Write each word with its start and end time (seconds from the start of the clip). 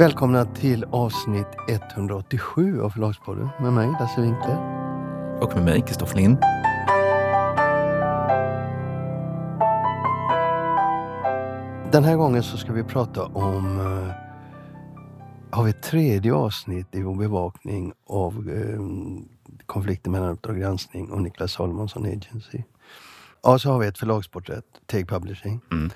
Välkomna 0.00 0.44
till 0.44 0.84
avsnitt 0.84 1.46
187 1.68 2.80
av 2.80 2.90
Förlagspodden 2.90 3.48
med 3.60 3.72
mig 3.72 3.86
Lasse 3.86 4.20
Winkler. 4.20 4.56
Och 5.42 5.54
med 5.54 5.64
mig 5.64 5.80
Kristoffer 5.80 6.16
Lind. 6.16 6.38
Den 11.92 12.04
här 12.04 12.16
gången 12.16 12.42
så 12.42 12.56
ska 12.56 12.72
vi 12.72 12.84
prata 12.84 13.24
om 13.24 13.80
uh, 13.80 14.12
har 15.50 15.64
vi 15.64 15.70
ett 15.70 15.82
tredje 15.82 16.34
avsnitt 16.34 16.94
i 16.94 17.02
vår 17.02 17.14
bevakning 17.14 17.92
av 18.06 18.48
uh, 18.48 18.80
konflikten 19.66 20.12
mellan 20.12 20.30
Uppdrag 20.30 20.58
granskning 20.58 21.10
och 21.10 21.22
Niklas 21.22 21.52
Salomonsson 21.52 22.04
Agency. 22.04 22.62
Ja, 23.42 23.58
så 23.58 23.70
har 23.70 23.78
vi 23.78 23.86
ett 23.86 23.98
förlagsporträtt, 23.98 24.66
Take 24.86 25.06
Publishing. 25.06 25.60
Mm. 25.70 25.90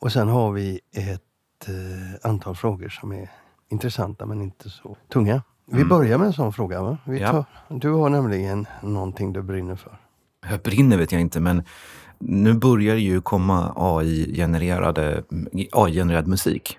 Och 0.00 0.12
sen 0.12 0.28
har 0.28 0.52
vi 0.52 0.80
ett 0.92 1.68
uh, 1.68 2.14
antal 2.22 2.56
frågor 2.56 2.88
som 2.88 3.12
är 3.12 3.30
intressanta 3.72 4.26
men 4.26 4.42
inte 4.42 4.70
så 4.70 4.96
tunga. 5.12 5.42
Vi 5.66 5.76
mm. 5.76 5.88
börjar 5.88 6.18
med 6.18 6.26
en 6.26 6.32
sån 6.32 6.52
fråga. 6.52 6.82
Va? 6.82 6.98
Vi 7.04 7.18
tar, 7.18 7.44
ja. 7.68 7.76
Du 7.76 7.90
har 7.90 8.08
nämligen 8.10 8.66
någonting 8.82 9.32
du 9.32 9.42
brinner 9.42 9.76
för. 9.76 9.98
Jag 10.50 10.60
brinner 10.60 10.96
vet 10.96 11.12
jag 11.12 11.20
inte, 11.20 11.40
men 11.40 11.62
nu 12.18 12.54
börjar 12.54 12.96
ju 12.96 13.20
komma 13.20 13.72
AI-genererad 13.76 14.98
AI 15.72 16.04
musik. 16.04 16.78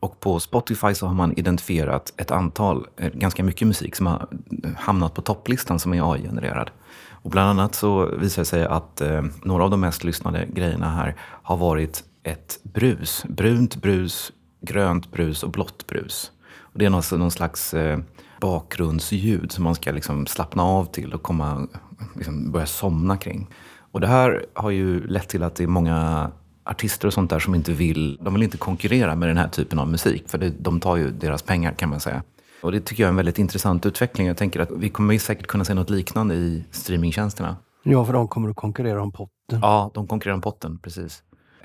Och 0.00 0.20
på 0.20 0.40
Spotify 0.40 0.94
så 0.94 1.06
har 1.06 1.14
man 1.14 1.32
identifierat 1.32 2.12
ett 2.16 2.30
antal, 2.30 2.86
eh, 2.96 3.12
ganska 3.14 3.44
mycket 3.44 3.68
musik 3.68 3.96
som 3.96 4.06
har 4.06 4.28
hamnat 4.76 5.14
på 5.14 5.22
topplistan 5.22 5.78
som 5.78 5.94
är 5.94 6.12
AI-genererad. 6.12 6.70
Och 7.10 7.30
bland 7.30 7.50
annat 7.50 7.74
så 7.74 8.06
visar 8.06 8.42
det 8.42 8.46
sig 8.46 8.64
att 8.64 9.00
eh, 9.00 9.24
några 9.42 9.64
av 9.64 9.70
de 9.70 9.80
mest 9.80 10.04
lyssnade 10.04 10.46
grejerna 10.46 10.90
här 10.90 11.16
har 11.20 11.56
varit 11.56 12.04
ett 12.22 12.58
brus. 12.62 13.24
Brunt 13.28 13.76
brus, 13.76 14.32
grönt 14.66 15.12
brus 15.12 15.42
och 15.42 15.50
blått 15.50 15.86
brus. 15.86 16.32
Och 16.58 16.78
det 16.78 16.84
är 16.84 16.90
alltså 16.90 17.16
någon 17.16 17.30
slags 17.30 17.74
eh, 17.74 17.98
bakgrundsljud 18.40 19.52
som 19.52 19.64
man 19.64 19.74
ska 19.74 19.92
liksom 19.92 20.26
slappna 20.26 20.62
av 20.62 20.84
till 20.84 21.14
och 21.14 21.22
komma, 21.22 21.66
liksom 22.14 22.52
börja 22.52 22.66
somna 22.66 23.16
kring. 23.16 23.46
Och 23.92 24.00
det 24.00 24.06
här 24.06 24.46
har 24.54 24.70
ju 24.70 25.06
lett 25.06 25.28
till 25.28 25.42
att 25.42 25.54
det 25.56 25.64
är 25.64 25.68
många 25.68 26.30
artister 26.64 27.06
och 27.06 27.14
sånt 27.14 27.30
där 27.30 27.38
som 27.38 27.54
inte 27.54 27.72
vill, 27.72 28.18
de 28.20 28.34
vill 28.34 28.42
inte 28.42 28.58
konkurrera 28.58 29.14
med 29.14 29.28
den 29.28 29.36
här 29.36 29.48
typen 29.48 29.78
av 29.78 29.88
musik. 29.88 30.28
För 30.28 30.38
det, 30.38 30.50
de 30.58 30.80
tar 30.80 30.96
ju 30.96 31.10
deras 31.10 31.42
pengar 31.42 31.72
kan 31.72 31.90
man 31.90 32.00
säga. 32.00 32.22
Och 32.62 32.72
det 32.72 32.80
tycker 32.80 33.02
jag 33.02 33.08
är 33.08 33.10
en 33.10 33.16
väldigt 33.16 33.38
intressant 33.38 33.86
utveckling. 33.86 34.26
Jag 34.26 34.36
tänker 34.36 34.60
att 34.60 34.70
vi 34.70 34.88
kommer 34.88 35.18
säkert 35.18 35.46
kunna 35.46 35.64
se 35.64 35.74
något 35.74 35.90
liknande 35.90 36.34
i 36.34 36.64
streamingtjänsterna. 36.70 37.56
Ja, 37.82 38.04
för 38.04 38.12
de 38.12 38.28
kommer 38.28 38.50
att 38.50 38.56
konkurrera 38.56 39.02
om 39.02 39.12
potten. 39.12 39.60
Ja, 39.62 39.90
de 39.94 40.06
konkurrerar 40.06 40.34
om 40.34 40.40
potten, 40.40 40.78
precis. 40.78 41.22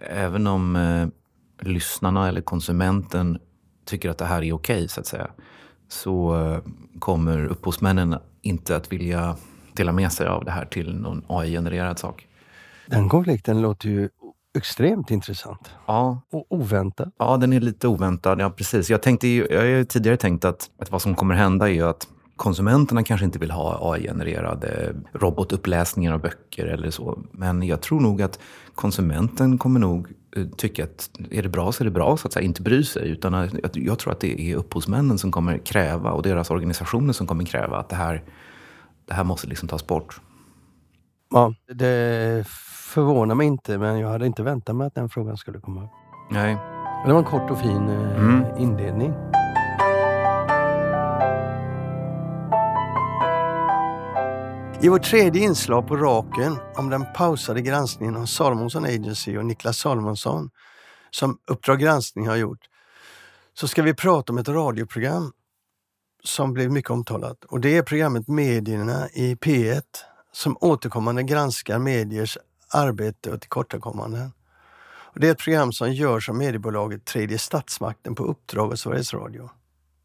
Även 0.09 0.47
om 0.47 0.75
eh, 0.75 1.07
lyssnarna 1.61 2.27
eller 2.27 2.41
konsumenten 2.41 3.39
tycker 3.85 4.09
att 4.09 4.17
det 4.17 4.25
här 4.25 4.43
är 4.43 4.53
okej, 4.53 4.75
okay, 4.75 4.87
så 4.87 4.99
att 4.99 5.07
säga, 5.07 5.27
så 5.87 6.39
eh, 6.39 6.59
kommer 6.99 7.45
upphovsmännen 7.45 8.17
inte 8.41 8.75
att 8.75 8.91
vilja 8.91 9.35
dela 9.73 9.91
med 9.91 10.11
sig 10.11 10.27
av 10.27 10.45
det 10.45 10.51
här 10.51 10.65
till 10.65 10.95
någon 10.95 11.23
AI-genererad 11.27 11.99
sak. 11.99 12.27
Den 12.87 13.09
konflikten 13.09 13.61
låter 13.61 13.89
ju 13.89 14.09
extremt 14.57 15.11
intressant. 15.11 15.71
Ja. 15.85 16.21
Och 16.31 16.45
oväntad. 16.49 17.11
Ja, 17.17 17.37
den 17.37 17.53
är 17.53 17.59
lite 17.59 17.87
oväntad. 17.87 18.41
Ja, 18.41 18.49
precis. 18.49 18.89
Jag, 18.89 19.01
tänkte, 19.01 19.27
jag 19.27 19.77
har 19.77 19.83
tidigare 19.83 20.17
tänkt 20.17 20.45
att, 20.45 20.69
att 20.77 20.91
vad 20.91 21.01
som 21.01 21.15
kommer 21.15 21.35
hända 21.35 21.69
är 21.69 21.83
att 21.83 22.07
konsumenterna 22.35 23.03
kanske 23.03 23.25
inte 23.25 23.39
vill 23.39 23.51
ha 23.51 23.93
AI-genererade 23.93 24.95
robotuppläsningar 25.13 26.13
av 26.13 26.21
böcker 26.21 26.65
eller 26.65 26.91
så. 26.91 27.19
Men 27.31 27.63
jag 27.63 27.81
tror 27.81 27.99
nog 27.99 28.21
att 28.21 28.39
konsumenten 28.75 29.57
kommer 29.57 29.79
nog 29.79 30.07
tycka 30.57 30.83
att 30.83 31.09
är 31.31 31.43
det 31.43 31.49
bra 31.49 31.71
så 31.71 31.83
är 31.83 31.85
det 31.85 31.91
bra, 31.91 32.17
så 32.17 32.27
att 32.27 32.33
säga. 32.33 32.45
Inte 32.45 32.61
bry 32.61 32.83
sig. 32.83 33.09
Utan 33.09 33.33
att, 33.33 33.75
jag 33.75 34.00
tror 34.00 34.13
att 34.13 34.19
det 34.19 34.41
är 34.41 34.56
upphovsmännen 34.56 35.17
som 35.17 35.31
kommer 35.31 35.57
kräva 35.57 36.11
och 36.11 36.23
deras 36.23 36.51
organisationer 36.51 37.13
som 37.13 37.28
kommer 37.28 37.44
kräva 37.44 37.78
att 37.78 37.89
det 37.89 37.95
här, 37.95 38.23
det 39.06 39.13
här 39.13 39.23
måste 39.23 39.47
liksom 39.47 39.67
tas 39.67 39.88
bort. 39.88 40.22
Ja, 41.29 41.53
det 41.73 42.47
förvånar 42.94 43.35
mig 43.35 43.47
inte, 43.47 43.78
men 43.78 44.00
jag 44.00 44.09
hade 44.09 44.25
inte 44.25 44.44
väntat 44.44 44.75
mig 44.75 44.88
att 44.88 44.95
den 44.95 45.09
frågan 45.09 45.38
skulle 45.38 45.59
komma 45.59 45.83
upp. 45.83 45.91
Nej. 46.31 46.57
Det 47.06 47.11
var 47.11 47.19
en 47.19 47.25
kort 47.25 47.51
och 47.51 47.59
fin 47.59 47.89
eh, 47.89 48.23
mm. 48.23 48.44
inledning. 48.57 49.13
I 54.84 54.90
vårt 54.90 55.03
tredje 55.03 55.44
inslag 55.44 55.88
på 55.88 55.96
raken 55.96 56.58
om 56.75 56.90
den 56.90 57.06
pausade 57.14 57.62
granskningen 57.62 58.16
av 58.16 58.25
Salomonsson 58.25 58.86
Agency 58.86 59.38
och 59.38 59.46
Niklas 59.46 59.78
Salomonsson 59.78 60.50
som 61.12 61.38
Uppdrag 61.47 61.80
granskning 61.80 62.28
har 62.28 62.36
gjort 62.36 62.59
så 63.53 63.68
ska 63.68 63.81
vi 63.81 63.94
prata 63.94 64.34
om 64.34 64.38
ett 64.38 64.47
radioprogram 64.50 65.31
som 66.24 66.53
blev 66.53 66.72
mycket 66.72 66.92
omtalat 66.92 67.44
och 67.44 67.59
det 67.59 67.78
är 67.78 67.84
programmet 67.84 68.28
Medierna 68.28 69.09
i 69.09 69.36
P1 69.36 69.81
som 70.31 70.58
återkommande 70.62 71.24
granskar 71.24 71.80
mediers 71.80 72.38
arbete 72.74 73.31
och 73.31 73.42
tillkortakommanden. 73.42 74.31
Och 74.84 75.19
det 75.19 75.28
är 75.28 75.31
ett 75.31 75.40
program 75.40 75.72
som 75.72 75.94
görs 75.94 76.30
av 76.30 76.36
mediebolaget 76.36 77.06
Tredje 77.06 77.38
Statsmakten 77.38 78.16
på 78.16 78.24
uppdrag 78.24 78.72
av 78.72 78.75
Sveriges 78.75 79.13
Radio. 79.13 79.50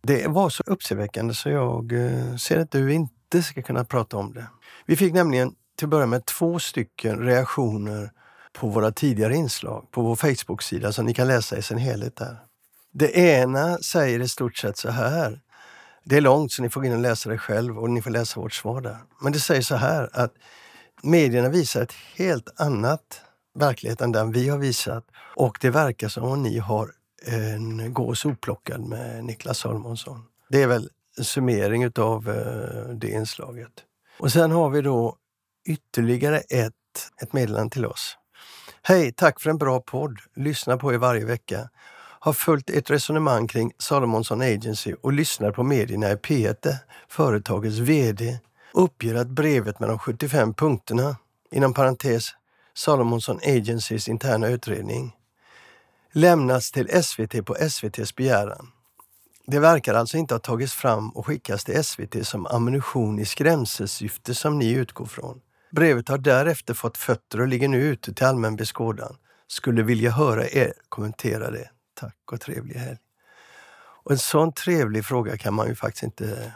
Det 0.02 0.26
var 0.26 0.48
så 0.48 0.62
uppseendeväckande 0.66 1.34
så 1.34 1.48
jag 1.48 1.92
eh, 1.92 2.36
ser 2.36 2.60
att 2.60 2.70
du 2.70 2.92
inte 2.92 3.15
ska 3.42 3.62
kunna 3.62 3.84
prata 3.84 4.16
om 4.16 4.34
det. 4.34 4.46
Vi 4.86 4.96
fick 4.96 5.14
nämligen 5.14 5.54
till 5.76 5.86
att 5.86 5.90
börja 5.90 6.06
med 6.06 6.24
två 6.24 6.58
stycken 6.58 7.18
reaktioner 7.18 8.10
på 8.52 8.68
våra 8.68 8.92
tidigare 8.92 9.36
inslag 9.36 9.90
på 9.90 10.02
vår 10.02 10.16
Facebook-sida 10.16 10.92
som 10.92 11.06
ni 11.06 11.14
kan 11.14 11.28
läsa 11.28 11.56
i 11.56 11.62
sin 11.62 11.78
helhet 11.78 12.16
där. 12.16 12.38
Det 12.92 13.16
ena 13.16 13.78
säger 13.78 14.20
i 14.20 14.28
stort 14.28 14.56
sett 14.56 14.76
så 14.76 14.90
här. 14.90 15.40
Det 16.04 16.16
är 16.16 16.20
långt 16.20 16.52
så 16.52 16.62
ni 16.62 16.70
får 16.70 16.80
gå 16.80 16.86
in 16.86 16.92
och 16.92 16.98
läsa 16.98 17.30
det 17.30 17.38
själv 17.38 17.78
och 17.78 17.90
ni 17.90 18.02
får 18.02 18.10
läsa 18.10 18.40
vårt 18.40 18.52
svar 18.52 18.80
där. 18.80 18.98
Men 19.20 19.32
det 19.32 19.40
säger 19.40 19.62
så 19.62 19.76
här 19.76 20.10
att 20.12 20.34
medierna 21.02 21.48
visar 21.48 21.82
ett 21.82 21.94
helt 22.16 22.60
annat 22.60 23.20
verklighet 23.58 24.00
än 24.00 24.12
den 24.12 24.32
vi 24.32 24.48
har 24.48 24.58
visat 24.58 25.04
och 25.36 25.58
det 25.60 25.70
verkar 25.70 26.08
som 26.08 26.24
om 26.24 26.42
ni 26.42 26.58
har 26.58 26.90
en 27.26 27.92
gås 27.94 28.24
oplockad 28.24 28.80
med 28.80 29.24
Niklas 29.24 29.58
Salmonsson. 29.58 30.24
Det 30.48 30.62
är 30.62 30.66
väl 30.66 30.90
summering 31.22 31.90
av 31.98 32.28
eh, 32.28 32.94
det 32.94 33.10
inslaget. 33.10 33.72
Och 34.18 34.32
sen 34.32 34.50
har 34.50 34.70
vi 34.70 34.82
då 34.82 35.16
ytterligare 35.68 36.38
ett, 36.38 36.72
ett 37.22 37.32
meddelande 37.32 37.72
till 37.72 37.86
oss. 37.86 38.16
Hej, 38.82 39.12
tack 39.12 39.40
för 39.40 39.50
en 39.50 39.58
bra 39.58 39.80
podd. 39.80 40.18
Lyssnar 40.36 40.76
på 40.76 40.92
er 40.92 40.98
varje 40.98 41.24
vecka. 41.24 41.68
Har 42.20 42.32
följt 42.32 42.70
ett 42.70 42.90
resonemang 42.90 43.48
kring 43.48 43.72
Salomonsson 43.78 44.40
Agency 44.40 44.94
och 45.02 45.12
lyssnar 45.12 45.50
på 45.50 45.62
medierna 45.62 46.10
i 46.10 46.14
P1, 46.14 46.74
företagets 47.08 47.78
VD, 47.78 48.38
uppger 48.72 49.14
att 49.14 49.28
brevet 49.28 49.80
med 49.80 49.88
de 49.88 49.98
75 49.98 50.54
punkterna, 50.54 51.16
inom 51.50 51.74
parentes 51.74 52.30
Salomonsson 52.74 53.40
Agencys 53.42 54.08
interna 54.08 54.48
utredning, 54.48 55.16
lämnats 56.12 56.72
till 56.72 57.02
SVT 57.02 57.46
på 57.46 57.56
SVTs 57.56 58.16
begäran. 58.16 58.72
Det 59.46 59.58
verkar 59.58 59.94
alltså 59.94 60.16
inte 60.16 60.34
ha 60.34 60.38
tagits 60.38 60.72
fram 60.74 61.10
och 61.10 61.26
skickats 61.26 61.64
till 61.64 61.84
SVT 61.84 62.26
som 62.26 62.46
ammunition 62.46 63.18
i 63.18 63.24
skrämselsyfte 63.24 64.34
som 64.34 64.58
ni 64.58 64.72
utgår 64.72 65.06
från. 65.06 65.40
Brevet 65.70 66.08
har 66.08 66.18
därefter 66.18 66.74
fått 66.74 66.98
fötter 66.98 67.40
och 67.40 67.48
ligger 67.48 67.68
nu 67.68 67.82
ute 67.82 68.14
till 68.14 68.26
allmän 68.26 68.56
beskådan. 68.56 69.16
Skulle 69.46 69.82
vilja 69.82 70.10
höra 70.10 70.48
er 70.48 70.72
kommentera 70.88 71.50
det. 71.50 71.70
Tack 71.94 72.16
och 72.32 72.40
trevlig 72.40 72.74
helg. 72.74 72.98
Och 74.04 74.10
en 74.10 74.18
sån 74.18 74.52
trevlig 74.52 75.04
fråga 75.04 75.36
kan 75.36 75.54
man 75.54 75.68
ju 75.68 75.74
faktiskt 75.74 76.02
inte 76.02 76.52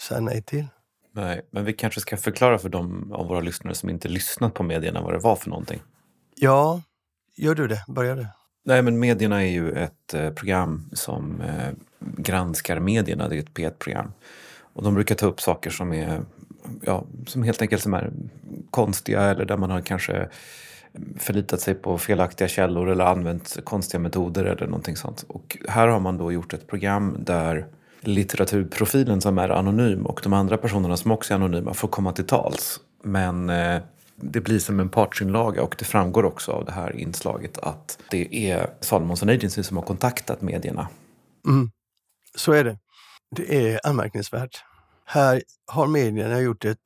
säga 0.00 0.20
nej 0.20 0.42
till. 0.42 0.66
Nej, 1.12 1.46
men 1.50 1.64
vi 1.64 1.72
kanske 1.72 2.00
ska 2.00 2.16
förklara 2.16 2.58
för 2.58 2.68
de 2.68 3.12
av 3.12 3.26
våra 3.26 3.40
lyssnare 3.40 3.74
som 3.74 3.90
inte 3.90 4.08
lyssnat 4.08 4.54
på 4.54 4.62
medierna 4.62 5.02
vad 5.02 5.12
det 5.12 5.18
var 5.18 5.36
för 5.36 5.50
någonting. 5.50 5.82
Ja, 6.34 6.82
gör 7.36 7.54
du 7.54 7.68
det? 7.68 7.84
Börja 7.88 8.14
du. 8.14 8.26
Nej, 8.64 8.82
men 8.82 8.98
medierna 8.98 9.42
är 9.42 9.50
ju 9.50 9.72
ett 9.72 10.14
eh, 10.14 10.30
program 10.30 10.90
som 10.92 11.40
eh, 11.40 11.72
granskar 12.16 12.80
medierna. 12.80 13.28
Det 13.28 13.36
är 13.36 13.40
ett 13.40 13.54
P1-program. 13.54 14.12
Och 14.74 14.82
de 14.82 14.94
brukar 14.94 15.14
ta 15.14 15.26
upp 15.26 15.40
saker 15.40 15.70
som 15.70 15.92
är, 15.92 16.20
ja, 16.80 17.04
som 17.26 17.42
helt 17.42 17.62
enkelt 17.62 17.82
som 17.82 17.94
är 17.94 18.12
konstiga 18.70 19.22
eller 19.22 19.44
där 19.44 19.56
man 19.56 19.70
har 19.70 19.80
kanske 19.80 20.28
förlitat 21.16 21.60
sig 21.60 21.74
på 21.74 21.98
felaktiga 21.98 22.48
källor 22.48 22.88
eller 22.88 23.04
använt 23.04 23.56
konstiga 23.64 24.00
metoder 24.00 24.44
eller 24.44 24.66
någonting 24.66 24.96
sånt. 24.96 25.24
Och 25.28 25.58
här 25.68 25.88
har 25.88 26.00
man 26.00 26.18
då 26.18 26.32
gjort 26.32 26.52
ett 26.52 26.66
program 26.66 27.16
där 27.18 27.66
litteraturprofilen 28.00 29.20
som 29.20 29.38
är 29.38 29.48
anonym 29.48 30.06
och 30.06 30.20
de 30.22 30.32
andra 30.32 30.56
personerna 30.56 30.96
som 30.96 31.10
också 31.10 31.34
är 31.34 31.36
anonyma 31.36 31.74
får 31.74 31.88
komma 31.88 32.12
till 32.12 32.26
tals. 32.26 32.80
Men 33.02 33.50
eh, 33.50 33.80
det 34.16 34.40
blir 34.40 34.58
som 34.58 34.80
en 34.80 34.88
partsinlaga 34.88 35.62
och 35.62 35.74
det 35.78 35.84
framgår 35.84 36.24
också 36.24 36.52
av 36.52 36.64
det 36.64 36.72
här 36.72 36.96
inslaget 36.96 37.58
att 37.58 37.98
det 38.10 38.50
är 38.50 38.66
Salomonsson 38.80 39.28
Agency 39.28 39.62
som 39.62 39.76
har 39.76 39.84
kontaktat 39.84 40.42
medierna. 40.42 40.88
Mm. 41.46 41.70
Så 42.34 42.52
är 42.52 42.64
det. 42.64 42.78
Det 43.30 43.72
är 43.72 43.80
anmärkningsvärt. 43.84 44.64
Här 45.04 45.42
har 45.66 45.86
medierna 45.86 46.40
gjort 46.40 46.64
ett 46.64 46.78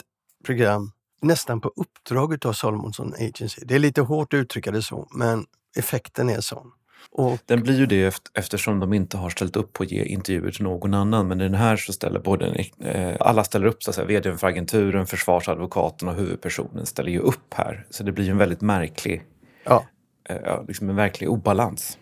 program 0.44 0.92
nästan 1.22 1.60
på 1.60 1.72
uppdrag 1.76 2.46
av 2.46 2.52
Salomonsson 2.52 3.14
Agency. 3.14 3.62
Det 3.64 3.74
är 3.74 3.78
lite 3.78 4.00
hårt 4.00 4.34
att 4.34 4.38
uttrycka 4.38 4.70
det 4.70 4.82
så, 4.82 5.08
men 5.10 5.46
effekten 5.76 6.30
är 6.30 6.40
sån. 6.40 6.72
Och, 7.10 7.38
den 7.46 7.62
blir 7.62 7.78
ju 7.78 7.86
det 7.86 8.30
eftersom 8.34 8.80
de 8.80 8.92
inte 8.92 9.16
har 9.16 9.30
ställt 9.30 9.56
upp 9.56 9.72
på 9.72 9.82
att 9.82 9.90
ge 9.90 10.04
intervjuer 10.04 10.50
till 10.50 10.62
någon 10.62 10.94
annan. 10.94 11.28
Men 11.28 11.40
i 11.40 11.44
den 11.44 11.54
här 11.54 11.76
så 11.76 11.92
ställer 11.92 12.20
både, 12.20 12.66
eh, 12.80 13.16
alla 13.20 13.44
ställer 13.44 13.66
upp, 13.66 13.82
så 13.82 13.90
att 13.90 13.94
säga, 13.94 14.06
vdn 14.06 14.38
för 14.38 14.46
agenturen, 14.46 15.06
försvarsadvokaten 15.06 16.08
och 16.08 16.14
huvudpersonen 16.14 16.86
ställer 16.86 17.10
ju 17.10 17.18
upp 17.18 17.54
här. 17.54 17.86
Så 17.90 18.02
det 18.02 18.12
blir 18.12 18.24
ju 18.24 18.30
en 18.30 18.38
väldigt 18.38 18.60
märklig, 18.60 19.22
ja. 19.64 19.86
eh, 20.28 20.64
liksom 20.68 20.90
en 20.90 20.96
verklig 20.96 21.30
obalans. 21.30 21.98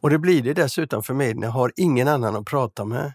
Och 0.00 0.10
det 0.10 0.18
blir 0.18 0.42
det 0.42 0.54
dessutom 0.54 1.02
för 1.02 1.14
medierna 1.14 1.50
har 1.50 1.72
ingen 1.76 2.08
annan 2.08 2.36
att 2.36 2.46
prata 2.46 2.84
med. 2.84 3.12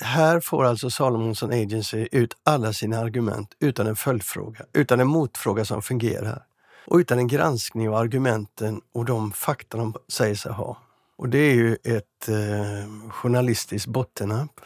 Här 0.00 0.40
får 0.40 0.64
alltså 0.64 0.90
Salomonsson 0.90 1.52
Agency 1.52 2.08
ut 2.12 2.34
alla 2.44 2.72
sina 2.72 2.98
argument 2.98 3.54
utan 3.60 3.86
en 3.86 3.96
följdfråga, 3.96 4.64
utan 4.72 5.00
en 5.00 5.06
motfråga 5.06 5.64
som 5.64 5.82
fungerar 5.82 6.42
och 6.86 6.96
utan 6.96 7.18
en 7.18 7.28
granskning 7.28 7.88
av 7.88 7.94
argumenten 7.94 8.80
och 8.92 9.04
de 9.04 9.32
fakta 9.32 9.78
de 9.78 9.94
säger 10.08 10.34
sig 10.34 10.52
ha. 10.52 10.76
Och 11.18 11.28
det 11.28 11.38
är 11.38 11.54
ju 11.54 11.74
ett 11.74 12.28
eh, 12.28 13.10
journalistiskt 13.10 13.86
bottennapp. 13.86 14.60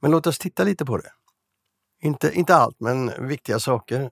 Men 0.00 0.10
låt 0.10 0.26
oss 0.26 0.38
titta 0.38 0.64
lite 0.64 0.84
på 0.84 0.96
det. 0.96 1.12
Inte, 2.02 2.32
inte 2.32 2.54
allt, 2.54 2.80
men 2.80 3.28
viktiga 3.28 3.58
saker. 3.58 4.10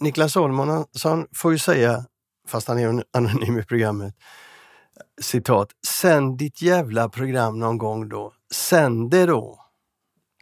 Niklas 0.00 0.32
Salomonsson 0.32 1.26
får 1.34 1.52
ju 1.52 1.58
säga, 1.58 2.04
fast 2.48 2.68
han 2.68 2.78
är 2.78 3.04
anonym 3.12 3.58
i 3.58 3.64
programmet, 3.64 4.14
citat, 5.20 5.68
sänd 5.86 6.38
ditt 6.38 6.62
jävla 6.62 7.08
program 7.08 7.58
någon 7.58 7.78
gång 7.78 8.08
då. 8.08 8.32
Sänd 8.54 9.10
det 9.10 9.26
då! 9.26 9.58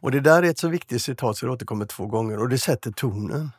Och 0.01 0.11
det 0.11 0.19
där 0.19 0.43
är 0.43 0.49
ett 0.49 0.59
så 0.59 0.67
viktigt 0.67 1.01
citat 1.01 1.37
så 1.37 1.45
det 1.45 1.51
återkommer 1.51 1.85
två 1.85 2.05
gånger 2.05 2.39
och 2.39 2.49
det 2.49 2.57
sätter 2.57 2.91
tonen. 2.91 3.51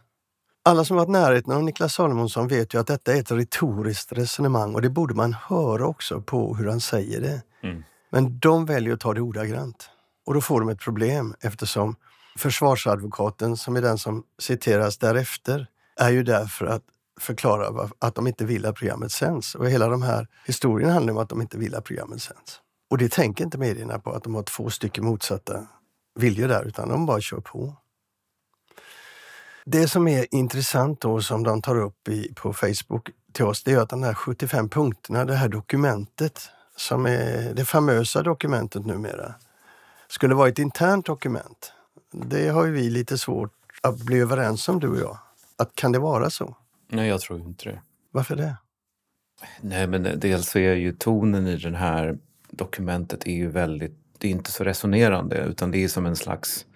Alla 0.65 0.85
som 0.85 0.97
varit 0.97 1.09
närheten 1.09 1.53
av 1.53 1.63
Niklas 1.63 1.95
Salomonsson 1.95 2.49
vet 2.49 2.75
ju 2.75 2.81
att 2.81 2.87
detta 2.87 3.15
är 3.15 3.21
ett 3.21 3.31
retoriskt 3.31 4.13
resonemang 4.13 4.75
och 4.75 4.83
det 4.83 4.91
borde 4.91 5.15
man 5.15 5.33
höra 5.33 5.87
också 5.87 6.21
på 6.21 6.55
hur 6.55 6.69
han 6.69 6.81
säger 6.81 7.21
det. 7.21 7.43
Mm. 7.63 7.83
Men 8.11 8.39
de 8.39 8.67
väljer 8.67 8.95
att 8.95 9.01
ta 9.01 9.15
det 9.15 9.21
ordagrant. 9.21 9.91
Och 10.27 10.35
då 10.35 10.41
får 10.41 10.61
de 10.61 10.69
ett 10.69 10.81
problem 10.81 11.35
eftersom 11.41 11.97
försvarsadvokaten, 12.39 13.57
som 13.57 13.77
är 13.77 13.83
den 13.83 13.99
som 13.99 14.23
citeras 14.39 14.99
därefter, 14.99 15.67
är 15.97 16.11
ju 16.11 16.23
där 16.23 16.47
för 16.47 16.67
att 16.67 16.83
förklara 17.21 17.91
att 17.99 18.15
de 18.15 18.27
inte 18.27 18.45
vill 18.45 18.67
att 18.67 18.75
programmet 18.75 19.13
sänds. 19.13 19.55
Och 19.55 19.71
hela 19.71 19.89
de 19.89 20.03
här 20.03 20.29
historien 20.47 20.91
handlar 20.91 21.13
om 21.13 21.19
att 21.19 21.29
de 21.29 21.41
inte 21.41 21.59
vill 21.59 21.75
att 21.75 21.85
programmet 21.85 22.23
sänds. 22.23 22.61
Och 22.91 22.99
det 22.99 23.13
tänker 23.13 23.45
inte 23.45 23.59
medierna 23.59 23.99
på, 23.99 24.11
att 24.13 24.25
de 24.25 24.35
har 24.35 24.43
två 24.43 24.71
stycken 24.71 25.05
motsatta 25.05 25.67
viljor 26.15 26.49
där, 26.49 26.65
utan 26.65 26.89
de 26.89 27.07
bara 27.07 27.21
kör 27.21 27.41
på. 27.41 27.77
Det 29.65 29.89
som 29.89 30.09
är 30.09 30.35
intressant 30.35 31.01
då 31.01 31.21
som 31.21 31.43
de 31.43 31.63
tar 31.63 31.77
upp 31.77 32.09
i, 32.09 32.35
på 32.35 32.53
Facebook 32.53 33.11
till 33.33 33.45
oss, 33.45 33.63
det 33.63 33.73
är 33.73 33.79
att 33.79 33.89
de 33.89 34.03
här 34.03 34.15
75 34.15 34.69
punkterna, 34.69 35.25
det 35.25 35.35
här 35.35 35.49
dokumentet 35.49 36.51
som 36.77 37.07
är 37.07 37.55
det 37.55 37.65
famösa 37.65 38.23
dokumentet 38.23 38.87
numera, 38.87 39.35
skulle 40.09 40.35
vara 40.35 40.49
ett 40.49 40.59
internt 40.59 41.07
dokument. 41.07 41.73
Det 42.13 42.49
har 42.49 42.65
ju 42.65 42.73
vi 42.73 42.91
lite 42.91 43.19
svårt 43.19 43.53
att 43.83 43.99
bli 43.99 44.19
överens 44.19 44.69
om 44.69 44.81
du 44.81 44.89
och 44.89 45.01
jag. 45.01 45.19
Att 45.57 45.75
kan 45.75 45.93
det 45.93 45.99
vara 45.99 46.31
så? 46.31 46.57
Nej, 46.93 47.09
jag 47.09 47.21
tror 47.21 47.41
inte 47.41 47.71
det. 47.71 47.83
Varför 48.11 48.37
det? 48.37 48.57
Nej, 49.61 49.87
men 49.87 50.21
dels 50.21 50.51
så 50.51 50.59
är 50.59 50.75
ju 50.75 50.93
tonen 50.93 51.47
i 51.47 51.57
det 51.57 51.77
här 51.77 52.19
dokumentet 52.51 53.27
är 53.27 53.35
ju 53.35 53.49
väldigt, 53.49 53.97
det 54.19 54.29
är 54.29 54.33
inte 54.33 54.53
så 54.53 54.65
resonerande 54.65 55.37
utan 55.37 55.71
det 55.71 55.85
är 55.85 55.89
som 55.89 56.07
en 56.07 56.17
slags 56.17 56.67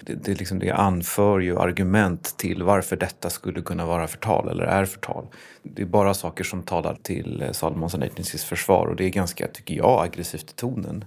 det, 0.00 0.14
det, 0.14 0.34
liksom, 0.34 0.58
det 0.58 0.70
anför 0.70 1.40
ju 1.40 1.58
argument 1.58 2.34
till 2.38 2.62
varför 2.62 2.96
detta 2.96 3.30
skulle 3.30 3.62
kunna 3.62 3.86
vara 3.86 4.08
förtal 4.08 4.48
eller 4.48 4.64
är 4.64 4.84
förtal. 4.84 5.26
Det 5.62 5.82
är 5.82 5.86
bara 5.86 6.14
saker 6.14 6.44
som 6.44 6.62
talar 6.62 6.98
till 7.02 7.42
eh, 7.42 7.52
Salomonsson 7.52 8.02
Agencys 8.02 8.44
försvar 8.44 8.86
och 8.86 8.96
det 8.96 9.04
är 9.04 9.10
ganska, 9.10 9.48
tycker 9.48 9.74
jag, 9.74 10.04
aggressivt 10.04 10.50
i 10.50 10.54
tonen. 10.54 11.04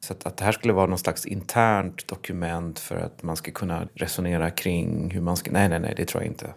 Så 0.00 0.12
att, 0.12 0.26
att 0.26 0.36
det 0.36 0.44
här 0.44 0.52
skulle 0.52 0.72
vara 0.72 0.86
någon 0.86 0.98
slags 0.98 1.26
internt 1.26 2.08
dokument 2.08 2.78
för 2.78 2.96
att 2.96 3.22
man 3.22 3.36
ska 3.36 3.50
kunna 3.50 3.88
resonera 3.94 4.50
kring 4.50 5.10
hur 5.10 5.20
man 5.20 5.36
ska... 5.36 5.50
Nej, 5.50 5.68
nej, 5.68 5.80
nej, 5.80 5.94
det 5.96 6.04
tror 6.04 6.22
jag 6.22 6.32
inte. 6.32 6.54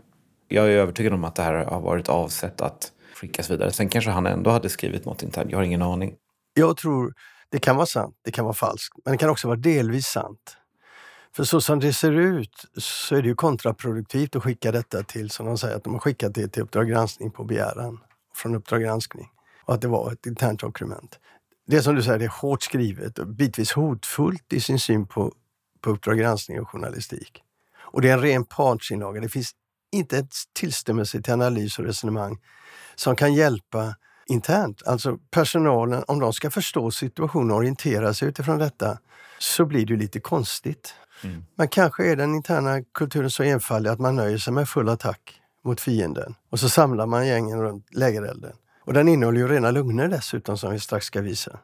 Jag 0.54 0.66
är 0.66 0.70
övertygad 0.70 1.14
om 1.14 1.24
att 1.24 1.36
det 1.36 1.44
här 1.44 1.54
har 1.54 1.82
varit 1.82 2.10
avsett 2.10 2.62
att 2.62 2.92
skickas 3.16 3.52
vidare. 3.52 3.72
Sen 3.72 3.90
kanske 3.90 4.12
han 4.12 4.26
ändå 4.26 4.50
hade 4.52 4.70
skrivit 4.70 5.06
något 5.06 5.24
internt, 5.24 5.52
jag 5.52 5.58
har 5.58 5.64
ingen 5.64 5.82
aning. 5.82 6.16
Jag 6.54 6.78
tror 6.78 7.14
det 7.50 7.60
kan 7.60 7.76
vara 7.76 7.86
sant, 7.86 8.16
det 8.22 8.32
kan 8.32 8.46
vara 8.46 8.54
falskt, 8.54 8.98
men 9.06 9.12
det 9.12 9.18
kan 9.18 9.30
också 9.30 9.48
vara 9.48 9.58
delvis 9.58 10.08
sant. 10.08 10.58
För 11.36 11.44
så 11.44 11.62
som 11.62 11.80
det 11.80 11.94
ser 11.94 12.12
ut 12.12 12.66
så 12.78 13.16
är 13.16 13.22
det 13.22 13.28
ju 13.28 13.36
kontraproduktivt 13.36 14.36
att 14.36 14.44
skicka 14.44 14.72
detta 14.72 15.04
till, 15.04 15.30
som 15.30 15.46
de 15.46 15.58
säger, 15.58 15.76
att 15.76 15.84
de 15.84 15.94
har 15.94 16.00
skickat 16.00 16.36
det 16.36 16.48
till 16.48 16.64
Uppdrag 16.64 16.90
granskning 16.90 17.32
på 17.32 17.44
begäran 17.44 18.00
från 18.36 18.56
Uppdrag 18.56 18.82
granskning. 18.82 19.30
Och 19.66 19.74
att 19.74 19.82
det 19.82 19.88
var 19.88 20.12
ett 20.12 20.26
internt 20.26 20.60
dokument. 20.60 21.20
Det 21.68 21.78
är 21.78 21.82
som 21.82 21.96
du 21.96 22.04
säger, 22.04 22.20
det 22.20 22.26
är 22.26 22.42
hårt 22.42 22.64
skrivet 22.64 23.20
och 23.20 23.28
bitvis 23.28 23.72
hotfullt 23.72 24.54
i 24.54 24.62
sin 24.62 24.80
syn 24.80 25.08
på, 25.08 25.34
på 25.82 25.90
Uppdrag 25.90 26.18
granskning 26.18 26.62
och 26.62 26.70
journalistik. 26.70 27.44
Och 27.78 28.02
det 28.02 28.10
är 28.10 28.14
en 28.14 28.22
ren 28.22 28.46
partsinlaga. 28.46 29.22
Det 29.22 29.30
finns 29.30 29.52
inte 29.92 30.18
ett 30.18 30.36
tillstymmelse 30.54 31.22
till 31.22 31.34
analys 31.34 31.80
och 31.80 31.86
resonemang 31.86 32.40
som 32.96 33.16
kan 33.16 33.34
hjälpa 33.34 33.96
internt. 34.28 34.84
Alltså 34.86 35.18
personalen, 35.32 36.04
om 36.08 36.20
de 36.20 36.34
ska 36.34 36.50
förstå 36.52 36.92
situationen 36.92 37.52
och 37.52 37.58
orientera 37.58 38.14
sig 38.14 38.28
utifrån 38.28 38.58
detta, 38.58 38.98
så 39.40 39.66
blir 39.66 39.86
det 39.86 39.96
lite 39.96 40.20
konstigt. 40.20 40.94
Mm. 41.24 41.46
Men 41.56 41.68
kanske 41.68 42.12
är 42.12 42.16
den 42.16 42.36
interna 42.36 42.82
kulturen 42.94 43.30
så 43.30 43.44
enfaldig 43.44 43.90
att 43.90 44.00
man 44.00 44.16
nöjer 44.16 44.38
sig 44.38 44.54
med 44.54 44.70
full 44.70 44.90
attack 44.90 45.42
mot 45.64 45.82
fienden 45.82 46.36
och 46.50 46.60
så 46.60 46.70
samlar 46.70 47.06
man 47.06 47.28
gängen 47.28 47.62
runt 47.62 47.88
lägerelden. 47.96 48.54
Och 48.86 48.94
den 48.94 49.08
innehåller 49.08 49.40
ju 49.40 49.48
rena 49.48 49.72
lugner 49.72 50.08
dessutom 50.08 50.58
som 50.58 50.72
vi 50.72 50.80
strax 50.80 51.06
ska 51.06 51.22
visa. 51.22 51.60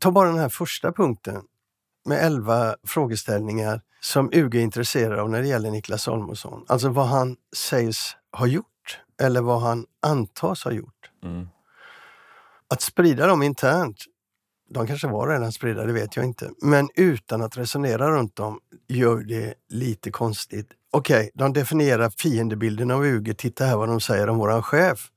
Ta 0.00 0.10
bara 0.10 0.28
den 0.28 0.38
här 0.38 0.48
första 0.48 0.92
punkten 0.92 1.42
med 2.04 2.24
elva 2.24 2.76
frågeställningar 2.84 3.80
som 4.06 4.30
UG 4.32 4.54
är 4.54 4.60
intresserad 4.60 5.18
av 5.18 5.30
när 5.30 5.42
det 5.42 5.48
gäller 5.48 5.70
Niklas 5.70 6.02
Salomonsson. 6.02 6.64
Alltså 6.68 6.88
vad 6.88 7.06
han 7.06 7.36
sägs 7.56 8.16
ha 8.32 8.46
gjort 8.46 9.00
eller 9.22 9.40
vad 9.40 9.60
han 9.60 9.86
antas 10.02 10.64
ha 10.64 10.72
gjort. 10.72 11.10
Mm. 11.24 11.48
Att 12.68 12.82
sprida 12.82 13.26
dem 13.26 13.42
internt 13.42 14.04
de 14.68 14.86
kanske 14.86 15.08
var 15.08 15.28
redan 15.28 15.52
spridda, 15.52 15.84
det 15.84 15.92
vet 15.92 16.16
jag 16.16 16.24
inte. 16.24 16.50
Men 16.62 16.88
utan 16.94 17.42
att 17.42 17.58
resonera 17.58 18.10
runt 18.10 18.36
dem 18.36 18.60
gör 18.88 19.16
det 19.16 19.54
lite 19.68 20.10
konstigt. 20.10 20.68
Okej, 20.90 21.16
okay, 21.16 21.30
de 21.34 21.52
definierar 21.52 22.10
fiendebilden 22.10 22.90
av 22.90 23.06
UG. 23.06 23.38
Titta 23.38 23.64
här 23.64 23.76
vad 23.76 23.88
de 23.88 24.00
säger 24.00 24.28
om 24.28 24.38
våran 24.38 24.62
chef. 24.62 25.10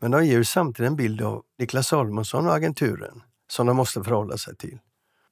Men 0.00 0.10
de 0.10 0.24
ger 0.26 0.42
samtidigt 0.42 0.90
en 0.90 0.96
bild 0.96 1.22
av 1.22 1.42
Niklas 1.58 1.88
Salomonsson 1.88 2.46
och 2.46 2.54
agenturen 2.54 3.22
som 3.50 3.66
de 3.66 3.76
måste 3.76 4.02
förhålla 4.02 4.38
sig 4.38 4.56
till. 4.56 4.78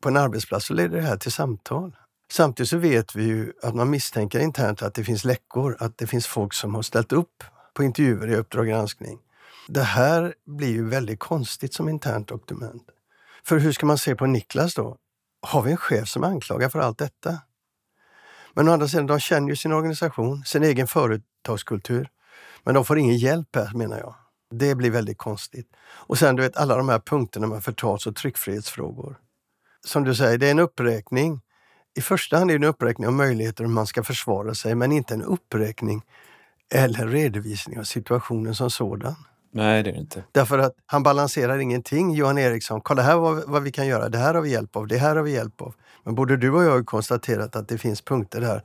På 0.00 0.08
en 0.08 0.16
arbetsplats 0.16 0.66
så 0.66 0.74
leder 0.74 0.96
det 0.96 1.02
här 1.02 1.16
till 1.16 1.32
samtal. 1.32 1.96
Samtidigt 2.32 2.70
så 2.70 2.76
vet 2.76 3.14
vi 3.14 3.24
ju 3.24 3.52
att 3.62 3.74
man 3.74 3.90
misstänker 3.90 4.40
internt 4.40 4.82
att 4.82 4.94
det 4.94 5.04
finns 5.04 5.24
läckor, 5.24 5.76
att 5.80 5.98
det 5.98 6.06
finns 6.06 6.26
folk 6.26 6.52
som 6.52 6.74
har 6.74 6.82
ställt 6.82 7.12
upp 7.12 7.44
på 7.74 7.82
intervjuer 7.82 8.28
i 8.28 8.36
Uppdrag 8.36 8.66
granskning. 8.66 9.18
Det 9.68 9.82
här 9.82 10.34
blir 10.46 10.68
ju 10.68 10.88
väldigt 10.88 11.18
konstigt 11.18 11.74
som 11.74 11.88
internt 11.88 12.28
dokument. 12.28 12.82
För 13.44 13.58
hur 13.58 13.72
ska 13.72 13.86
man 13.86 13.98
se 13.98 14.14
på 14.14 14.26
Niklas 14.26 14.74
då? 14.74 14.96
Har 15.42 15.62
vi 15.62 15.70
en 15.70 15.76
chef 15.76 16.08
som 16.08 16.24
anklagar 16.24 16.68
för 16.68 16.78
allt 16.78 16.98
detta? 16.98 17.38
Men 18.54 18.68
å 18.68 18.72
andra 18.72 18.88
sidan, 18.88 19.06
de 19.06 19.20
känner 19.20 19.48
ju 19.48 19.56
sin 19.56 19.72
organisation, 19.72 20.44
sin 20.44 20.62
egen 20.62 20.86
företagskultur. 20.86 22.08
Men 22.64 22.74
de 22.74 22.84
får 22.84 22.98
ingen 22.98 23.16
hjälp 23.16 23.56
här 23.56 23.74
menar 23.74 23.98
jag. 23.98 24.14
Det 24.50 24.74
blir 24.74 24.90
väldigt 24.90 25.18
konstigt. 25.18 25.68
Och 25.84 26.18
sen 26.18 26.36
du 26.36 26.42
vet 26.42 26.56
alla 26.56 26.76
de 26.76 26.88
här 26.88 26.98
punkterna 26.98 27.46
med 27.46 27.64
förtals 27.64 28.06
och 28.06 28.16
tryckfrihetsfrågor. 28.16 29.16
Som 29.86 30.04
du 30.04 30.14
säger, 30.14 30.38
det 30.38 30.46
är 30.46 30.50
en 30.50 30.58
uppräkning. 30.58 31.40
I 31.94 32.00
första 32.00 32.38
hand 32.38 32.50
är 32.50 32.58
det 32.58 32.66
en 32.66 32.70
uppräkning 32.70 33.06
av 33.06 33.12
möjligheter 33.12 33.64
hur 33.64 33.70
man 33.70 33.86
ska 33.86 34.02
försvara 34.02 34.54
sig, 34.54 34.74
men 34.74 34.92
inte 34.92 35.14
en 35.14 35.22
uppräkning 35.22 36.02
eller 36.74 37.06
redovisning 37.06 37.78
av 37.78 37.84
situationen 37.84 38.54
som 38.54 38.70
sådan. 38.70 39.14
Nej, 39.54 39.82
det 39.82 39.90
är 39.90 39.92
det 39.92 39.98
inte. 39.98 40.24
Därför 40.32 40.58
att 40.58 40.72
han 40.86 41.02
balanserar 41.02 41.58
ingenting. 41.58 42.14
Johan 42.14 42.38
Eriksson, 42.38 42.80
kolla 42.80 43.02
här 43.02 43.16
vad, 43.16 43.44
vad 43.46 43.62
vi 43.62 43.72
kan 43.72 43.86
göra. 43.86 44.08
Det 44.08 44.18
här 44.18 44.34
har 44.34 44.42
vi 44.42 44.50
hjälp 44.50 44.76
av. 44.76 44.86
Det 44.86 44.98
här 44.98 45.16
har 45.16 45.22
vi 45.22 45.32
hjälp 45.32 45.60
av. 45.60 45.74
Men 46.04 46.14
både 46.14 46.36
du 46.36 46.50
och 46.50 46.64
jag 46.64 46.70
har 46.70 46.84
konstaterat 46.84 47.56
att 47.56 47.68
det 47.68 47.78
finns 47.78 48.02
punkter 48.02 48.40
där 48.40 48.62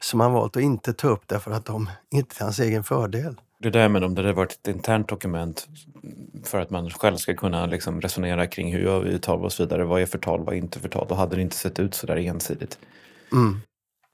som 0.00 0.20
han 0.20 0.32
valt 0.32 0.56
att 0.56 0.62
inte 0.62 0.92
ta 0.92 1.08
upp 1.08 1.22
därför 1.26 1.50
att 1.50 1.64
de 1.64 1.90
inte 2.10 2.36
är 2.38 2.44
hans 2.44 2.58
egen 2.58 2.84
fördel. 2.84 3.40
Det 3.64 3.70
där 3.70 3.88
med 3.88 4.04
om 4.04 4.14
det 4.14 4.22
hade 4.22 4.32
varit 4.32 4.52
ett 4.52 4.68
internt 4.68 5.08
dokument 5.08 5.68
för 6.44 6.60
att 6.60 6.70
man 6.70 6.90
själv 6.90 7.16
ska 7.16 7.34
kunna 7.34 7.66
liksom 7.66 8.00
resonera 8.00 8.46
kring 8.46 8.72
hur 8.72 8.80
gör 8.80 9.00
vi 9.00 9.18
tal 9.18 9.44
och 9.44 9.52
så 9.52 9.62
vidare. 9.62 9.84
Vad 9.84 10.02
är 10.02 10.06
förtal, 10.06 10.44
vad 10.44 10.54
är 10.54 10.58
inte 10.58 10.80
förtal? 10.80 11.06
Då 11.08 11.14
hade 11.14 11.36
det 11.36 11.42
inte 11.42 11.56
sett 11.56 11.78
ut 11.78 11.94
så 11.94 12.06
där 12.06 12.16
ensidigt. 12.16 12.78
Mm. 13.32 13.60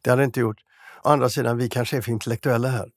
Det 0.05 0.11
hade 0.11 0.23
det 0.23 0.25
inte 0.25 0.41
gjort. 0.41 0.61
Å 1.03 1.09
andra 1.09 1.29
sidan, 1.29 1.59
vi 1.59 1.69
kanske 1.69 1.97
är 1.97 2.01
för 2.01 2.13
intellektuella 2.13 2.69
här. 2.69 2.91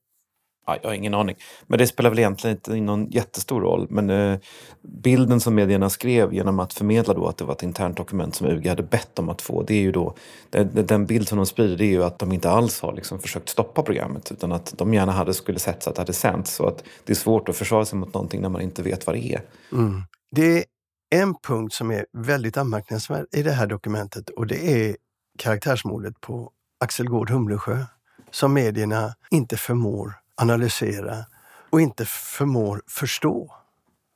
Ja, 0.65 0.77
jag 0.81 0.89
har 0.89 0.95
ingen 0.95 1.13
aning. 1.13 1.35
Men 1.67 1.79
det 1.79 1.87
spelar 1.87 2.09
väl 2.09 2.19
egentligen 2.19 2.57
inte 2.57 2.75
någon 2.75 3.09
jättestor 3.09 3.61
roll. 3.61 3.87
Men 3.89 4.09
eh, 4.09 4.39
bilden 4.81 5.39
som 5.39 5.55
medierna 5.55 5.89
skrev 5.89 6.33
genom 6.33 6.59
att 6.59 6.73
förmedla 6.73 7.13
då 7.13 7.27
att 7.27 7.37
det 7.37 7.45
var 7.45 7.53
ett 7.53 7.63
internt 7.63 7.97
dokument 7.97 8.35
som 8.35 8.47
UG 8.47 8.67
hade 8.67 8.83
bett 8.83 9.19
om 9.19 9.29
att 9.29 9.41
få. 9.41 9.63
Det 9.63 9.73
är 9.73 9.81
ju 9.81 9.91
då, 9.91 10.15
den, 10.49 10.85
den 10.85 11.05
bild 11.05 11.27
som 11.27 11.37
de 11.37 11.45
sprider 11.45 11.77
det 11.77 11.85
är 11.85 11.91
ju 11.91 12.03
att 12.03 12.19
de 12.19 12.31
inte 12.31 12.49
alls 12.49 12.81
har 12.81 12.93
liksom 12.93 13.19
försökt 13.19 13.49
stoppa 13.49 13.83
programmet 13.83 14.31
utan 14.31 14.51
att 14.51 14.73
de 14.77 14.93
gärna 14.93 15.11
hade 15.11 15.33
skulle 15.33 15.59
sett 15.59 15.83
så 15.83 15.89
att 15.89 15.95
det 15.95 16.01
hade 16.01 16.13
sänts. 16.13 16.55
Så 16.55 16.67
att 16.67 16.83
det 17.05 17.13
är 17.13 17.15
svårt 17.15 17.49
att 17.49 17.55
försvara 17.55 17.85
sig 17.85 17.99
mot 17.99 18.13
någonting 18.13 18.41
när 18.41 18.49
man 18.49 18.61
inte 18.61 18.83
vet 18.83 19.07
vad 19.07 19.15
det 19.15 19.33
är. 19.33 19.41
Mm. 19.71 20.01
Det 20.31 20.65
en 21.13 21.35
punkt 21.47 21.73
som 21.73 21.91
är 21.91 22.05
väldigt 22.13 22.57
anmärkningsvärd 22.57 23.25
i 23.31 23.43
det 23.43 23.51
här 23.51 23.67
dokumentet 23.67 24.29
och 24.29 24.47
det 24.47 24.71
är 24.71 24.95
karaktärsmordet 25.39 26.21
på 26.21 26.51
Axel 26.79 27.09
Gård 27.09 27.29
Humlesjö 27.29 27.77
som 28.31 28.53
medierna 28.53 29.13
inte 29.31 29.57
förmår 29.57 30.13
analysera 30.41 31.25
och 31.69 31.81
inte 31.81 32.05
förmår 32.05 32.81
förstå. 32.87 33.51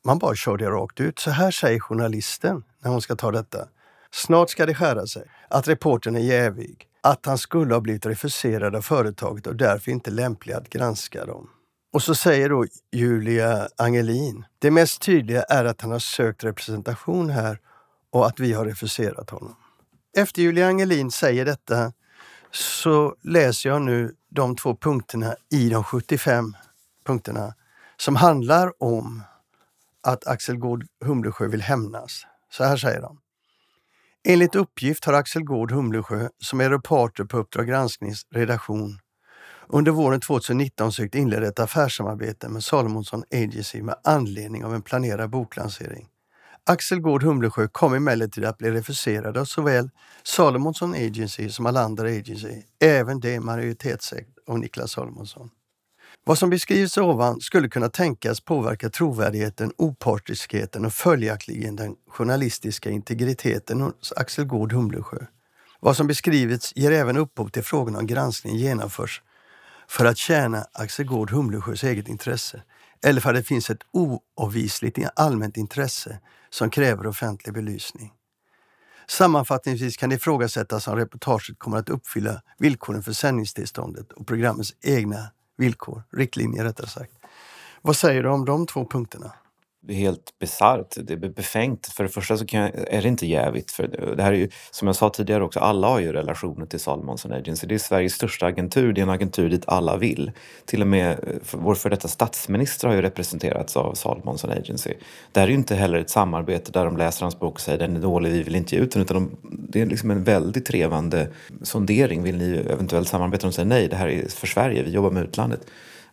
Man 0.05 0.19
bara 0.19 0.35
kör 0.35 0.57
det 0.57 0.69
rakt 0.69 0.99
ut. 0.99 1.19
Så 1.19 1.31
här 1.31 1.51
säger 1.51 1.79
journalisten 1.79 2.63
när 2.79 2.91
hon 2.91 3.01
ska 3.01 3.15
ta 3.15 3.31
detta. 3.31 3.67
Snart 4.11 4.49
ska 4.49 4.65
det 4.65 4.75
skära 4.75 5.07
sig. 5.07 5.23
Att 5.49 5.67
reportern 5.67 6.15
är 6.15 6.19
jävig. 6.19 6.87
Att 7.01 7.25
han 7.25 7.37
skulle 7.37 7.73
ha 7.73 7.81
blivit 7.81 8.05
refuserad 8.05 8.75
av 8.75 8.81
företaget 8.81 9.47
och 9.47 9.55
därför 9.55 9.91
inte 9.91 10.11
lämplig 10.11 10.53
att 10.53 10.69
granska 10.69 11.25
dem. 11.25 11.49
Och 11.93 12.03
så 12.03 12.15
säger 12.15 12.49
då 12.49 12.65
Julia 12.91 13.67
Angelin. 13.77 14.45
Det 14.59 14.71
mest 14.71 15.01
tydliga 15.01 15.43
är 15.43 15.65
att 15.65 15.81
han 15.81 15.91
har 15.91 15.99
sökt 15.99 16.43
representation 16.43 17.29
här 17.29 17.59
och 18.11 18.27
att 18.27 18.39
vi 18.39 18.53
har 18.53 18.65
refuserat 18.65 19.29
honom. 19.29 19.55
Efter 20.17 20.41
Julia 20.41 20.67
Angelin 20.67 21.11
säger 21.11 21.45
detta 21.45 21.93
så 22.51 23.15
läser 23.23 23.69
jag 23.69 23.81
nu 23.81 24.15
de 24.29 24.55
två 24.55 24.75
punkterna 24.75 25.35
i 25.51 25.69
de 25.69 25.83
75 25.83 26.55
punkterna 27.05 27.53
som 27.97 28.15
handlar 28.15 28.83
om 28.83 29.23
att 30.03 30.27
Axel 30.27 30.57
Gård 30.57 30.85
Humlesjö 31.05 31.47
vill 31.47 31.61
hämnas. 31.61 32.23
Så 32.51 32.63
här 32.63 32.77
säger 32.77 33.01
de. 33.01 33.19
Enligt 34.27 34.55
uppgift 34.55 35.05
har 35.05 35.13
Axel 35.13 35.43
Gård 35.43 35.71
Humlesjö, 35.71 36.29
som 36.39 36.61
är 36.61 36.69
reporter 36.69 37.23
på 37.23 37.37
Uppdrag 37.37 37.67
gransknings 37.67 38.25
redaktion, 38.31 38.99
under 39.67 39.91
våren 39.91 40.19
2019 40.19 40.91
sökt 40.91 41.15
inleda 41.15 41.47
ett 41.47 41.59
affärssamarbete 41.59 42.49
med 42.49 42.63
Salomonsson 42.63 43.23
Agency 43.31 43.81
med 43.81 43.95
anledning 44.03 44.65
av 44.65 44.75
en 44.75 44.81
planerad 44.81 45.29
boklansering. 45.29 46.07
Axel 46.69 46.99
Gård 46.99 47.23
Humlesjö 47.23 47.67
kom 47.67 47.93
emellertid 47.93 48.45
att 48.45 48.57
bli 48.57 48.71
refuserad 48.71 49.37
av 49.37 49.45
såväl 49.45 49.89
Salomonsson 50.23 50.93
Agency 50.93 51.49
som 51.49 51.65
Alander 51.65 52.05
Agency, 52.05 52.61
även 52.79 53.19
det 53.19 53.39
majoritetsägt 53.39 54.29
av 54.47 54.59
Niklas 54.59 54.91
Salomonsson. 54.91 55.49
Vad 56.23 56.37
som 56.37 56.49
beskrivs 56.49 56.97
ovan 56.97 57.41
skulle 57.41 57.69
kunna 57.69 57.89
tänkas 57.89 58.41
påverka 58.41 58.89
trovärdigheten, 58.89 59.71
opartiskheten 59.77 60.85
och 60.85 60.93
följaktligen 60.93 61.75
den 61.75 61.95
journalistiska 62.07 62.89
integriteten 62.89 63.81
hos 63.81 64.13
Axel 64.15 64.45
Gård 64.45 64.73
Humlesjö. 64.73 65.25
Vad 65.79 65.97
som 65.97 66.07
beskrivits 66.07 66.73
ger 66.75 66.91
även 66.91 67.17
upphov 67.17 67.49
till 67.49 67.63
frågan 67.63 67.95
om 67.95 68.07
granskningen 68.07 68.59
genomförs 68.59 69.21
för 69.87 70.05
att 70.05 70.17
tjäna 70.17 70.65
Axel 70.73 71.05
Gård 71.05 71.31
Humlesjös 71.31 71.83
eget 71.83 72.07
intresse 72.07 72.61
eller 73.05 73.21
för 73.21 73.29
att 73.29 73.35
det 73.35 73.43
finns 73.43 73.69
ett 73.69 73.83
oavvisligt 73.91 74.99
allmänt 75.15 75.57
intresse 75.57 76.19
som 76.49 76.69
kräver 76.69 77.07
offentlig 77.07 77.53
belysning. 77.53 78.13
Sammanfattningsvis 79.07 79.97
kan 79.97 80.09
det 80.09 80.15
ifrågasättas 80.15 80.87
om 80.87 80.95
reportaget 80.95 81.59
kommer 81.59 81.77
att 81.77 81.89
uppfylla 81.89 82.41
villkoren 82.57 83.03
för 83.03 83.13
sändningstillståndet 83.13 84.11
och 84.11 84.27
programmets 84.27 84.75
egna 84.81 85.31
villkor, 85.57 86.03
riktlinjer 86.11 86.63
rättare 86.63 86.87
sagt. 86.87 87.11
Vad 87.81 87.95
säger 87.95 88.23
du 88.23 88.29
om 88.29 88.45
de 88.45 88.67
två 88.67 88.85
punkterna? 88.85 89.31
Det 89.87 89.93
är 89.93 89.97
helt 89.97 90.39
bisarrt, 90.39 90.95
det 91.03 91.13
är 91.13 91.17
befängt. 91.17 91.87
För 91.87 92.03
det 92.03 92.09
första 92.09 92.37
så 92.37 92.45
jag, 92.47 92.71
är 92.75 93.01
det 93.01 93.07
inte 93.07 93.27
jävigt. 93.27 93.71
För 93.71 94.15
det 94.15 94.23
här 94.23 94.33
är 94.33 94.37
ju, 94.37 94.49
som 94.71 94.87
jag 94.87 94.95
sa 94.95 95.09
tidigare 95.09 95.43
också, 95.43 95.59
alla 95.59 95.87
har 95.87 95.99
ju 95.99 96.13
relationer 96.13 96.65
till 96.65 96.79
Salomonsson 96.79 97.33
Agency. 97.33 97.67
Det 97.67 97.75
är 97.75 97.79
Sveriges 97.79 98.13
största 98.13 98.45
agentur, 98.45 98.93
det 98.93 99.01
är 99.01 99.03
en 99.03 99.09
agentur 99.09 99.49
dit 99.49 99.63
alla 99.67 99.97
vill. 99.97 100.31
Till 100.65 100.81
och 100.81 100.87
med 100.87 101.11
eh, 101.11 101.17
vår 101.51 101.75
för 101.75 101.89
detta 101.89 102.07
statsminister 102.07 102.87
har 102.87 102.95
ju 102.95 103.01
representerats 103.01 103.77
av 103.77 103.93
Salomonsson 103.93 104.51
Agency. 104.51 104.93
Det 105.31 105.39
här 105.39 105.47
är 105.47 105.51
ju 105.51 105.57
inte 105.57 105.75
heller 105.75 105.97
ett 105.97 106.09
samarbete 106.09 106.71
där 106.71 106.85
de 106.85 106.97
läser 106.97 107.21
hans 107.21 107.39
bok 107.39 107.53
och 107.53 107.61
säger 107.61 107.79
den 107.79 107.95
är 107.95 108.01
dålig, 108.01 108.31
vi 108.31 108.43
vill 108.43 108.55
inte 108.55 108.75
ge 108.75 108.81
ut 108.81 108.91
den. 108.91 109.01
Utan 109.01 109.15
de, 109.15 109.37
det 109.69 109.81
är 109.81 109.85
liksom 109.85 110.11
en 110.11 110.23
väldigt 110.23 110.65
trevande 110.65 111.27
sondering. 111.61 112.23
Vill 112.23 112.37
ni 112.37 112.57
eventuellt 112.57 113.07
samarbeta? 113.07 113.47
De 113.47 113.53
säger 113.53 113.69
nej, 113.69 113.87
det 113.87 113.95
här 113.95 114.07
är 114.07 114.27
för 114.29 114.47
Sverige, 114.47 114.83
vi 114.83 114.91
jobbar 114.91 115.11
med 115.11 115.23
utlandet. 115.23 115.61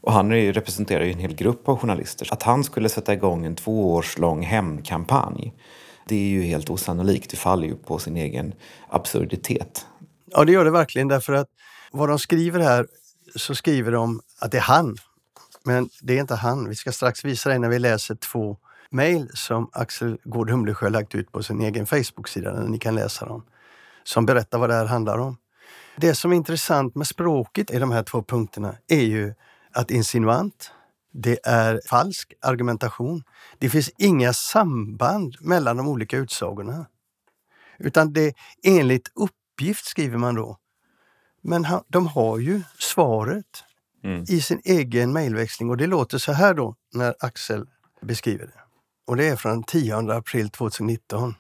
Och 0.07 0.13
han 0.13 0.33
representerar 0.33 1.05
ju 1.05 1.13
en 1.13 1.19
hel 1.19 1.35
grupp 1.35 1.69
av 1.69 1.79
journalister. 1.79 2.29
Att 2.33 2.43
han 2.43 2.65
skulle 2.65 2.89
sätta 2.89 3.13
igång 3.13 3.47
en 3.47 3.57
två 3.57 3.95
års 3.95 4.19
lång 4.19 4.43
hämndkampanj 4.43 5.55
det 6.07 6.15
är 6.15 6.29
ju 6.29 6.43
helt 6.43 6.71
osannolikt. 6.71 7.31
Det 7.31 7.37
faller 7.37 7.69
ju 7.69 7.77
på 7.77 7.99
sin 7.99 8.17
egen 8.17 8.55
absurditet. 8.89 9.87
Ja, 10.31 10.45
det 10.45 10.53
gör 10.53 10.65
det 10.65 10.71
verkligen 10.71 11.09
därför 11.09 11.33
att 11.33 11.49
vad 11.93 12.09
de 12.09 12.19
skriver 12.19 12.61
här 12.61 12.87
så 13.37 13.55
skriver 13.55 13.93
de 13.93 14.21
att 14.41 14.51
det 14.51 14.57
är 14.57 14.63
han. 14.63 14.97
Men 15.65 15.89
det 16.03 16.17
är 16.17 16.21
inte 16.21 16.35
han. 16.35 16.69
Vi 16.69 16.75
ska 16.75 16.93
strax 16.93 17.25
visa 17.25 17.49
dig 17.49 17.59
när 17.59 17.69
vi 17.69 17.79
läser 17.79 18.15
två 18.15 18.57
mejl 18.91 19.31
som 19.35 19.71
Axel 19.73 20.19
Gård 20.25 20.51
Humlesjö 20.51 20.89
lagt 20.89 21.15
ut 21.15 21.33
på 21.33 21.43
sin 21.43 21.61
egen 21.61 21.87
Facebook-sida, 21.87 22.53
där 22.53 22.69
ni 22.69 22.79
kan 22.79 22.95
läsa 22.95 23.27
dem, 23.27 23.45
som 24.05 24.27
berättar 24.27 24.59
vad 24.59 24.71
det 24.71 24.75
här 24.75 24.87
handlar 24.87 25.19
om. 25.19 25.37
Det 25.97 26.15
som 26.15 26.33
är 26.33 26.37
intressant 26.37 26.95
med 26.95 27.07
språket 27.07 27.71
i 27.71 27.79
de 27.79 27.91
här 27.93 28.03
två 28.03 28.23
punkterna 28.23 28.75
är 28.89 29.03
ju 29.03 29.35
att 29.75 29.91
insinuant, 29.91 30.71
det 31.13 31.39
är 31.45 31.81
falsk 31.89 32.35
argumentation. 32.41 33.23
Det 33.59 33.71
finns 33.71 33.91
inga 33.99 34.33
samband 34.33 35.37
mellan 35.41 35.77
de 35.77 35.89
olika 35.89 36.17
utsagorna. 36.17 36.87
Utan 37.79 38.13
det 38.13 38.35
enligt 38.63 39.11
uppgift 39.15 39.85
skriver 39.85 40.19
man 40.19 40.35
då. 40.35 40.59
Men 41.43 41.67
de 41.89 42.07
har 42.07 42.39
ju 42.39 42.63
svaret 42.79 43.65
mm. 44.05 44.25
i 44.29 44.41
sin 44.41 44.61
egen 44.65 45.13
mejlväxling 45.13 45.71
och 45.71 45.77
det 45.77 45.87
låter 45.87 46.19
så 46.19 46.33
här 46.33 46.55
då 46.55 46.77
när 46.93 47.15
Axel 47.19 47.67
beskriver 48.03 48.47
det. 48.47 48.61
Och 49.07 49.17
det 49.17 49.29
är 49.29 49.37
från 49.37 49.65
10 49.65 49.97
april 49.97 50.51
2019. 50.51 51.35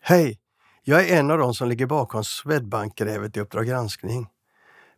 Hej! 0.00 0.40
Jag 0.82 1.08
är 1.08 1.18
en 1.18 1.30
av 1.30 1.38
de 1.38 1.54
som 1.54 1.68
ligger 1.68 1.86
bakom 1.86 2.24
Swedbank-grävet 2.24 3.36
i 3.36 3.40
Uppdrag 3.40 3.66
granskning. 3.66 4.26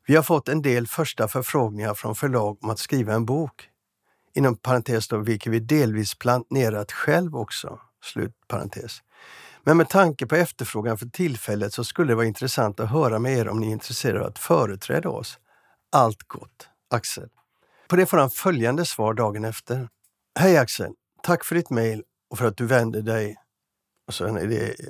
Vi 0.09 0.17
har 0.17 0.23
fått 0.23 0.49
en 0.49 0.63
del 0.63 0.87
första 0.87 1.29
förfrågningar 1.29 1.95
från 1.95 2.15
förlag 2.15 2.59
om 2.63 2.71
att 2.71 2.79
skriva 2.79 3.15
en 3.15 3.27
bok. 3.27 3.69
Inom 4.35 4.57
parentes 4.57 5.09
då, 5.09 5.19
vilket 5.19 5.53
vi 5.53 5.61
delvis 5.61 6.15
planerat 6.15 6.93
själv 6.93 7.37
också. 7.37 7.81
Slut 8.03 8.35
parentes. 8.49 9.03
Men 9.65 9.77
med 9.77 9.89
tanke 9.89 10.27
på 10.27 10.37
efterfrågan 10.37 10.99
för 10.99 11.07
tillfället 11.07 11.73
så 11.73 11.85
skulle 11.85 12.13
det 12.13 12.15
vara 12.15 12.27
intressant 12.27 12.81
att 12.81 12.91
höra 12.91 13.19
med 13.19 13.39
er 13.39 13.49
om 13.49 13.61
ni 13.61 13.67
är 13.67 13.73
intresserade 13.73 14.21
av 14.21 14.27
att 14.27 14.39
företräda 14.39 15.09
oss. 15.09 15.39
Allt 15.93 16.23
gott, 16.29 16.69
Axel. 16.91 17.29
På 17.89 17.97
det 17.97 18.07
får 18.07 18.19
han 18.19 18.31
följande 18.31 18.85
svar 18.85 19.15
dagen 19.15 19.45
efter. 19.45 19.89
Hej 20.39 20.57
Axel! 20.57 20.93
Tack 21.23 21.45
för 21.45 21.55
ditt 21.55 21.71
mejl 21.71 22.03
och 22.31 22.39
för 22.39 22.47
att 22.47 22.57
du 22.57 22.67
vände 22.67 23.03
dig. 23.03 23.37
Och 24.07 24.15
så 24.15 24.27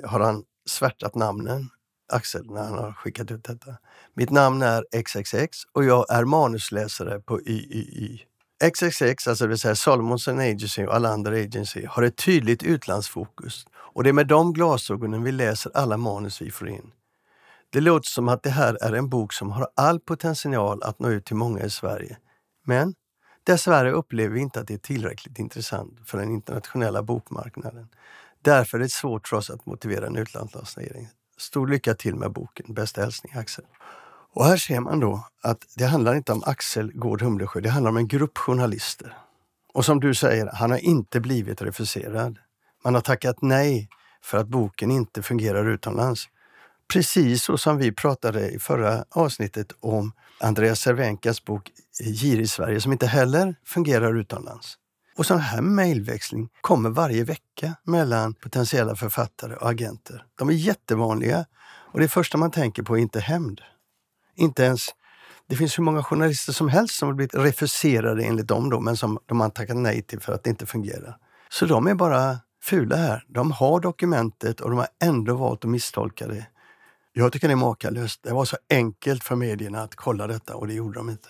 har 0.03 0.19
han 0.19 0.43
svärtat 0.69 1.15
namnen 1.15 1.69
Axel 2.09 2.45
när 2.45 2.63
han 2.63 2.77
har 2.77 2.91
skickat 2.91 3.31
ut 3.31 3.43
detta. 3.43 3.77
Mitt 4.13 4.29
namn 4.29 4.61
är 4.61 4.85
XXX 5.03 5.57
och 5.71 5.85
jag 5.85 6.05
är 6.09 6.25
manusläsare 6.25 7.19
på 7.19 7.41
YYY. 7.41 8.19
XXX, 8.63 9.27
alltså 9.27 9.43
det 9.43 9.47
vill 9.47 9.59
säga 9.59 9.75
Salomonsen 9.75 10.39
Agency 10.39 10.85
och 10.85 10.95
alla 10.95 11.09
andra 11.09 11.35
agency, 11.35 11.85
har 11.85 12.03
ett 12.03 12.17
tydligt 12.17 12.63
utlandsfokus 12.63 13.65
och 13.75 14.03
det 14.03 14.09
är 14.09 14.13
med 14.13 14.27
de 14.27 14.53
glasögonen 14.53 15.23
vi 15.23 15.31
läser 15.31 15.71
alla 15.75 15.97
manus 15.97 16.41
vi 16.41 16.51
får 16.51 16.69
in. 16.69 16.91
Det 17.69 17.81
låter 17.81 18.09
som 18.09 18.29
att 18.29 18.43
det 18.43 18.49
här 18.49 18.77
är 18.81 18.93
en 18.93 19.09
bok 19.09 19.33
som 19.33 19.51
har 19.51 19.67
all 19.75 19.99
potential 19.99 20.83
att 20.83 20.99
nå 20.99 21.09
ut 21.09 21.25
till 21.25 21.35
många 21.35 21.63
i 21.63 21.69
Sverige. 21.69 22.17
Men 22.65 22.93
dessvärre 23.43 23.91
upplever 23.91 24.33
vi 24.33 24.41
inte 24.41 24.59
att 24.59 24.67
det 24.67 24.73
är 24.73 24.77
tillräckligt 24.77 25.39
intressant 25.39 25.99
för 26.05 26.17
den 26.17 26.31
internationella 26.31 27.03
bokmarknaden. 27.03 27.87
Därför 28.41 28.77
är 28.77 28.83
det 28.83 28.89
svårt 28.89 29.27
för 29.27 29.37
oss 29.37 29.49
att 29.49 29.65
motivera 29.65 30.07
en 30.07 30.15
utlandslansering. 30.15 31.09
Stor 31.37 31.67
lycka 31.67 31.93
till 31.93 32.15
med 32.15 32.31
boken. 32.31 32.73
Bästa 32.73 33.01
hälsning 33.01 33.33
Axel. 33.35 33.65
Och 34.33 34.45
här 34.45 34.57
ser 34.57 34.79
man 34.79 34.99
då 34.99 35.27
att 35.41 35.65
det 35.75 35.85
handlar 35.85 36.15
inte 36.15 36.31
om 36.31 36.43
Axel 36.45 36.91
Gård 36.93 37.21
Humlesjö, 37.21 37.61
det 37.61 37.69
handlar 37.69 37.91
om 37.91 37.97
en 37.97 38.07
grupp 38.07 38.37
journalister. 38.37 39.17
Och 39.73 39.85
som 39.85 39.99
du 39.99 40.15
säger, 40.15 40.49
han 40.53 40.71
har 40.71 40.77
inte 40.77 41.19
blivit 41.19 41.61
refuserad. 41.61 42.37
Man 42.83 42.93
har 42.93 43.01
tackat 43.01 43.41
nej 43.41 43.89
för 44.23 44.37
att 44.37 44.47
boken 44.47 44.91
inte 44.91 45.23
fungerar 45.23 45.69
utomlands. 45.69 46.29
Precis 46.93 47.43
så 47.43 47.57
som 47.57 47.77
vi 47.77 47.91
pratade 47.91 48.49
i 48.49 48.59
förra 48.59 49.05
avsnittet 49.09 49.71
om 49.79 50.11
Andreas 50.39 50.79
Cervenkas 50.79 51.45
bok 51.45 51.71
Gir 51.99 52.39
i 52.39 52.47
Sverige 52.47 52.81
som 52.81 52.91
inte 52.91 53.07
heller 53.07 53.55
fungerar 53.65 54.19
utomlands. 54.19 54.77
Och 55.17 55.25
sån 55.25 55.39
här 55.39 55.61
mejlväxling 55.61 56.49
kommer 56.61 56.89
varje 56.89 57.23
vecka 57.23 57.75
mellan 57.83 58.33
potentiella 58.33 58.95
författare 58.95 59.55
och 59.55 59.69
agenter. 59.69 60.25
De 60.35 60.49
är 60.49 60.53
jättevanliga 60.53 61.45
och 61.65 61.99
det 61.99 62.07
första 62.07 62.37
man 62.37 62.51
tänker 62.51 62.83
på 62.83 62.97
är 62.97 63.01
inte 63.01 63.19
hämnd. 63.19 63.61
Inte 64.35 64.63
ens 64.63 64.89
det 65.47 65.55
finns 65.55 65.77
hur 65.79 65.83
många 65.83 66.03
journalister 66.03 66.53
som 66.53 66.69
helst 66.69 66.95
som 66.95 67.07
har 67.07 67.15
blivit 67.15 67.35
refuserade 67.35 68.23
enligt 68.23 68.47
dem 68.47 68.69
då, 68.69 68.79
men 68.79 68.97
som 68.97 69.19
de 69.25 69.39
har 69.39 69.49
tackat 69.49 69.77
nej 69.77 70.01
till 70.01 70.19
för 70.19 70.33
att 70.33 70.43
det 70.43 70.49
inte 70.49 70.65
fungerar. 70.65 71.17
Så 71.49 71.65
de 71.65 71.87
är 71.87 71.95
bara 71.95 72.39
fula 72.63 72.95
här. 72.95 73.25
De 73.27 73.51
har 73.51 73.79
dokumentet 73.79 74.61
och 74.61 74.69
de 74.69 74.79
har 74.79 74.87
ändå 75.03 75.35
valt 75.35 75.65
att 75.65 75.71
misstolka 75.71 76.27
det. 76.27 76.47
Jag 77.13 77.33
tycker 77.33 77.47
det 77.47 77.53
är 77.53 77.55
makalöst. 77.55 78.23
Det 78.23 78.33
var 78.33 78.45
så 78.45 78.57
enkelt 78.69 79.23
för 79.23 79.35
medierna 79.35 79.81
att 79.81 79.95
kolla 79.95 80.27
detta 80.27 80.55
och 80.55 80.67
det 80.67 80.73
gjorde 80.73 80.99
de 80.99 81.09
inte. 81.09 81.29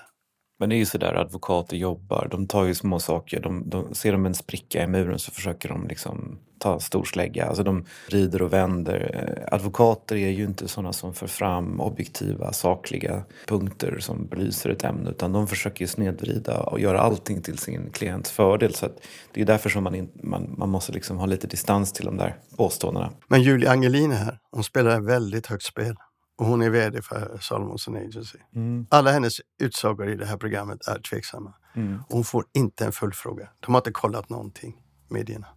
Men 0.59 0.69
det 0.69 0.75
är 0.75 0.77
ju 0.77 0.85
sådär 0.85 1.13
advokater 1.13 1.77
jobbar. 1.77 2.27
De 2.31 2.47
tar 2.47 2.65
ju 2.65 2.75
små 2.75 2.99
saker. 2.99 3.41
De, 3.41 3.69
de, 3.69 3.95
ser 3.95 4.11
de 4.11 4.25
en 4.25 4.33
spricka 4.33 4.83
i 4.83 4.87
muren 4.87 5.19
så 5.19 5.31
försöker 5.31 5.69
de 5.69 5.87
liksom 5.87 6.39
ta 6.59 6.79
storslägga. 6.79 6.79
stor 6.79 7.03
slägga. 7.03 7.45
Alltså 7.45 7.63
de 7.63 7.85
rider 8.07 8.41
och 8.41 8.53
vänder. 8.53 9.11
Eh, 9.13 9.53
advokater 9.53 10.15
är 10.15 10.29
ju 10.29 10.43
inte 10.43 10.67
sådana 10.67 10.93
som 10.93 11.13
för 11.13 11.27
fram 11.27 11.79
objektiva, 11.81 12.53
sakliga 12.53 13.23
punkter 13.47 13.97
som 13.99 14.27
belyser 14.27 14.69
ett 14.69 14.83
ämne. 14.83 15.09
Utan 15.09 15.33
de 15.33 15.47
försöker 15.47 15.81
ju 15.81 15.87
snedvrida 15.87 16.59
och 16.59 16.79
göra 16.79 16.99
allting 16.99 17.41
till 17.41 17.57
sin 17.57 17.89
klients 17.89 18.31
fördel. 18.31 18.73
Så 18.73 18.87
det 19.33 19.41
är 19.41 19.45
därför 19.45 19.69
som 19.69 19.83
man, 19.83 19.95
in, 19.95 20.09
man, 20.23 20.55
man 20.57 20.69
måste 20.69 20.91
liksom 20.91 21.17
ha 21.17 21.25
lite 21.25 21.47
distans 21.47 21.93
till 21.93 22.05
de 22.05 22.17
där 22.17 22.35
påståendena. 22.57 23.11
Men 23.27 23.41
Julia 23.41 23.71
Angelin 23.71 24.11
är 24.11 24.15
här. 24.15 24.37
Hon 24.51 24.63
spelar 24.63 24.99
väldigt 24.99 25.47
högt 25.47 25.63
spel. 25.63 25.95
Och 26.37 26.45
hon 26.45 26.61
är 26.61 26.69
VD 26.69 27.01
för 27.01 27.37
Salomonson 27.41 27.95
Agency. 27.95 28.37
Mm. 28.55 28.87
Alla 28.89 29.11
hennes 29.11 29.41
utsagor 29.59 30.09
i 30.09 30.15
det 30.15 30.25
här 30.25 30.37
programmet 30.37 30.87
är 30.87 30.99
tveksamma. 30.99 31.53
Mm. 31.75 32.03
hon 32.09 32.23
får 32.23 32.45
inte 32.53 32.85
en 32.85 32.91
följdfråga. 32.91 33.49
De 33.59 33.73
har 33.73 33.79
inte 33.79 33.91
kollat 33.91 34.29
någonting, 34.29 34.77
medierna. 35.09 35.47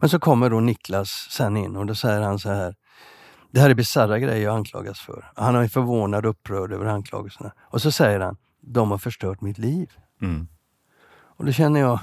Men 0.00 0.08
så 0.08 0.18
kommer 0.18 0.50
då 0.50 0.60
Niklas 0.60 1.28
sen 1.30 1.56
in 1.56 1.76
och 1.76 1.86
då 1.86 1.94
säger 1.94 2.20
han 2.20 2.38
så 2.38 2.50
här. 2.50 2.74
Det 3.50 3.60
här 3.60 3.70
är 3.70 3.74
bisarra 3.74 4.18
grejer 4.18 4.44
jag 4.44 4.56
anklagas 4.56 5.00
för. 5.00 5.32
Han 5.36 5.56
är 5.56 5.68
förvånad 5.68 6.26
och 6.26 6.30
upprörd 6.30 6.72
över 6.72 6.86
anklagelserna. 6.86 7.52
Och 7.60 7.82
så 7.82 7.90
säger 7.90 8.20
han, 8.20 8.36
de 8.60 8.90
har 8.90 8.98
förstört 8.98 9.40
mitt 9.40 9.58
liv. 9.58 9.90
Mm. 10.22 10.48
Och 11.10 11.44
då 11.44 11.52
känner 11.52 11.80
jag, 11.80 12.00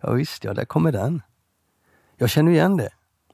ja 0.00 0.12
visst 0.12 0.44
ja, 0.44 0.54
där 0.54 0.64
kommer 0.64 0.92
den. 0.92 1.22
Jag 2.16 2.30
känner 2.30 2.52
igen 2.52 2.76
det. 2.76 2.90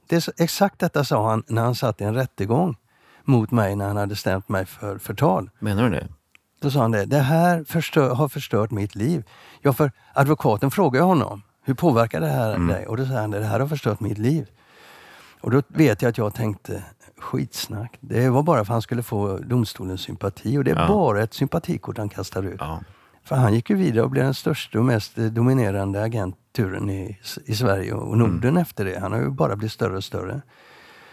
det 0.07 0.15
är 0.15 0.19
så, 0.19 0.31
exakt 0.37 0.79
detta 0.79 1.03
sa 1.03 1.29
han 1.29 1.43
när 1.47 1.61
han 1.61 1.75
satt 1.75 2.01
i 2.01 2.03
en 2.03 2.13
rättegång 2.13 2.75
mot 3.29 3.51
mig 3.51 3.75
när 3.75 3.87
han 3.87 3.97
hade 3.97 4.15
stämt 4.15 4.49
mig 4.49 4.65
för 4.65 4.97
förtal. 4.97 5.49
Menar 5.59 5.83
du 5.83 5.89
det? 5.89 6.07
Då 6.61 6.71
sa 6.71 6.81
han 6.81 6.91
det. 6.91 7.05
Det 7.05 7.19
här 7.19 7.63
förstör, 7.63 8.15
har 8.15 8.27
förstört 8.27 8.71
mitt 8.71 8.95
liv. 8.95 9.23
Ja, 9.61 9.73
för 9.73 9.91
advokaten 10.13 10.71
frågade 10.71 11.05
honom. 11.05 11.41
Hur 11.63 11.73
påverkar 11.73 12.21
det 12.21 12.27
här 12.27 12.55
mm. 12.55 12.67
dig? 12.67 12.87
Och 12.87 12.97
då 12.97 13.05
sa 13.05 13.13
han 13.13 13.31
det 13.31 13.43
här 13.43 13.59
har 13.59 13.67
förstört 13.67 13.99
mitt 13.99 14.17
liv. 14.17 14.47
Och 15.41 15.51
då 15.51 15.61
vet 15.67 16.01
jag 16.01 16.09
att 16.09 16.17
jag 16.17 16.33
tänkte 16.33 16.83
skitsnack. 17.17 17.97
Det 17.99 18.29
var 18.29 18.43
bara 18.43 18.57
för 18.57 18.61
att 18.61 18.67
han 18.67 18.81
skulle 18.81 19.03
få 19.03 19.37
domstolens 19.37 20.01
sympati. 20.01 20.57
Och 20.57 20.63
det 20.63 20.71
är 20.71 20.75
ja. 20.75 20.87
bara 20.87 21.23
ett 21.23 21.33
sympatikort 21.33 21.97
han 21.97 22.09
kastar 22.09 22.43
ut. 22.43 22.59
Ja. 22.59 22.79
För 23.23 23.35
han 23.35 23.53
gick 23.53 23.69
ju 23.69 23.75
vidare 23.75 24.03
och 24.03 24.09
blev 24.09 24.23
den 24.23 24.33
största 24.33 24.79
och 24.79 24.85
mest 24.85 25.15
dominerande 25.15 26.03
agenturen 26.03 26.89
i, 26.89 27.19
i 27.45 27.55
Sverige 27.55 27.93
och 27.93 28.17
Norden 28.17 28.49
mm. 28.49 28.57
efter 28.57 28.85
det. 28.85 28.99
Han 28.99 29.11
har 29.11 29.19
ju 29.19 29.29
bara 29.29 29.55
blivit 29.55 29.71
större 29.71 29.97
och 29.97 30.03
större. 30.03 30.41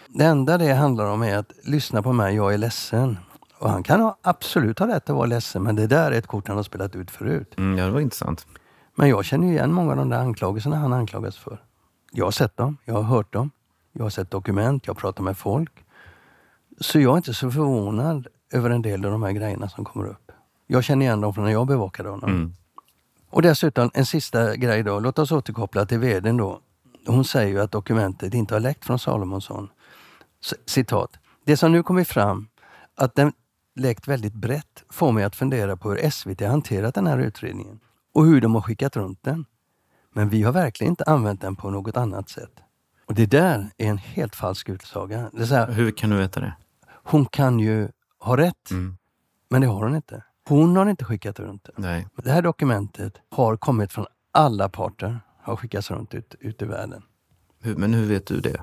Det 0.09 0.25
enda 0.25 0.59
det 0.59 0.73
handlar 0.73 1.07
om 1.07 1.23
är 1.23 1.37
att 1.37 1.53
lyssna 1.65 2.03
på 2.03 2.13
mig, 2.13 2.35
jag 2.35 2.55
är 2.55 2.59
ledsen. 2.59 3.19
Och 3.59 3.71
han 3.71 3.83
kan 3.83 4.01
ha, 4.01 4.17
absolut 4.23 4.79
ha 4.79 4.87
rätt 4.87 5.11
att 5.11 5.17
vara 5.17 5.27
ledsen, 5.27 5.63
men 5.63 5.77
det 5.77 5.87
där 5.87 6.13
är 6.13 6.19
ett 6.19 6.27
kort 6.27 6.49
han 6.49 6.57
har 6.57 6.65
spelat 6.65 6.97
ut 6.97 7.11
förut. 7.11 7.55
Mm, 7.59 7.79
ja, 7.79 7.87
det 7.87 7.91
var 7.91 8.01
intressant. 8.01 8.47
Men 8.95 9.09
jag 9.09 9.25
känner 9.25 9.49
igen 9.49 9.73
många 9.73 9.91
av 9.91 9.97
de 9.97 10.09
där 10.09 10.19
anklagelserna 10.19 10.77
han 10.77 10.93
anklagas 10.93 11.37
för. 11.37 11.63
Jag 12.13 12.25
har 12.25 12.31
sett 12.31 12.57
dem, 12.57 12.77
jag 12.85 12.95
har 12.95 13.03
hört 13.03 13.33
dem, 13.33 13.51
jag 13.93 14.03
har 14.03 14.11
sett 14.11 14.31
dokument, 14.31 14.87
jag 14.87 14.97
pratar 14.97 15.23
med 15.23 15.39
folk. 15.39 15.73
Så 16.81 17.01
jag 17.01 17.13
är 17.13 17.17
inte 17.17 17.35
så 17.35 17.51
förvånad 17.51 18.27
över 18.53 18.71
en 18.71 18.83
del 18.83 19.05
av 19.05 19.11
de 19.11 19.23
här 19.23 19.33
grejerna 19.33 19.69
som 19.69 19.85
kommer 19.85 20.07
upp. 20.07 20.33
Jag 20.67 20.85
känner 20.85 21.07
igen 21.07 21.21
dem 21.21 21.35
från 21.35 21.45
när 21.45 21.53
jag 21.53 21.67
bevakade 21.67 22.09
honom. 22.09 22.31
Mm. 22.31 22.53
Och 23.31 23.43
dessutom 23.43 23.91
en 23.95 24.07
sista 24.07 24.57
grej 24.57 24.83
då. 24.83 25.01
Låt 25.01 25.19
oss 25.19 25.33
återkoppla 25.33 25.87
till 25.87 25.99
vdn 25.99 26.37
då. 26.37 26.61
Hon 27.07 27.25
säger 27.25 27.49
ju 27.49 27.61
att 27.61 27.73
dokumentet 27.73 28.35
inte 28.35 28.55
har 28.55 28.61
läckt 28.61 28.85
från 28.85 28.99
Salomonsson. 28.99 29.69
Citat. 30.67 31.11
Det 31.45 31.57
som 31.57 31.73
nu 31.73 31.83
kommit 31.83 32.09
fram, 32.09 32.49
att 32.95 33.15
den 33.15 33.33
läckt 33.75 34.09
väldigt 34.09 34.35
brett, 34.35 34.85
får 34.91 35.13
mig 35.13 35.25
att 35.25 35.37
fundera 35.37 35.77
på 35.77 35.91
hur 35.91 36.11
SVT 36.11 36.41
hanterat 36.41 36.95
den 36.95 37.07
här 37.07 37.19
utredningen 37.19 37.81
och 38.15 38.27
hur 38.27 38.41
de 38.41 38.55
har 38.55 38.63
skickat 38.63 38.97
runt 38.97 39.23
den. 39.23 39.45
Men 40.13 40.29
vi 40.29 40.43
har 40.43 40.53
verkligen 40.53 40.93
inte 40.93 41.05
använt 41.05 41.41
den 41.41 41.57
på 41.57 41.71
något 41.71 41.97
annat 41.97 42.29
sätt. 42.29 42.53
Och 43.07 43.15
det 43.15 43.27
där 43.27 43.71
är 43.77 43.87
en 43.87 43.99
helt 43.99 44.37
falsk 44.37 44.69
utsaga. 44.69 45.31
Här, 45.51 45.73
hur 45.73 45.91
kan 45.91 46.11
du 46.11 46.17
veta 46.17 46.41
det? 46.41 46.53
Hon 46.89 47.27
kan 47.27 47.61
ju 47.61 47.89
ha 48.19 48.37
rätt, 48.37 48.71
mm. 48.71 48.97
men 49.49 49.61
det 49.61 49.67
har 49.67 49.85
hon 49.85 49.97
inte. 49.97 50.25
Hon 50.49 50.77
har 50.77 50.87
inte 50.87 51.05
skickat 51.05 51.41
runt 51.41 51.65
det. 51.65 51.73
Nej. 51.77 52.07
Det 52.17 52.31
här 52.31 52.43
dokumentet 52.43 53.15
har 53.31 53.57
kommit 53.57 53.93
från 53.93 54.07
alla 54.33 54.69
parter, 54.69 55.21
har 55.43 55.57
skickats 55.57 55.91
runt 55.91 56.15
ut, 56.15 56.35
ut 56.41 56.63
i 56.63 56.65
världen. 56.65 57.03
Hur, 57.61 57.77
men 57.77 57.95
hur 57.95 58.07
vet 58.07 58.27
du 58.27 58.41
det? 58.41 58.63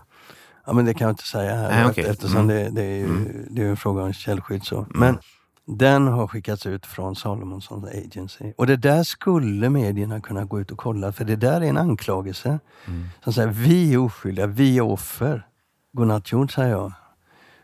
Ja, 0.66 0.74
men 0.74 0.86
det 0.86 0.94
kan 0.94 1.06
jag 1.06 1.14
inte 1.14 1.28
säga 1.28 1.56
här 1.56 1.70
Nej, 1.70 1.90
okay. 1.90 2.04
eftersom 2.04 2.40
mm. 2.40 2.48
det, 2.48 2.70
det, 2.70 2.84
är 2.84 2.98
ju, 2.98 3.06
mm. 3.06 3.46
det 3.50 3.62
är 3.62 3.70
en 3.70 3.78
fråga 3.78 4.04
om 4.04 4.14
källskydd. 4.14 4.64
Så. 4.64 4.78
Mm. 4.78 4.90
Men 4.94 5.18
den 5.66 6.08
har 6.08 6.28
skickats 6.28 6.66
ut 6.66 6.86
från 6.86 7.16
Salomonsson 7.16 7.86
Agency. 7.86 8.54
Och 8.58 8.68
det 8.68 8.76
där 8.76 9.04
skulle 9.04 9.70
medierna 9.70 10.22
kunna 10.22 10.46
gå 10.46 10.62
ut 10.62 10.72
och 10.72 10.78
kolla, 10.78 11.12
för 11.12 11.26
det 11.26 11.36
där 11.36 11.62
är 11.62 11.66
en 11.66 11.78
anklagelse. 11.78 12.60
Mm. 12.86 13.08
Som 13.24 13.34
säger, 13.34 13.50
vi 13.50 13.94
är 13.94 13.98
oskyldiga, 13.98 14.48
vi 14.48 14.78
är 14.78 14.82
offer. 14.82 15.48
Godnattjord, 15.94 16.54
säger 16.54 16.70
jag. 16.70 16.94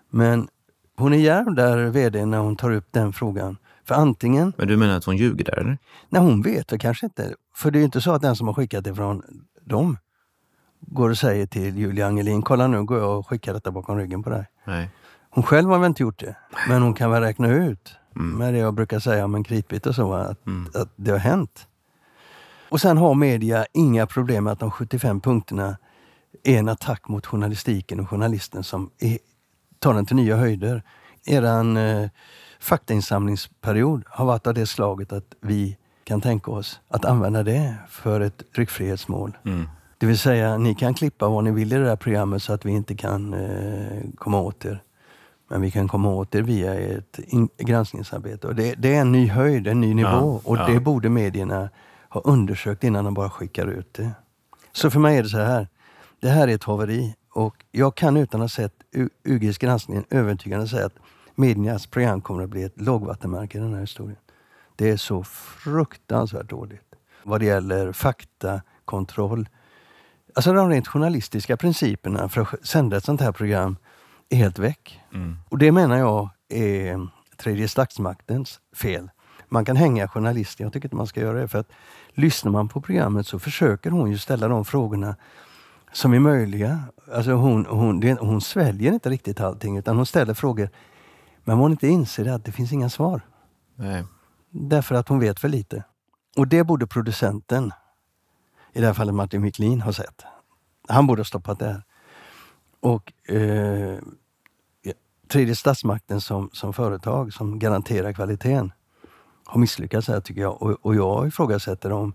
Men 0.09 0.47
hon 0.97 1.13
är 1.13 1.17
djärv 1.17 1.55
där, 1.55 1.77
VD, 1.77 2.25
när 2.25 2.37
hon 2.37 2.55
tar 2.55 2.71
upp 2.71 2.87
den 2.91 3.13
frågan. 3.13 3.57
För 3.85 3.95
antingen... 3.95 4.53
Men 4.57 4.67
du 4.67 4.77
menar 4.77 4.97
att 4.97 5.05
hon 5.05 5.17
ljuger 5.17 5.45
där, 5.45 5.57
eller? 5.57 5.77
Nej, 6.09 6.21
hon 6.21 6.41
vet 6.41 6.71
väl 6.71 6.79
kanske 6.79 7.05
inte. 7.05 7.35
För 7.55 7.71
det 7.71 7.79
är 7.79 7.83
inte 7.83 8.01
så 8.01 8.11
att 8.11 8.21
den 8.21 8.35
som 8.35 8.47
har 8.47 8.53
skickat 8.53 8.83
det 8.83 8.95
från 8.95 9.23
dem 9.65 9.97
går 10.79 11.09
och 11.09 11.17
säger 11.17 11.45
till 11.45 11.77
Julia 11.77 12.07
Angelin, 12.07 12.41
kolla 12.41 12.67
nu 12.67 12.83
går 12.83 12.99
jag 12.99 13.19
och 13.19 13.27
skickar 13.27 13.53
detta 13.53 13.71
bakom 13.71 13.97
ryggen 13.97 14.23
på 14.23 14.29
dig. 14.29 14.45
Nej. 14.65 14.89
Hon 15.29 15.43
själv 15.43 15.69
har 15.69 15.79
väl 15.79 15.87
inte 15.87 16.03
gjort 16.03 16.19
det, 16.19 16.35
men 16.67 16.81
hon 16.81 16.93
kan 16.93 17.11
väl 17.11 17.21
räkna 17.21 17.47
ut 17.47 17.95
mm. 18.15 18.37
med 18.37 18.53
det 18.53 18.59
jag 18.59 18.73
brukar 18.73 18.99
säga 18.99 19.25
om 19.25 19.35
en 19.35 19.43
kritbit 19.43 19.85
och 19.85 19.95
så, 19.95 20.13
att, 20.13 20.45
mm. 20.45 20.71
att 20.73 20.89
det 20.95 21.11
har 21.11 21.17
hänt. 21.17 21.67
Och 22.69 22.81
sen 22.81 22.97
har 22.97 23.15
media 23.15 23.65
inga 23.73 24.07
problem 24.07 24.43
med 24.43 24.53
att 24.53 24.59
de 24.59 24.71
75 24.71 25.21
punkterna 25.21 25.77
är 26.43 26.59
en 26.59 26.69
attack 26.69 27.07
mot 27.07 27.25
journalistiken 27.25 27.99
och 27.99 28.09
journalisten 28.09 28.63
som 28.63 28.89
är, 28.99 29.17
tar 29.79 29.93
den 29.93 30.05
till 30.05 30.15
nya 30.15 30.35
höjder. 30.35 30.83
Eran 31.25 31.77
eh, 31.77 32.09
faktainsamlingsperiod 32.59 34.03
har 34.07 34.25
varit 34.25 34.47
av 34.47 34.53
det 34.53 34.67
slaget 34.67 35.13
att 35.13 35.35
vi 35.41 35.77
kan 36.03 36.21
tänka 36.21 36.51
oss 36.51 36.79
att 36.87 37.05
använda 37.05 37.43
det 37.43 37.75
för 37.89 38.21
ett 38.21 38.43
tryckfrihetsmål. 38.55 39.37
Mm. 39.45 39.67
Det 39.99 40.05
vill 40.05 40.19
säga, 40.19 40.57
ni 40.57 40.75
kan 40.75 40.93
klippa 40.93 41.29
vad 41.29 41.43
ni 41.43 41.51
vill 41.51 41.73
i 41.73 41.75
det 41.75 41.83
där 41.83 41.95
programmet 41.95 42.43
så 42.43 42.53
att 42.53 42.65
vi 42.65 42.71
inte 42.71 42.95
kan 42.95 43.33
eh, 43.33 44.01
komma 44.15 44.41
åt 44.41 44.65
er. 44.65 44.83
Men 45.49 45.61
vi 45.61 45.71
kan 45.71 45.87
komma 45.87 46.09
åt 46.09 46.35
er 46.35 46.41
via 46.41 46.75
ett 46.75 47.19
granskningsarbete. 47.57 48.47
Och 48.47 48.55
det, 48.55 48.75
det, 48.75 48.95
är 48.95 49.01
en 49.01 49.11
ny 49.11 49.27
höjd, 49.27 49.67
en 49.67 49.81
ny 49.81 49.93
nivå. 49.93 50.09
Ja, 50.09 50.41
och 50.43 50.57
ja. 50.57 50.67
det 50.67 50.79
borde 50.79 51.09
medierna 51.09 51.69
ha 52.09 52.21
undersökt 52.21 52.83
innan 52.83 53.05
de 53.05 53.13
bara 53.13 53.29
skickar 53.29 53.67
ut 53.67 53.93
det. 53.93 54.11
Så 54.71 54.91
för 54.91 54.99
mig 54.99 55.17
är 55.17 55.23
det 55.23 55.29
så 55.29 55.37
här. 55.37 55.67
Det 56.19 56.29
här 56.29 56.47
är 56.47 56.55
ett 56.55 56.63
haveri. 56.63 57.15
Och 57.33 57.55
jag 57.71 57.95
kan 57.95 58.17
utan 58.17 58.41
att 58.41 58.43
ha 58.43 58.49
sett 58.49 58.73
UGs 59.23 59.57
granskning 59.57 60.05
övertygande 60.09 60.67
säga 60.67 60.85
att 60.85 60.95
mediernas 61.35 61.87
program 61.87 62.21
kommer 62.21 62.43
att 62.43 62.49
bli 62.49 62.63
ett 62.63 62.81
lågvattenmärke 62.81 63.57
i 63.57 63.61
den 63.61 63.73
här 63.73 63.81
historien. 63.81 64.19
Det 64.75 64.89
är 64.89 64.97
så 64.97 65.23
fruktansvärt 65.23 66.49
dåligt. 66.49 66.95
Vad 67.23 67.39
det 67.41 67.45
gäller 67.45 67.91
faktakontroll, 67.91 69.49
Alltså 70.39 70.53
de 70.53 70.69
rent 70.69 70.87
journalistiska 70.87 71.57
principerna 71.57 72.29
för 72.29 72.41
att 72.41 72.67
sända 72.67 72.97
ett 72.97 73.03
sånt 73.03 73.21
här 73.21 73.31
program 73.31 73.77
är 74.29 74.37
helt 74.37 74.59
väck. 74.59 75.01
Mm. 75.13 75.37
Och 75.49 75.57
det 75.57 75.71
menar 75.71 75.97
jag 75.97 76.29
är 76.49 77.07
tredje 77.37 77.67
statsmaktens 77.67 78.59
fel. 78.75 79.09
Man 79.47 79.65
kan 79.65 79.75
hänga 79.75 80.07
journalister, 80.07 80.63
jag 80.63 80.73
tycker 80.73 80.85
inte 80.85 80.95
man 80.95 81.07
ska 81.07 81.21
göra 81.21 81.39
det. 81.39 81.47
För 81.47 81.59
att 81.59 81.69
lyssnar 82.13 82.51
man 82.51 82.67
på 82.67 82.81
programmet 82.81 83.27
så 83.27 83.39
försöker 83.39 83.91
hon 83.91 84.11
ju 84.11 84.17
ställa 84.17 84.47
de 84.47 84.65
frågorna 84.65 85.15
som 85.91 86.13
är 86.13 86.19
möjliga. 86.19 86.79
Alltså 87.13 87.31
hon, 87.31 87.65
hon, 87.65 87.99
det, 87.99 88.19
hon 88.19 88.41
sväljer 88.41 88.91
inte 88.91 89.09
riktigt 89.09 89.41
allting 89.41 89.77
utan 89.77 89.95
hon 89.95 90.05
ställer 90.05 90.33
frågor. 90.33 90.69
Men 91.43 91.57
hon 91.57 91.71
inte 91.71 91.87
inser 91.87 92.27
att 92.31 92.45
det 92.45 92.51
finns 92.51 92.71
inga 92.71 92.89
svar. 92.89 93.21
Nej. 93.75 94.03
Därför 94.49 94.95
att 94.95 95.07
hon 95.07 95.19
vet 95.19 95.39
för 95.39 95.49
lite. 95.49 95.83
Och 96.37 96.47
det 96.47 96.63
borde 96.63 96.87
producenten 96.87 97.71
i 98.73 98.79
det 98.79 98.85
här 98.85 98.93
fallet 98.93 99.15
Martin 99.15 99.41
Wiklin 99.41 99.81
har 99.81 99.91
sett. 99.91 100.23
Han 100.87 101.07
borde 101.07 101.19
ha 101.19 101.25
stoppat 101.25 101.59
det 101.59 101.65
här. 101.65 101.83
Och 102.79 103.13
eh, 103.29 103.99
tredje 105.29 105.55
statsmakten 105.55 106.21
som, 106.21 106.49
som 106.53 106.73
företag 106.73 107.33
som 107.33 107.59
garanterar 107.59 108.13
kvaliteten 108.13 108.71
har 109.45 109.59
misslyckats 109.59 110.07
här 110.07 110.21
tycker 110.21 110.41
jag. 110.41 110.61
Och, 110.61 110.85
och 110.85 110.95
jag 110.95 111.27
ifrågasätter 111.27 111.91
om 111.91 112.13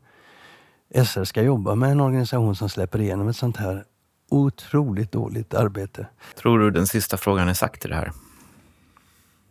SR 1.04 1.24
ska 1.24 1.42
jobba 1.42 1.74
med 1.74 1.90
en 1.90 2.00
organisation 2.00 2.56
som 2.56 2.68
släpper 2.68 3.00
igenom 3.00 3.28
ett 3.28 3.36
sånt 3.36 3.56
här 3.56 3.84
otroligt 4.30 5.12
dåligt 5.12 5.54
arbete. 5.54 6.06
Tror 6.38 6.58
du 6.58 6.70
den 6.70 6.86
sista 6.86 7.16
frågan 7.16 7.48
är 7.48 7.54
sagt 7.54 7.84
i 7.84 7.88
det 7.88 7.94
här? 7.94 8.12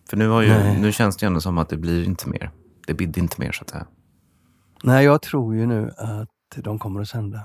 För 0.10 0.18
nu, 0.18 0.28
har 0.28 0.42
ju, 0.42 0.80
nu 0.80 0.92
känns 0.92 1.18
det 1.18 1.24
ju 1.24 1.28
ändå 1.28 1.42
som 1.42 1.58
att 1.58 1.70
det 1.70 1.78
blir 1.78 2.06
inte 2.06 2.30
mer. 2.30 2.52
Det 2.88 2.94
bidde 2.94 3.20
inte 3.20 3.42
mer 3.42 3.52
så 3.52 3.64
att 3.64 3.70
säga. 3.70 3.86
Nej, 4.84 5.06
jag 5.06 5.22
tror 5.22 5.56
ju 5.56 5.66
nu 5.66 5.94
att 5.98 6.30
de 6.62 6.80
kommer 6.80 7.02
att 7.02 7.10
sända. 7.10 7.40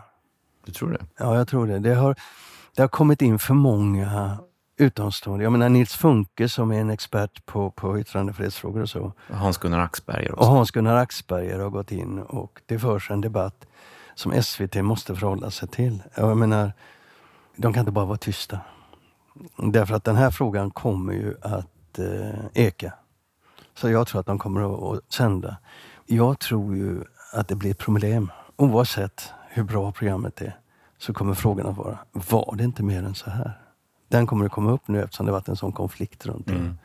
Du 0.64 0.72
tror 0.72 0.92
det? 0.92 1.06
Ja, 1.18 1.36
jag 1.36 1.48
tror 1.48 1.66
det. 1.66 1.78
Det 1.78 1.94
har, 1.94 2.16
det 2.76 2.82
har 2.82 2.88
kommit 2.88 3.22
in 3.22 3.38
för 3.38 3.54
många 3.54 4.38
utomstående. 4.76 5.44
Jag 5.44 5.52
menar 5.52 5.68
Nils 5.68 5.94
Funke 5.94 6.48
som 6.48 6.72
är 6.72 6.80
en 6.80 6.90
expert 6.90 7.46
på, 7.46 7.70
på 7.70 7.98
yttrandefrihetsfrågor 7.98 8.82
och 8.82 8.90
så. 8.90 9.12
Hans-Gunnar 9.30 9.78
Axberger 9.78 10.32
Och 10.32 10.38
också. 10.38 10.50
Hans-Gunnar 10.50 10.96
Axberger 10.96 11.58
har 11.58 11.70
gått 11.70 11.92
in 11.92 12.18
och 12.18 12.60
det 12.66 12.78
förs 12.78 13.10
en 13.10 13.20
debatt 13.20 13.66
som 14.14 14.42
SVT 14.42 14.74
måste 14.84 15.16
förhålla 15.16 15.50
sig 15.50 15.68
till. 15.68 16.02
Jag 16.14 16.36
menar, 16.36 16.72
de 17.56 17.72
kan 17.72 17.80
inte 17.80 17.92
bara 17.92 18.04
vara 18.04 18.18
tysta. 18.18 18.60
Därför 19.56 19.94
att 19.94 20.04
den 20.04 20.16
här 20.16 20.30
frågan 20.30 20.70
kommer 20.70 21.12
ju 21.12 21.34
att 21.42 21.98
eh, 21.98 22.64
eka. 22.64 22.92
Så 23.74 23.90
jag 23.90 24.06
tror 24.06 24.20
att 24.20 24.26
de 24.26 24.38
kommer 24.38 24.60
att, 24.60 24.98
att 24.98 25.12
sända. 25.12 25.56
Jag 26.06 26.38
tror 26.38 26.76
ju 26.76 27.04
att 27.32 27.48
det 27.48 27.54
blir 27.54 27.70
ett 27.70 27.78
problem. 27.78 28.30
Oavsett 28.58 29.32
hur 29.48 29.62
bra 29.62 29.92
programmet 29.92 30.40
är 30.40 30.58
så 30.98 31.12
kommer 31.12 31.34
frågan 31.34 31.66
att 31.66 31.76
vara, 31.76 31.98
var 32.12 32.54
det 32.56 32.64
inte 32.64 32.82
mer 32.82 33.02
än 33.02 33.14
så 33.14 33.30
här? 33.30 33.60
Den 34.08 34.26
kommer 34.26 34.46
att 34.46 34.52
komma 34.52 34.70
upp 34.70 34.88
nu 34.88 35.02
eftersom 35.02 35.26
det 35.26 35.32
varit 35.32 35.48
en 35.48 35.56
sån 35.56 35.72
konflikt 35.72 36.26
runt 36.26 36.46
det. 36.46 36.52
Mm. 36.52 36.78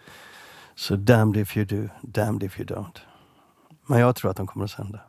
Så 0.76 0.96
damned 0.96 1.42
if 1.42 1.58
you 1.58 1.66
do, 1.66 1.90
damned 2.02 2.44
if 2.44 2.60
you 2.60 2.68
don't. 2.68 3.00
Men 3.88 4.00
jag 4.00 4.16
tror 4.16 4.32
att 4.32 4.38
de 4.38 4.48
kommer 4.48 4.66
att 4.66 4.72
sända. 4.72 5.00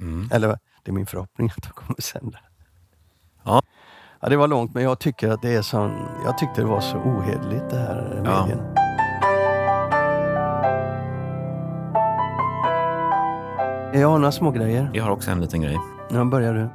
Mm. 0.00 0.28
Eller 0.32 0.48
det 0.82 0.90
är 0.90 0.92
min 0.92 1.06
förhoppning 1.06 1.50
att 1.56 1.62
de 1.62 1.70
kommer 1.70 1.92
att 1.98 2.04
sända. 2.04 2.38
Ja. 3.44 3.62
Ja, 4.20 4.28
det 4.28 4.36
var 4.36 4.48
långt 4.48 4.74
men 4.74 4.82
jag 4.82 4.98
tycker 4.98 5.30
att 5.30 5.42
det 5.42 5.54
är 5.54 5.62
sån... 5.62 5.90
Jag 6.24 6.38
tyckte 6.38 6.60
det 6.60 6.66
var 6.66 6.80
så 6.80 6.96
ohederligt 6.96 7.70
det 7.70 7.78
här 7.78 8.22
Ja. 8.24 8.83
Jag 13.96 14.08
har 14.08 14.18
några 14.18 14.32
små 14.32 14.50
grejer. 14.50 14.90
Jag 14.94 15.04
har 15.04 15.10
också 15.10 15.30
en 15.30 15.40
liten 15.40 15.62
grej. 15.62 15.78
Nu 16.10 16.24
börjar 16.24 16.54
du. 16.54 16.68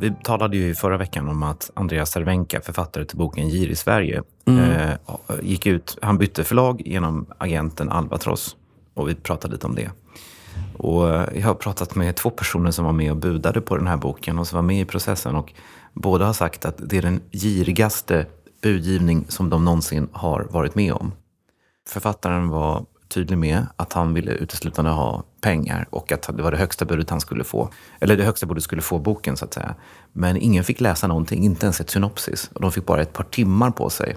Vi 0.00 0.14
talade 0.24 0.56
ju 0.56 0.74
förra 0.74 0.96
veckan 0.96 1.28
om 1.28 1.42
att 1.42 1.70
Andreas 1.74 2.10
Cervenka, 2.10 2.60
författare 2.60 3.04
till 3.04 3.18
boken 3.18 3.48
Gir 3.48 3.68
i 3.68 3.74
Sverige, 3.76 4.22
Mm. 4.46 4.64
eh, 4.70 4.96
gick 5.42 5.66
ut, 5.66 5.98
han 6.02 6.18
bytte 6.18 6.44
förlag 6.44 6.82
genom 6.86 7.26
agenten 7.38 7.88
Albatross 7.88 8.56
och 8.94 9.08
vi 9.08 9.14
pratade 9.14 9.52
lite 9.54 9.66
om 9.66 9.74
det. 9.74 9.90
Och 10.76 11.08
eh, 11.14 11.28
jag 11.34 11.46
har 11.46 11.54
pratat 11.54 11.94
med 11.94 12.16
två 12.16 12.30
personer 12.30 12.70
som 12.70 12.84
var 12.84 12.92
med 12.92 13.10
och 13.10 13.16
budade 13.16 13.60
på 13.60 13.76
den 13.76 13.86
här 13.86 13.96
boken 13.96 14.38
och 14.38 14.46
som 14.46 14.56
var 14.56 14.62
med 14.62 14.80
i 14.80 14.84
processen 14.84 15.34
och 15.34 15.52
båda 15.94 16.26
har 16.26 16.32
sagt 16.32 16.64
att 16.64 16.74
det 16.78 16.98
är 16.98 17.02
den 17.02 17.20
girigaste 17.32 18.26
budgivning 18.62 19.24
som 19.28 19.50
de 19.50 19.64
någonsin 19.64 20.08
har 20.12 20.46
varit 20.50 20.74
med 20.74 20.92
om. 20.92 21.12
Författaren 21.88 22.48
var 22.48 22.84
tydlig 23.08 23.38
med 23.38 23.66
att 23.76 23.92
han 23.92 24.14
ville 24.14 24.32
uteslutande 24.32 24.90
ha 24.90 25.24
pengar 25.40 25.86
och 25.90 26.12
att 26.12 26.36
det 26.36 26.42
var 26.42 26.50
det 26.50 26.56
högsta 26.56 26.84
budet 26.84 27.10
han 27.10 27.20
skulle 27.20 27.44
få. 27.44 27.70
Eller 28.00 28.16
det 28.16 28.24
högsta 28.24 28.46
budet 28.46 28.62
skulle 28.62 28.82
få 28.82 28.98
boken 28.98 29.36
så 29.36 29.44
att 29.44 29.54
säga. 29.54 29.74
Men 30.12 30.36
ingen 30.36 30.64
fick 30.64 30.80
läsa 30.80 31.06
någonting, 31.06 31.44
inte 31.44 31.66
ens 31.66 31.80
ett 31.80 31.90
synopsis. 31.90 32.50
Och 32.54 32.60
de 32.60 32.72
fick 32.72 32.86
bara 32.86 33.02
ett 33.02 33.12
par 33.12 33.24
timmar 33.24 33.70
på 33.70 33.90
sig. 33.90 34.16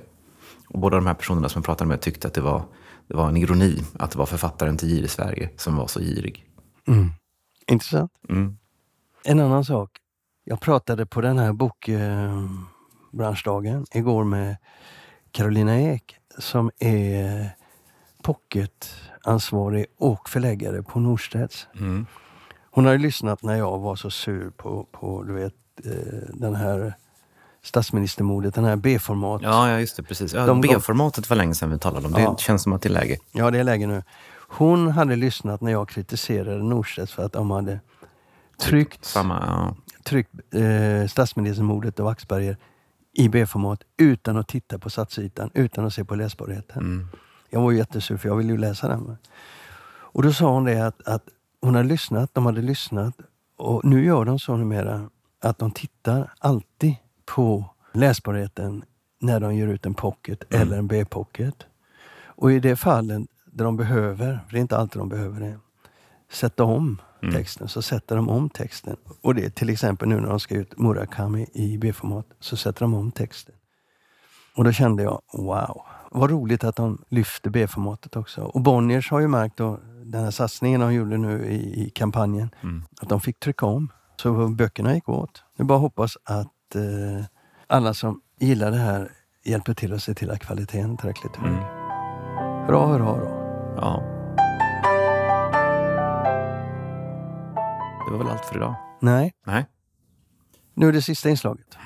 Och 0.69 0.79
båda 0.79 0.95
de 0.95 1.07
här 1.07 1.13
personerna 1.13 1.49
som 1.49 1.59
jag 1.59 1.65
pratade 1.65 1.87
med 1.87 2.01
tyckte 2.01 2.27
att 2.27 2.33
det 2.33 2.41
var, 2.41 2.63
det 3.07 3.15
var 3.15 3.27
en 3.27 3.37
ironi 3.37 3.83
att 3.99 4.11
det 4.11 4.17
var 4.17 4.25
författaren 4.25 4.77
till 4.77 4.89
Gir 4.89 5.03
i 5.03 5.07
Sverige 5.07 5.49
som 5.57 5.75
var 5.75 5.87
så 5.87 5.99
girig. 5.99 6.45
Mm. 6.87 7.09
Intressant. 7.67 8.11
Mm. 8.29 8.57
En 9.23 9.39
annan 9.39 9.65
sak. 9.65 9.89
Jag 10.43 10.61
pratade 10.61 11.05
på 11.05 11.21
den 11.21 11.37
här 11.37 11.53
bokbranschdagen 11.53 13.85
igår 13.93 14.23
med 14.23 14.57
Carolina 15.31 15.79
Ek 15.79 16.17
som 16.39 16.71
är 16.79 17.55
pocketansvarig 18.23 19.85
och 19.97 20.29
förläggare 20.29 20.83
på 20.83 20.99
Norstedts. 20.99 21.67
Mm. 21.79 22.05
Hon 22.71 22.85
har 22.85 22.91
ju 22.91 22.97
lyssnat 22.97 23.43
när 23.43 23.55
jag 23.57 23.79
var 23.79 23.95
så 23.95 24.09
sur 24.11 24.49
på, 24.49 24.87
på 24.91 25.23
du 25.23 25.33
vet, 25.33 25.53
eh, 25.85 25.91
den 26.33 26.55
här 26.55 26.93
statsministermordet, 27.63 28.53
den 28.55 28.63
här 28.63 28.75
B-format. 28.75 29.41
Ja, 29.43 29.69
ja, 29.69 29.79
just 29.79 29.97
det. 29.97 30.03
Precis. 30.03 30.33
Ja, 30.33 30.45
De- 30.45 30.61
B-formatet 30.61 31.29
var 31.29 31.37
länge 31.37 31.53
sedan 31.55 31.71
vi 31.71 31.79
talade 31.79 32.05
om. 32.07 32.11
Det 32.13 32.21
Ja. 32.21 32.37
känns 32.37 32.63
som 32.63 32.73
att 32.73 32.81
det 32.81 32.89
är 32.89 32.93
läge. 32.93 33.17
Ja, 33.31 33.51
det 33.51 33.59
är 33.59 33.63
läge 33.63 33.87
nu. 33.87 34.03
Hon 34.47 34.87
hade 34.91 35.15
lyssnat 35.15 35.61
när 35.61 35.71
jag 35.71 35.89
kritiserade 35.89 36.63
Norstedts 36.63 37.13
för 37.13 37.25
att 37.25 37.33
de 37.33 37.51
hade 37.51 37.79
tryckt, 38.61 39.05
Samma, 39.05 39.43
ja. 39.47 39.75
tryckt 40.03 40.31
eh, 40.53 41.07
statsministermordet 41.07 41.99
och 41.99 42.11
Axberger 42.11 42.57
i 43.13 43.29
B-format 43.29 43.79
utan 43.97 44.37
att 44.37 44.47
titta 44.47 44.79
på 44.79 44.89
satsytan, 44.89 45.49
utan 45.53 45.85
att 45.85 45.93
se 45.93 46.05
på 46.05 46.15
läsbarheten. 46.15 46.77
Mm. 46.81 47.07
Jag 47.53 47.61
var 47.61 47.71
jättesur 47.71 48.17
för 48.17 48.29
jag 48.29 48.35
ville 48.35 48.51
ju 48.51 48.57
läsa 48.57 48.87
den. 48.87 49.17
Och 50.13 50.23
då 50.23 50.33
sa 50.33 50.51
hon 50.53 50.63
det 50.63 50.87
att, 50.87 51.07
att 51.07 51.23
hon 51.61 51.75
hade 51.75 51.87
lyssnat, 51.87 52.29
de 52.33 52.45
hade 52.45 52.61
lyssnat 52.61 53.15
och 53.57 53.85
nu 53.85 54.05
gör 54.05 54.25
de 54.25 54.39
så 54.39 54.55
numera 54.57 55.09
att 55.41 55.57
de 55.57 55.71
tittar 55.71 56.33
alltid 56.39 56.95
på 57.25 57.65
läsbarheten 57.93 58.83
när 59.19 59.39
de 59.39 59.55
ger 59.55 59.67
ut 59.67 59.85
en 59.85 59.93
pocket 59.93 60.53
Mm. 60.53 60.61
eller 60.61 60.77
en 60.77 60.87
B-pocket. 60.87 61.55
Och 62.25 62.51
i 62.51 62.59
det 62.59 62.75
fallen 62.75 63.27
där 63.45 63.65
de 63.65 63.77
behöver, 63.77 64.39
för 64.45 64.51
det 64.51 64.57
är 64.57 64.61
inte 64.61 64.77
alltid 64.77 65.01
de 65.01 65.09
behöver 65.09 65.39
det, 65.39 65.59
sätta 66.31 66.63
om 66.63 67.01
Mm. 67.23 67.35
texten, 67.35 67.67
så 67.67 67.81
sätter 67.81 68.15
de 68.15 68.29
om 68.29 68.49
texten. 68.49 68.95
Och 69.21 69.35
det 69.35 69.45
är 69.45 69.49
till 69.49 69.69
exempel 69.69 70.07
nu 70.09 70.19
när 70.19 70.29
de 70.29 70.39
ska 70.39 70.55
ut 70.55 70.77
Murakami 70.79 71.47
i 71.53 71.77
B-format, 71.77 72.25
så 72.39 72.57
sätter 72.57 72.81
de 72.81 72.93
om 72.93 73.11
texten. 73.11 73.55
Och 74.55 74.63
då 74.63 74.71
kände 74.71 75.03
jag, 75.03 75.21
wow, 75.33 75.81
vad 76.11 76.29
roligt 76.31 76.63
att 76.63 76.75
de 76.75 77.01
lyfter 77.09 77.49
B-formatet 77.49 78.15
också. 78.15 78.41
Och 78.41 78.61
Bonniers 78.61 79.11
har 79.11 79.19
ju 79.19 79.27
märkt 79.27 79.57
då, 79.57 79.79
den 80.05 80.23
här 80.23 80.31
satsningen 80.31 80.81
de 80.81 80.93
gjorde 80.93 81.17
nu 81.17 81.45
i, 81.45 81.85
i 81.85 81.89
kampanjen, 81.89 82.49
Mm. 82.63 82.83
att 83.01 83.09
de 83.09 83.21
fick 83.21 83.39
trycka 83.39 83.65
om. 83.65 83.91
Så 84.21 84.47
böckerna 84.47 84.93
gick 84.95 85.09
åt. 85.09 85.43
Nu 85.57 85.65
bara 85.65 85.77
hoppas 85.79 86.17
att 86.23 86.75
eh, 86.75 87.25
alla 87.67 87.93
som 87.93 88.21
gillar 88.39 88.71
det 88.71 88.77
här 88.77 89.11
hjälper 89.43 89.73
till 89.73 89.93
att 89.93 90.03
se 90.03 90.13
till 90.13 90.31
att 90.31 90.39
kvaliteten 90.39 90.93
är 90.93 90.97
tillräckligt 90.97 91.35
hög. 91.35 91.51
Mm. 91.51 91.63
Hurra, 92.67 92.85
hurra, 92.87 93.03
hurra. 93.05 93.29
Ja. 93.75 94.03
Det 98.05 98.11
var 98.11 98.17
väl 98.17 98.27
allt 98.27 98.45
för 98.45 98.55
idag? 98.55 98.75
Nej, 98.99 99.33
Nej. 99.45 99.65
nu 100.73 100.87
är 100.87 100.91
det 100.91 101.01
sista 101.01 101.29
inslaget. 101.29 101.77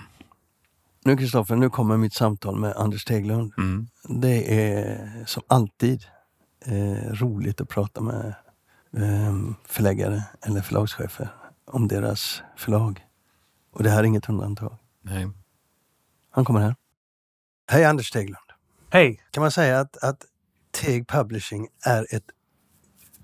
Nu 1.05 1.17
Kristoffer, 1.17 1.55
nu 1.55 1.69
kommer 1.69 1.97
mitt 1.97 2.13
samtal 2.13 2.59
med 2.59 2.73
Anders 2.75 3.05
Teglund. 3.05 3.53
Mm. 3.57 3.87
Det 4.09 4.69
är 4.71 5.25
som 5.25 5.43
alltid 5.47 6.05
eh, 6.65 7.13
roligt 7.13 7.61
att 7.61 7.69
prata 7.69 8.01
med 8.01 8.33
eh, 8.97 9.35
förläggare 9.65 10.23
eller 10.41 10.61
förlagschefer 10.61 11.29
om 11.65 11.87
deras 11.87 12.43
förlag. 12.57 13.05
Och 13.71 13.83
det 13.83 13.89
här 13.89 13.99
är 13.99 14.03
inget 14.03 14.29
undantag. 14.29 14.77
Nej. 15.01 15.27
Han 16.31 16.45
kommer 16.45 16.59
här. 16.59 16.75
Hej 17.67 17.85
Anders 17.85 18.11
Teglund. 18.11 18.51
Hej! 18.89 19.21
Kan 19.31 19.41
man 19.41 19.51
säga 19.51 19.79
att, 19.79 20.03
att 20.03 20.25
Teg 20.71 21.07
Publishing 21.07 21.67
är 21.85 22.15
ett 22.15 22.25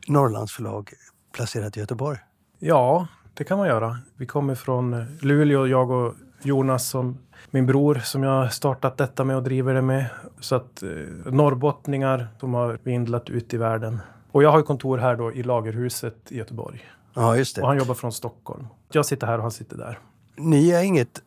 Norrlandsförlag 0.07 0.93
placerat 1.33 1.77
i 1.77 1.79
Göteborg? 1.79 2.19
Ja, 2.59 3.07
det 3.33 3.43
kan 3.43 3.57
man 3.57 3.67
göra. 3.67 3.99
Vi 4.17 4.25
kommer 4.25 4.55
från 4.55 5.17
Luleå, 5.21 5.67
jag 5.67 5.89
och 5.91 6.15
Jonas, 6.43 6.87
som 6.89 7.17
min 7.51 7.65
bror, 7.65 7.95
som 7.95 8.23
jag 8.23 8.53
startat 8.53 8.97
detta 8.97 9.23
med 9.23 9.35
och 9.35 9.43
driver 9.43 9.73
det 9.73 9.81
med. 9.81 10.05
Så 10.39 10.55
att 10.55 10.83
eh, 10.83 10.89
norrbottningar 11.25 12.27
som 12.39 12.53
har 12.53 12.79
vindlat 12.83 13.29
ut 13.29 13.53
i 13.53 13.57
världen. 13.57 13.99
Och 14.31 14.43
jag 14.43 14.51
har 14.51 14.57
ju 14.57 14.63
kontor 14.63 14.97
här 14.97 15.15
då 15.15 15.33
i 15.33 15.43
Lagerhuset 15.43 16.31
i 16.31 16.37
Göteborg. 16.37 16.81
Ja, 17.13 17.37
just 17.37 17.57
Och 17.57 17.61
det. 17.61 17.67
han 17.67 17.77
jobbar 17.77 17.93
från 17.93 18.11
Stockholm. 18.11 18.67
Jag 18.91 19.05
sitter 19.05 19.27
här 19.27 19.35
och 19.35 19.41
han 19.41 19.51
sitter 19.51 19.77
där. 19.77 19.99
Ni 20.37 20.69
är 20.71 20.83
inget 20.83 21.21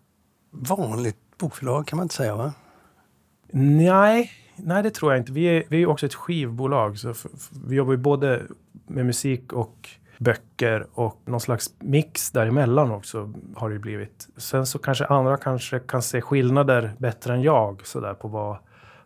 vanligt 0.50 1.16
bokförlag 1.38 1.86
kan 1.86 1.96
man 1.96 2.04
inte 2.04 2.14
säga 2.14 2.36
va? 2.36 2.52
Nej, 3.52 4.30
nej 4.56 4.82
det 4.82 4.90
tror 4.90 5.12
jag 5.12 5.20
inte. 5.20 5.32
Vi 5.32 5.44
är, 5.44 5.64
vi 5.68 5.82
är 5.82 5.86
också 5.86 6.06
ett 6.06 6.14
skivbolag. 6.14 6.98
Så 6.98 7.14
vi 7.66 7.76
jobbar 7.76 7.92
ju 7.92 7.98
både 7.98 8.42
med 8.86 9.06
musik 9.06 9.52
och 9.52 9.88
böcker 10.18 10.86
och 10.94 11.20
någon 11.24 11.40
slags 11.40 11.74
mix 11.78 12.30
däremellan 12.30 12.90
också 12.90 13.32
har 13.56 13.70
det 13.70 13.78
blivit. 13.78 14.28
Sen 14.36 14.66
så 14.66 14.78
kanske 14.78 15.06
andra 15.06 15.36
kanske 15.36 15.78
kan 15.78 16.02
se 16.02 16.20
skillnader 16.20 16.92
bättre 16.98 17.34
än 17.34 17.42
jag 17.42 17.86
sådär 17.86 18.14
på 18.14 18.28
vad, 18.28 18.56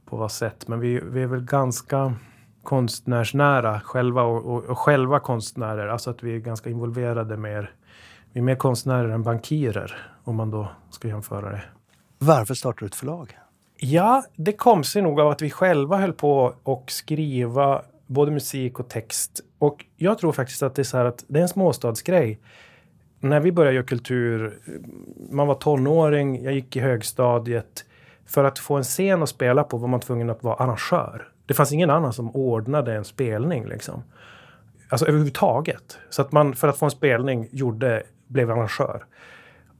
på 0.04 0.16
vad 0.16 0.32
sätt. 0.32 0.68
Men 0.68 0.80
vi, 0.80 1.00
vi 1.04 1.22
är 1.22 1.26
väl 1.26 1.44
ganska 1.44 2.14
konstnärsnära 2.62 3.80
själva 3.80 4.22
och, 4.22 4.44
och, 4.44 4.64
och 4.64 4.78
själva 4.78 5.20
konstnärer. 5.20 5.88
Alltså 5.88 6.10
att 6.10 6.22
vi 6.22 6.34
är 6.34 6.38
ganska 6.38 6.70
involverade 6.70 7.36
mer. 7.36 7.74
Vi 8.32 8.40
är 8.40 8.44
mer 8.44 8.56
konstnärer 8.56 9.08
än 9.08 9.22
bankirer 9.22 9.96
om 10.24 10.36
man 10.36 10.50
då 10.50 10.68
ska 10.90 11.08
jämföra 11.08 11.50
det. 11.50 11.62
Varför 12.18 12.54
startar 12.54 12.80
du 12.80 12.86
ett 12.86 12.94
förlag? 12.94 13.38
Ja, 13.76 14.24
det 14.36 14.52
kom 14.52 14.84
sig 14.84 15.02
nog 15.02 15.20
av 15.20 15.28
att 15.28 15.42
vi 15.42 15.50
själva 15.50 15.96
höll 15.96 16.12
på 16.12 16.54
och 16.62 16.90
skriva 16.90 17.82
både 18.06 18.30
musik 18.30 18.80
och 18.80 18.88
text. 18.88 19.40
Och 19.58 19.84
jag 19.96 20.18
tror 20.18 20.32
faktiskt 20.32 20.62
att 20.62 20.74
det 20.74 20.82
är 20.82 20.84
så 20.84 20.96
här 20.96 21.04
att 21.04 21.24
det 21.28 21.38
är 21.38 21.42
en 21.42 21.48
småstadsgrej. 21.48 22.38
När 23.20 23.40
vi 23.40 23.52
började 23.52 23.74
göra 23.74 23.86
kultur, 23.86 24.58
eh, 24.66 24.72
man 25.30 25.46
var 25.46 25.54
tonåring, 25.54 26.44
jag 26.44 26.52
gick 26.52 26.76
i 26.76 26.80
högstadiet. 26.80 27.84
För 28.26 28.44
att 28.44 28.58
få 28.58 28.76
en 28.76 28.82
scen 28.82 29.22
att 29.22 29.28
spela 29.28 29.64
på 29.64 29.76
var 29.76 29.88
man 29.88 30.00
tvungen 30.00 30.30
att 30.30 30.42
vara 30.42 30.54
arrangör. 30.54 31.28
Det 31.46 31.54
fanns 31.54 31.72
ingen 31.72 31.90
annan 31.90 32.12
som 32.12 32.36
ordnade 32.36 32.94
en 32.94 33.04
spelning 33.04 33.66
liksom. 33.66 34.02
Alltså 34.88 35.06
överhuvudtaget. 35.06 35.98
Så 36.10 36.22
att 36.22 36.32
man 36.32 36.54
för 36.54 36.68
att 36.68 36.78
få 36.78 36.84
en 36.84 36.90
spelning 36.90 37.48
gjorde, 37.52 38.02
blev 38.26 38.50
arrangör. 38.50 39.04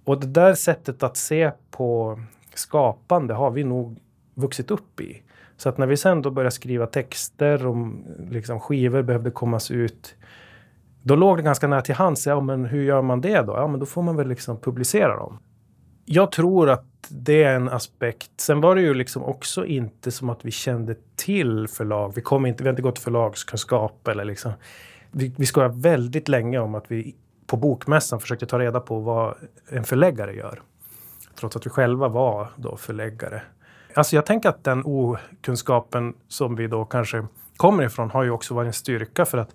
Och 0.05 0.21
det 0.21 0.27
där 0.27 0.55
sättet 0.55 1.03
att 1.03 1.17
se 1.17 1.51
på 1.71 2.21
skapande 2.55 3.35
har 3.35 3.51
vi 3.51 3.65
nog 3.65 3.99
vuxit 4.35 4.71
upp 4.71 5.01
i. 5.01 5.23
Så 5.59 5.69
att 5.69 5.79
när 5.79 5.87
vi 5.87 5.97
sen 5.97 6.23
då 6.23 6.31
började 6.31 6.51
skriva 6.51 6.87
texter 6.87 7.67
och 7.67 7.77
liksom 8.31 8.61
skivor 8.61 9.03
behövde 9.03 9.31
kommas 9.31 9.71
ut. 9.71 10.15
Då 11.03 11.17
låg 11.17 11.37
det 11.37 11.43
ganska 11.43 11.69
nära 11.69 11.83
till 11.83 11.95
hands. 11.95 12.27
Ja, 12.27 12.41
men 12.41 12.65
hur 12.65 12.83
gör 12.83 13.03
man 13.03 13.21
det 13.21 13.43
då? 13.43 13.53
Ja, 13.53 13.67
men 13.67 13.81
då 13.81 13.87
får 13.87 14.03
man 14.03 14.17
väl 14.17 14.29
liksom 14.29 14.61
publicera 14.61 15.17
dem. 15.17 15.39
Jag 16.05 16.33
tror 16.33 16.71
att 16.71 16.85
det 17.09 17.43
är 17.43 17.55
en 17.55 17.69
aspekt. 17.69 18.31
Sen 18.37 18.61
var 18.61 18.75
det 18.75 18.81
ju 18.81 18.95
liksom 18.95 19.25
också 19.25 19.67
inte 19.67 20.11
som 20.11 20.31
att 20.31 20.45
vi 20.45 20.51
kände 20.51 20.95
till 21.17 21.69
förlag. 21.69 22.13
Vi, 22.15 22.21
kom 22.21 22.47
inte, 22.47 22.63
vi 22.63 22.69
har 22.69 22.73
inte 22.73 22.83
gått 22.83 22.99
förlagskunskap 22.99 24.09
eller 24.09 24.25
liksom. 24.25 24.53
Vi, 25.11 25.35
vi 25.39 25.47
skojade 25.47 25.75
väldigt 25.81 26.29
länge 26.29 26.59
om 26.59 26.75
att 26.75 26.91
vi 26.91 27.17
på 27.47 27.57
bokmässan 27.57 28.21
försökte 28.21 28.47
ta 28.47 28.59
reda 28.59 28.81
på 28.81 29.01
vad 29.01 29.35
en 29.69 29.85
förläggare 29.85 30.35
gör. 30.35 30.63
Trots 31.41 31.57
att 31.57 31.67
vi 31.67 31.71
själva 31.71 32.09
var 32.09 32.49
då 32.57 32.77
förläggare. 32.77 33.43
Alltså 33.99 34.17
jag 34.17 34.27
tänker 34.27 34.49
att 34.49 34.65
den 34.65 34.83
okunskapen 34.85 36.15
som 36.29 36.57
vi 36.57 36.67
då 36.67 36.85
kanske 36.85 37.27
kommer 37.57 37.85
ifrån 37.85 38.11
har 38.11 38.23
ju 38.23 38.31
också 38.31 38.55
varit 38.55 38.67
en 38.67 38.73
styrka 38.73 39.25
för 39.25 39.39
att 39.39 39.55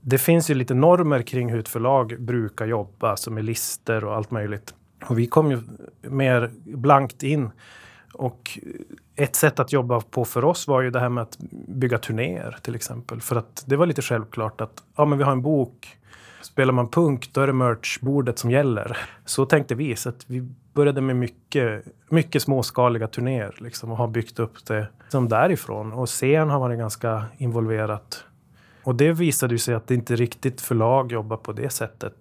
det 0.00 0.18
finns 0.18 0.50
ju 0.50 0.54
lite 0.54 0.74
normer 0.74 1.22
kring 1.22 1.50
hur 1.50 1.60
ett 1.60 1.68
förlag 1.68 2.20
brukar 2.20 2.66
jobba, 2.66 3.16
som 3.16 3.38
är 3.38 3.42
lister 3.42 4.04
och 4.04 4.16
allt 4.16 4.30
möjligt. 4.30 4.74
Och 5.06 5.18
vi 5.18 5.26
kom 5.26 5.50
ju 5.50 5.60
mer 6.02 6.50
blankt 6.64 7.22
in. 7.22 7.50
Och 8.18 8.58
ett 9.16 9.36
sätt 9.36 9.60
att 9.60 9.72
jobba 9.72 10.00
på 10.00 10.24
för 10.24 10.44
oss 10.44 10.68
var 10.68 10.80
ju 10.80 10.90
det 10.90 11.00
här 11.00 11.08
med 11.08 11.22
att 11.22 11.38
bygga 11.68 11.98
turnéer 11.98 12.58
till 12.62 12.74
exempel. 12.74 13.20
För 13.20 13.36
att 13.36 13.64
det 13.66 13.76
var 13.76 13.86
lite 13.86 14.02
självklart 14.02 14.60
att 14.60 14.82
ja, 14.96 15.04
men 15.04 15.18
vi 15.18 15.24
har 15.24 15.32
en 15.32 15.42
bok. 15.42 15.96
Spelar 16.42 16.72
man 16.72 16.88
punk, 16.88 17.30
då 17.32 17.40
är 17.40 17.46
det 17.46 17.52
merchbordet 17.52 18.38
som 18.38 18.50
gäller. 18.50 18.98
Så 19.24 19.46
tänkte 19.46 19.74
vi. 19.74 19.96
Så 19.96 20.08
att 20.08 20.24
vi 20.26 20.48
började 20.72 21.00
med 21.00 21.16
mycket, 21.16 21.84
mycket 22.08 22.42
småskaliga 22.42 23.08
turnéer 23.08 23.54
liksom, 23.58 23.90
och 23.90 23.96
har 23.96 24.08
byggt 24.08 24.38
upp 24.38 24.66
det 24.66 24.88
som 25.08 25.28
därifrån. 25.28 25.92
Och 25.92 26.08
scen 26.08 26.50
har 26.50 26.60
varit 26.60 26.78
ganska 26.78 27.24
involverat. 27.38 28.24
Och 28.82 28.94
det 28.94 29.12
visade 29.12 29.54
ju 29.54 29.58
sig 29.58 29.74
att 29.74 29.86
det 29.86 29.94
inte 29.94 30.16
riktigt 30.16 30.60
förlag 30.60 31.12
jobbar 31.12 31.36
på 31.36 31.52
det 31.52 31.70
sättet 31.70 32.14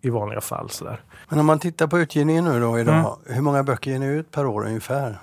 i 0.00 0.10
vanliga 0.10 0.40
fall. 0.40 0.70
Sådär. 0.70 1.00
Men 1.28 1.38
om 1.38 1.46
man 1.46 1.58
tittar 1.58 1.86
på 1.86 1.98
utgivningen 1.98 2.44
nu 2.44 2.60
då 2.60 2.78
idag. 2.78 2.94
Mm. 2.94 3.34
Hur 3.36 3.42
många 3.42 3.62
böcker 3.62 3.90
ger 3.90 3.98
ni 3.98 4.06
ut 4.06 4.30
per 4.30 4.46
år 4.46 4.66
ungefär? 4.66 5.18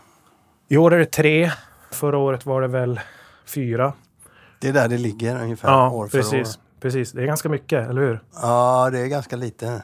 I 0.71 0.77
år 0.77 0.93
är 0.93 0.99
det 0.99 1.05
tre. 1.05 1.51
Förra 1.91 2.17
året 2.17 2.45
var 2.45 2.61
det 2.61 2.67
väl 2.67 2.99
fyra. 3.45 3.93
Det 4.59 4.67
är 4.67 4.73
där 4.73 4.87
det 4.87 4.97
ligger 4.97 5.43
ungefär 5.43 5.69
ja, 5.69 5.89
år 5.89 6.07
för 6.07 6.17
precis, 6.17 6.57
år? 6.57 6.61
precis. 6.79 7.11
Det 7.11 7.21
är 7.21 7.25
ganska 7.25 7.49
mycket, 7.49 7.89
eller 7.89 8.01
hur? 8.01 8.23
Ja, 8.41 8.89
det 8.91 8.99
är 8.99 9.07
ganska 9.07 9.35
lite. 9.35 9.65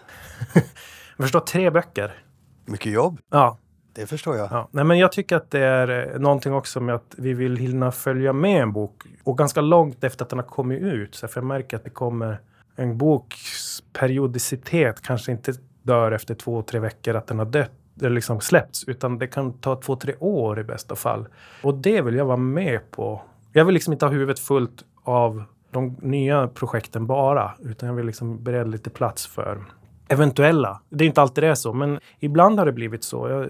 Jag 1.18 1.26
förstår, 1.26 1.40
tre 1.40 1.70
böcker. 1.70 2.24
Mycket 2.66 2.92
jobb. 2.92 3.20
Ja. 3.32 3.58
Det 3.94 4.06
förstår 4.06 4.38
jag. 4.38 4.48
Ja. 4.52 4.70
Nej, 4.72 4.86
men 4.86 4.98
jag 4.98 5.12
tycker 5.12 5.36
att 5.36 5.52
det 5.52 5.60
är 5.60 6.14
eh, 6.14 6.20
någonting 6.20 6.54
också 6.54 6.80
med 6.80 6.96
att 6.96 7.16
vi 7.18 7.34
vill 7.34 7.58
hinna 7.58 7.92
följa 7.92 8.34
med 8.34 8.62
en 8.62 8.74
bok. 8.74 9.04
Och 9.24 9.38
ganska 9.38 9.62
långt 9.62 10.04
efter 10.04 10.26
att 10.26 10.30
den 10.30 10.40
har 10.40 10.46
kommit 10.46 10.82
ut. 10.82 11.16
Så 11.16 11.28
jag 11.36 11.44
märker 11.44 11.78
att 11.78 11.84
det 11.84 11.90
kommer 11.90 12.42
en 12.76 12.98
boks 12.98 13.84
periodicitet 13.94 15.02
kanske 15.02 15.32
inte 15.32 15.54
dör 15.84 16.12
efter 16.12 16.36
två, 16.36 16.62
tre 16.62 16.80
veckor 16.80 17.16
att 17.16 17.28
den 17.28 17.40
har 17.40 17.46
dött 17.46 17.72
liksom 18.00 18.42
släppts. 18.42 18.84
Utan 18.88 19.20
det 19.20 19.28
kan 19.28 19.54
ta 19.54 19.76
två, 19.76 19.96
tre 19.96 20.16
år 20.20 20.60
i 20.60 20.64
bästa 20.64 20.96
fall. 20.96 21.28
Och 21.64 21.74
det 21.74 22.02
vill 22.02 22.16
jag 22.16 22.26
vara 22.26 22.38
med 22.38 22.92
på. 22.92 23.22
Jag 23.54 23.66
vill 23.66 23.74
liksom 23.74 23.94
inte 23.94 24.06
ha 24.06 24.12
huvudet 24.12 24.40
fullt 24.40 24.86
av 25.04 25.44
de 25.72 25.96
nya 26.02 26.48
projekten 26.48 27.08
bara. 27.08 27.52
Utan 27.60 27.90
jag 27.90 27.96
vill 27.96 28.06
liksom 28.06 28.44
bereda 28.44 28.66
lite 28.66 28.90
plats 28.90 29.28
för 29.28 29.66
eventuella. 30.08 30.82
Det 30.90 31.04
är 31.04 31.08
inte 31.08 31.22
alltid 31.22 31.44
det 31.44 31.48
är 31.48 31.56
så, 31.56 31.74
men 31.74 32.00
ibland 32.20 32.60
har 32.60 32.66
det 32.66 32.72
blivit 32.72 33.04
så. 33.04 33.30
Jag, 33.30 33.50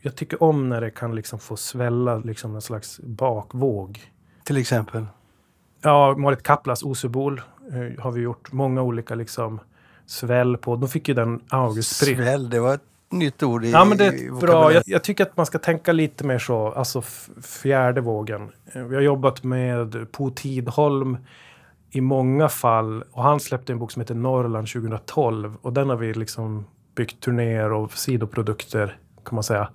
jag 0.00 0.16
tycker 0.16 0.42
om 0.42 0.68
när 0.68 0.80
det 0.80 0.90
kan 0.90 1.14
liksom 1.14 1.38
få 1.38 1.56
svälla 1.56 2.16
liksom 2.16 2.54
en 2.54 2.62
slags 2.62 3.00
bakvåg. 3.00 4.00
Till 4.44 4.56
exempel? 4.56 5.06
Ja, 5.82 6.16
Marit 6.16 6.42
Kaplas 6.42 6.82
Osebol 6.82 7.42
eh, 7.72 8.02
har 8.02 8.10
vi 8.10 8.20
gjort 8.20 8.52
många 8.52 8.82
olika 8.82 9.14
liksom 9.14 9.60
sväll 10.06 10.56
på. 10.56 10.76
De 10.76 10.88
fick 10.88 11.08
ju 11.08 11.14
den 11.14 11.40
Augustpris. 11.48 12.16
Sväll, 12.16 12.50
det 12.50 12.60
var 12.60 12.74
ett 12.74 12.82
nytt 13.10 13.42
ord 13.42 13.64
i 13.64 13.70
Ja, 13.70 13.84
men 13.84 13.98
det 13.98 14.06
är 14.06 14.40
bra. 14.40 14.72
Jag, 14.72 14.82
jag, 14.86 15.04
tycker 15.04 15.24
att 15.24 15.36
man 15.36 15.46
ska 15.46 15.58
tänka 15.58 15.92
lite 15.92 16.24
mer 16.24 16.38
så, 16.38 16.68
alltså 16.68 17.02
fjärde 17.42 18.00
vågen. 18.00 18.52
Eh, 18.72 18.82
vi 18.82 18.94
har 18.94 19.02
jobbat 19.02 19.42
med 19.42 20.12
Po 20.12 20.30
Tidholm 20.30 21.16
i 21.90 22.00
många 22.00 22.48
fall. 22.48 23.04
Och 23.10 23.22
han 23.22 23.40
släppte 23.40 23.72
en 23.72 23.78
bok 23.78 23.92
som 23.92 24.00
heter 24.00 24.14
Norrland 24.14 24.68
2012 24.68 25.56
och 25.62 25.72
den 25.72 25.90
har 25.90 25.96
vi 25.96 26.14
liksom 26.14 26.66
byggt 26.94 27.20
turnéer 27.20 27.72
och 27.72 27.92
sidoprodukter 27.92 28.96
kan 29.24 29.34
man 29.34 29.44
säga. 29.44 29.68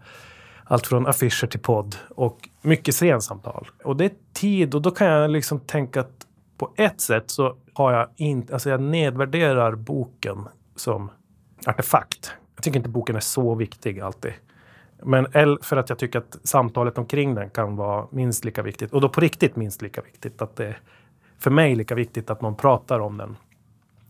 Allt 0.64 0.88
från 0.88 1.08
affischer 1.08 1.48
till 1.48 1.60
podd 1.60 1.96
och 2.10 2.50
mycket 2.62 2.96
scensamtal. 2.96 3.68
Och 3.84 3.96
det 3.96 4.06
är 4.06 4.12
tid 4.34 4.76
och 4.76 4.82
då 4.82 4.92
kan 4.92 5.08
jag 5.08 5.32
liksom 5.32 5.60
tänka 5.60 6.00
att 6.00 6.28
på 6.58 6.72
ett 6.76 7.02
sätt 7.02 7.24
så 7.32 7.56
har 7.74 7.94
jag 7.94 8.08
inte, 8.16 8.54
alltså 8.54 8.70
jag 8.70 8.82
nedvärderar 8.82 9.76
boken 9.76 10.48
som 10.76 11.12
artefakt. 11.66 12.32
Jag 12.60 12.64
tycker 12.64 12.80
inte 12.80 12.90
boken 12.90 13.16
är 13.16 13.20
så 13.20 13.56
viktig 13.56 14.00
alltid. 14.00 14.34
Men 15.04 15.28
för 15.62 15.78
att 15.78 15.90
jag 15.90 16.00
tycker 16.00 16.20
att 16.20 16.38
samtalet 16.44 16.98
omkring 16.98 17.36
den 17.36 17.50
kan 17.50 17.76
vara 17.76 18.08
minst 18.12 18.46
lika 18.46 18.62
viktigt. 18.62 18.94
Och 18.94 19.02
då 19.02 19.10
på 19.10 19.22
riktigt 19.22 19.56
minst 19.56 19.82
lika 19.82 20.02
viktigt. 20.02 20.42
Att 20.42 20.56
det 20.56 20.76
för 21.38 21.52
mig 21.52 21.76
lika 21.76 21.96
viktigt 21.96 22.30
att 22.30 22.42
någon 22.42 22.56
pratar 22.56 23.00
om 23.00 23.18
den. 23.18 23.38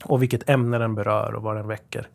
Och 0.03 0.21
vilket 0.21 0.49
ämne 0.49 0.77
den 0.77 0.95
berör 0.95 1.35
och 1.35 1.43
vad 1.43 1.55
den 1.55 1.67
väcker. 1.67 2.07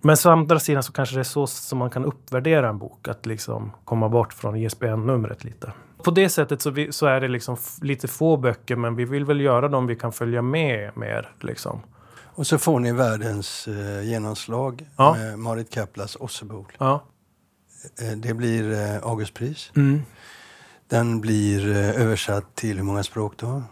Men 0.00 0.16
å 0.26 0.30
andra 0.30 0.58
sidan 0.58 0.82
så 0.82 0.92
kanske 0.92 1.16
det 1.16 1.20
är 1.20 1.24
så 1.24 1.46
som 1.46 1.78
man 1.78 1.90
kan 1.90 2.04
uppvärdera 2.04 2.68
en 2.68 2.78
bok. 2.78 3.08
Att 3.08 3.26
liksom 3.26 3.72
komma 3.84 4.08
bort 4.08 4.32
från 4.32 4.56
ISBN-numret 4.56 5.44
lite. 5.44 5.72
På 6.04 6.10
det 6.10 6.28
sättet 6.28 6.62
så, 6.62 6.70
vi, 6.70 6.92
så, 6.92 7.06
är 7.06 7.20
det 7.20 7.28
liksom 7.28 7.56
lite 7.80 8.08
få 8.08 8.36
böcker 8.36 8.76
men 8.76 8.96
vi 8.96 9.04
vill 9.04 9.24
väl 9.24 9.40
göra 9.40 9.68
dem 9.68 9.86
vi 9.86 9.96
kan 9.96 10.12
följa 10.12 10.42
med 10.42 10.90
mer. 10.96 11.28
Liksom. 11.40 11.80
Och 12.34 12.46
så 12.46 12.58
får 12.58 12.80
ni 12.80 12.92
världens 12.92 13.68
eh, 13.68 14.02
genomslag 14.02 14.86
ja. 14.96 15.14
med 15.14 15.38
Marit 15.38 15.70
Kaplas 15.70 16.16
Ossebol. 16.20 16.66
Ja. 16.78 17.04
Eh, 18.00 18.16
det 18.16 18.34
blir 18.34 18.72
eh, 18.72 19.02
Augustpris. 19.02 19.72
Mm. 19.76 20.02
Den 20.88 21.20
blir 21.20 21.70
eh, 21.70 22.02
översatt 22.02 22.54
till 22.54 22.76
hur 22.76 22.84
många 22.84 23.02
språk 23.02 23.32
då? 23.36 23.62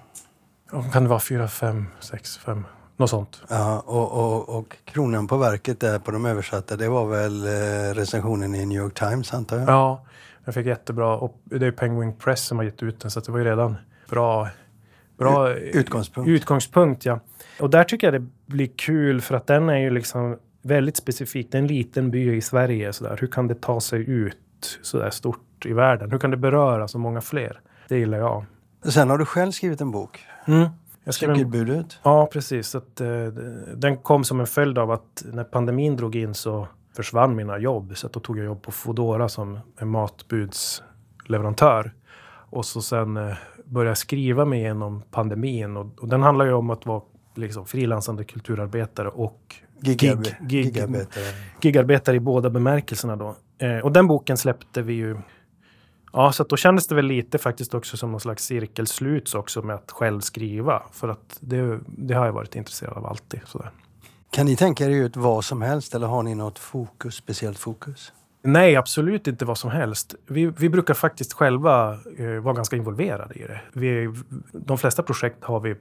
Kan 0.93 1.03
det 1.03 1.09
vara 1.09 1.21
fyra, 1.21 1.49
fem, 1.49 1.87
sex, 2.01 2.39
fem? 2.39 2.65
Något 2.97 3.11
sånt. 3.11 3.43
Ja, 3.49 3.81
och, 3.81 4.13
och, 4.13 4.59
och 4.59 4.77
kronan 4.85 5.27
på 5.27 5.37
verket 5.37 5.81
där 5.81 5.99
på 5.99 6.11
de 6.11 6.27
översatta, 6.27 6.77
det 6.77 6.89
var 6.89 7.07
väl 7.07 7.47
eh, 7.47 7.95
recensionen 7.95 8.55
i 8.55 8.67
New 8.67 8.79
York 8.79 8.95
Times 8.95 9.35
antar 9.35 9.59
jag? 9.59 9.69
Ja, 9.69 10.05
jag 10.45 10.55
fick 10.55 10.67
jättebra. 10.67 11.17
Och 11.17 11.41
det 11.45 11.67
är 11.67 11.73
Penguin 11.73 12.17
Press 12.17 12.45
som 12.45 12.59
har 12.59 12.65
gett 12.65 12.83
ut 12.83 13.01
den, 13.01 13.11
så 13.11 13.21
det 13.21 13.33
var 13.33 13.39
ju 13.39 13.45
redan 13.45 13.77
bra, 14.09 14.49
bra 15.21 15.55
utgångspunkt. 15.55 16.29
utgångspunkt. 16.29 17.05
ja. 17.05 17.21
Och 17.61 17.71
där 17.71 17.85
tycker 17.85 18.13
jag 18.13 18.23
det 18.23 18.27
blir 18.47 18.69
kul 18.77 19.21
för 19.21 19.35
att 19.35 19.47
den 19.47 19.69
är 19.69 19.79
ju 19.79 19.91
liksom 19.91 20.37
väldigt 20.63 20.97
specifik. 20.97 21.53
Det 21.53 21.59
är 21.59 21.63
en 21.63 21.67
liten 21.67 22.11
by 22.11 22.37
i 22.37 22.41
Sverige. 22.41 22.93
Så 22.93 23.05
där. 23.05 23.19
Hur 23.21 23.27
kan 23.27 23.49
det 23.49 23.61
ta 23.61 23.81
sig 23.81 24.11
ut 24.11 24.79
så 24.83 24.99
där 24.99 25.11
stort 25.11 25.67
i 25.67 25.73
världen? 25.73 26.11
Hur 26.11 26.19
kan 26.19 26.31
det 26.31 26.37
beröra 26.37 26.89
så 26.89 26.99
många 26.99 27.21
fler? 27.21 27.61
Det 27.89 27.99
gillar 27.99 28.19
jag. 28.19 28.45
Sen 28.85 29.11
har 29.11 29.19
du 29.19 29.25
själv 29.25 29.51
skrivit 29.51 29.81
en 29.81 29.91
bok. 29.91 30.21
Mm. 30.47 30.69
Cykelbudet? 31.07 31.99
Ja, 32.03 32.29
precis. 32.33 32.75
Att, 32.75 33.01
eh, 33.01 33.09
den 33.75 33.97
kom 33.97 34.25
som 34.25 34.41
en 34.41 34.47
följd 34.47 34.79
av 34.79 34.91
att 34.91 35.25
när 35.33 35.45
pandemin 35.45 35.97
drog 35.97 36.17
in 36.17 36.35
så 36.35 36.69
försvann 36.97 37.37
mina 37.37 37.59
jobb. 37.59 37.93
Så 37.97 38.09
då 38.09 38.21
tog 38.21 38.39
jag 38.39 38.45
jobb 38.45 38.63
på 38.63 38.73
Fodora 38.73 39.29
som 39.29 39.59
en 39.79 39.89
matbudsleverantör. 39.89 41.93
Och 42.51 42.65
så 42.65 42.83
sen 42.83 43.17
eh, 43.17 43.37
började 43.71 43.91
jag 43.91 43.99
skriva 43.99 44.45
mig 44.45 44.61
igenom 44.61 45.03
pandemin. 45.11 45.77
Och, 45.77 45.87
och 46.01 46.09
den 46.09 46.23
handlar 46.23 46.45
ju 46.45 46.53
om 46.53 46.71
att 46.71 46.87
vara 46.87 47.03
liksom, 47.35 47.67
frilansande 47.67 48.25
kulturarbetare 48.25 49.09
och 49.09 49.55
Gigarbe 49.83 50.37
gig, 50.41 50.65
gigarbetare. 50.65 51.25
gigarbetare 51.61 52.17
i 52.17 52.21
båda 52.21 52.51
bemärkelserna. 52.51 53.17
Då. 53.17 53.37
Eh, 53.59 53.79
och 53.79 53.93
den 53.93 54.07
boken 54.07 54.37
släppte 54.37 54.83
vi 54.83 54.93
ju 54.93 55.17
Ja, 56.13 56.33
så 56.33 56.45
då 56.45 56.57
kändes 56.57 56.87
det 56.87 56.95
väl 56.95 57.07
lite 57.07 57.39
faktiskt 57.39 57.75
också 57.75 57.97
som 57.97 58.11
någon 58.11 58.21
slags 58.21 58.45
cirkelslut 58.45 59.35
också 59.35 59.63
med 59.63 59.77
att 59.77 59.91
själv 59.91 60.21
skriva. 60.21 60.83
För 60.93 61.09
att 61.09 61.39
det, 61.41 61.81
det 61.87 62.15
har 62.15 62.27
jag 62.27 62.33
varit 62.33 62.57
intresserad 62.57 62.97
av 62.97 63.07
alltid. 63.07 63.41
Sådär. 63.47 63.71
Kan 64.31 64.47
ni 64.47 64.57
tänka 64.57 64.85
er 64.85 64.91
ut 64.91 65.17
vad 65.17 65.45
som 65.45 65.63
helst 65.63 65.95
eller 65.95 66.07
har 66.07 66.23
ni 66.23 66.35
något 66.35 66.59
fokus, 66.59 67.15
speciellt 67.15 67.59
fokus? 67.59 68.13
Nej, 68.43 68.77
absolut 68.77 69.27
inte 69.27 69.45
vad 69.45 69.59
som 69.59 69.71
helst. 69.71 70.15
Vi, 70.27 70.47
vi 70.47 70.69
brukar 70.69 70.95
faktiskt 70.95 71.33
själva 71.33 71.99
eh, 72.19 72.27
vara 72.27 72.55
ganska 72.55 72.77
involverade 72.77 73.35
i 73.35 73.43
det. 73.43 73.61
Vi, 73.73 74.15
de 74.53 74.79
flesta 74.79 75.03
projekt 75.03 75.45
har 75.45 75.61
vi 75.61 75.75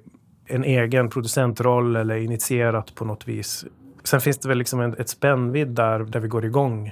en 0.45 0.63
egen 0.63 1.09
producentroll 1.09 1.95
eller 1.95 2.15
initierat 2.15 2.95
på 2.95 3.05
något 3.05 3.27
vis. 3.27 3.65
Sen 4.03 4.21
finns 4.21 4.37
det 4.37 4.47
väl 4.47 4.57
liksom 4.57 4.79
en, 4.79 4.95
ett 4.97 5.09
spännvidd 5.09 5.67
där, 5.67 5.99
där 5.99 6.19
vi 6.19 6.27
går 6.27 6.45
igång 6.45 6.91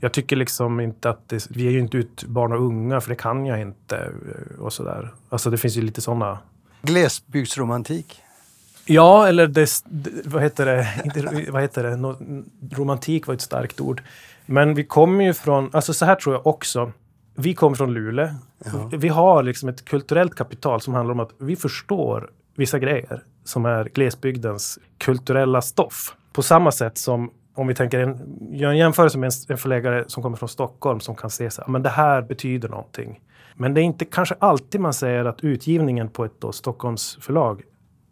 jag 0.00 0.12
tycker 0.12 0.36
liksom 0.36 0.80
inte 0.80 1.10
att 1.10 1.28
det, 1.28 1.46
vi 1.50 1.66
är 1.66 1.70
ju 1.70 1.78
inte 1.78 1.96
ut 1.96 2.24
barn 2.24 2.52
och 2.52 2.66
unga 2.66 3.00
för 3.00 3.08
det 3.08 3.16
kan 3.16 3.46
jag 3.46 3.60
inte 3.60 3.96
eh, 3.96 4.60
och 4.60 4.72
sådär. 4.72 5.14
Alltså 5.28 5.50
det 5.50 5.58
finns 5.58 5.76
ju 5.76 5.82
lite 5.82 6.00
sådana. 6.00 6.38
Glesbygdsromantik? 6.82 8.22
Ja, 8.86 9.28
eller 9.28 9.46
det, 9.46 9.82
vad 10.24 10.42
heter 10.42 10.66
det, 10.66 10.88
inte, 11.04 11.50
vad 11.50 11.62
heter 11.62 11.82
det, 11.82 11.96
no, 11.96 12.44
romantik 12.70 13.26
var 13.26 13.34
ett 13.34 13.40
starkt 13.40 13.80
ord. 13.80 14.02
Men 14.50 14.74
vi 14.74 14.84
kommer 14.84 15.24
ju 15.24 15.34
från, 15.34 15.70
alltså 15.72 15.94
så 15.94 16.04
här 16.04 16.14
tror 16.14 16.34
jag 16.34 16.46
också. 16.46 16.92
Vi 17.34 17.54
kommer 17.54 17.76
från 17.76 17.94
Luleå. 17.94 18.28
Ja. 18.64 18.90
Vi 18.92 19.08
har 19.08 19.42
liksom 19.42 19.68
ett 19.68 19.84
kulturellt 19.84 20.34
kapital 20.34 20.80
som 20.80 20.94
handlar 20.94 21.12
om 21.12 21.20
att 21.20 21.30
vi 21.38 21.56
förstår 21.56 22.30
vissa 22.56 22.78
grejer 22.78 23.22
som 23.44 23.66
är 23.66 23.84
glesbygdens 23.84 24.78
kulturella 24.98 25.62
stoff. 25.62 26.14
På 26.32 26.42
samma 26.42 26.72
sätt 26.72 26.98
som 26.98 27.30
om 27.54 27.66
vi 27.66 27.74
tänker 27.74 28.00
en, 28.00 28.38
gör 28.52 28.70
en 28.70 28.76
jämförelse 28.76 29.18
med 29.18 29.26
en, 29.26 29.52
en 29.52 29.58
förläggare 29.58 30.04
som 30.06 30.22
kommer 30.22 30.36
från 30.36 30.48
Stockholm 30.48 31.00
som 31.00 31.14
kan 31.14 31.30
se 31.30 31.50
så 31.50 31.62
här, 31.62 31.68
men 31.68 31.82
det 31.82 31.88
här 31.88 32.22
betyder 32.22 32.68
någonting. 32.68 33.20
Men 33.54 33.74
det 33.74 33.80
är 33.80 33.82
inte 33.82 34.04
kanske 34.04 34.34
alltid 34.38 34.80
man 34.80 34.94
säger 34.94 35.24
att 35.24 35.44
utgivningen 35.44 36.08
på 36.08 36.24
ett 36.24 36.40
då 36.40 36.52
Stockholms 36.52 37.18
förlag 37.20 37.62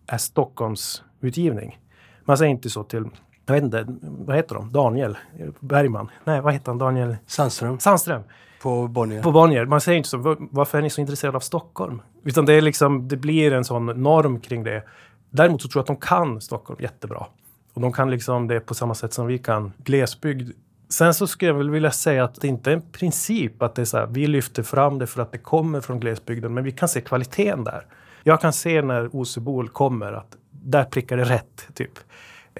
är 0.07 0.19
Stockholms 0.19 1.03
utgivning. 1.21 1.79
Man 2.25 2.39
säger 2.39 2.51
inte 2.51 2.71
så 2.71 2.83
till, 2.83 3.05
jag 3.47 3.55
vet 3.55 3.65
inte, 3.65 3.87
vad 4.03 4.37
heter 4.37 4.55
de? 4.55 4.73
Daniel 4.73 5.17
Bergman? 5.61 6.11
Nej, 6.25 6.41
vad 6.41 6.53
heter 6.53 6.67
han? 6.71 6.79
Daniel 6.79 7.17
Sandström 7.27 7.79
Sandström 7.79 8.23
på 8.63 8.89
Bonnier. 8.89 9.23
på 9.23 9.33
Bonnier. 9.33 9.65
Man 9.65 9.81
säger 9.81 9.97
inte 9.99 10.09
så, 10.09 10.19
"Va- 10.19 10.37
varför 10.39 10.79
är 10.79 10.83
ni 10.83 10.91
så 10.91 11.01
intresserade 11.01 11.37
av 11.37 11.41
Stockholm? 11.41 12.03
Utan 12.25 12.47
det 12.47 12.53
är 12.53 12.61
liksom, 12.61 13.09
det 13.09 13.17
blir 13.17 13.53
en 13.53 13.65
sån 13.65 13.87
norm 13.87 14.41
kring 14.41 14.65
det. 14.65 14.83
Däremot 15.31 15.63
så 15.63 15.69
tror 15.69 15.79
jag 15.81 15.83
att 15.83 16.01
de 16.01 16.07
kan 16.07 16.41
Stockholm 16.41 16.81
jättebra. 16.83 17.27
Och 17.75 17.81
de 17.81 17.93
kan 17.93 18.11
liksom 18.11 18.49
det 18.49 18.61
på 18.61 18.75
samma 18.75 18.95
sätt 18.95 19.13
som 19.13 19.27
vi 19.27 19.39
kan 19.39 19.73
glesbygd. 19.85 20.51
Sen 20.89 21.15
så 21.15 21.27
skulle 21.27 21.51
jag 21.51 21.59
väl 21.59 21.71
vilja 21.71 21.91
säga 21.91 22.25
att 22.25 22.41
det 22.41 22.49
inte 22.49 22.71
är 22.71 22.75
en 22.75 22.83
princip 22.93 23.63
att 23.63 23.75
det 23.75 23.83
är 23.83 23.87
så 23.87 23.97
här, 23.99 24.07
vi 24.07 24.27
lyfter 24.27 24.63
fram 24.63 24.99
det 24.99 25.07
för 25.07 25.23
att 25.23 25.33
det 25.33 25.39
kommer 25.39 25.81
från 25.81 26.01
glesbygden, 26.01 26.55
men 26.55 26.65
vi 26.65 26.73
kan 26.73 26.89
se 26.89 27.01
kvaliteten 27.01 27.65
där. 27.65 27.87
Jag 28.23 28.41
kan 28.41 28.53
se 28.53 28.83
när 28.83 29.17
Osebol 29.17 29.69
kommer 29.69 30.13
att 30.13 30.37
där 30.51 30.85
prickar 30.85 31.17
det 31.17 31.25
rätt, 31.25 31.69
typ. 31.75 31.93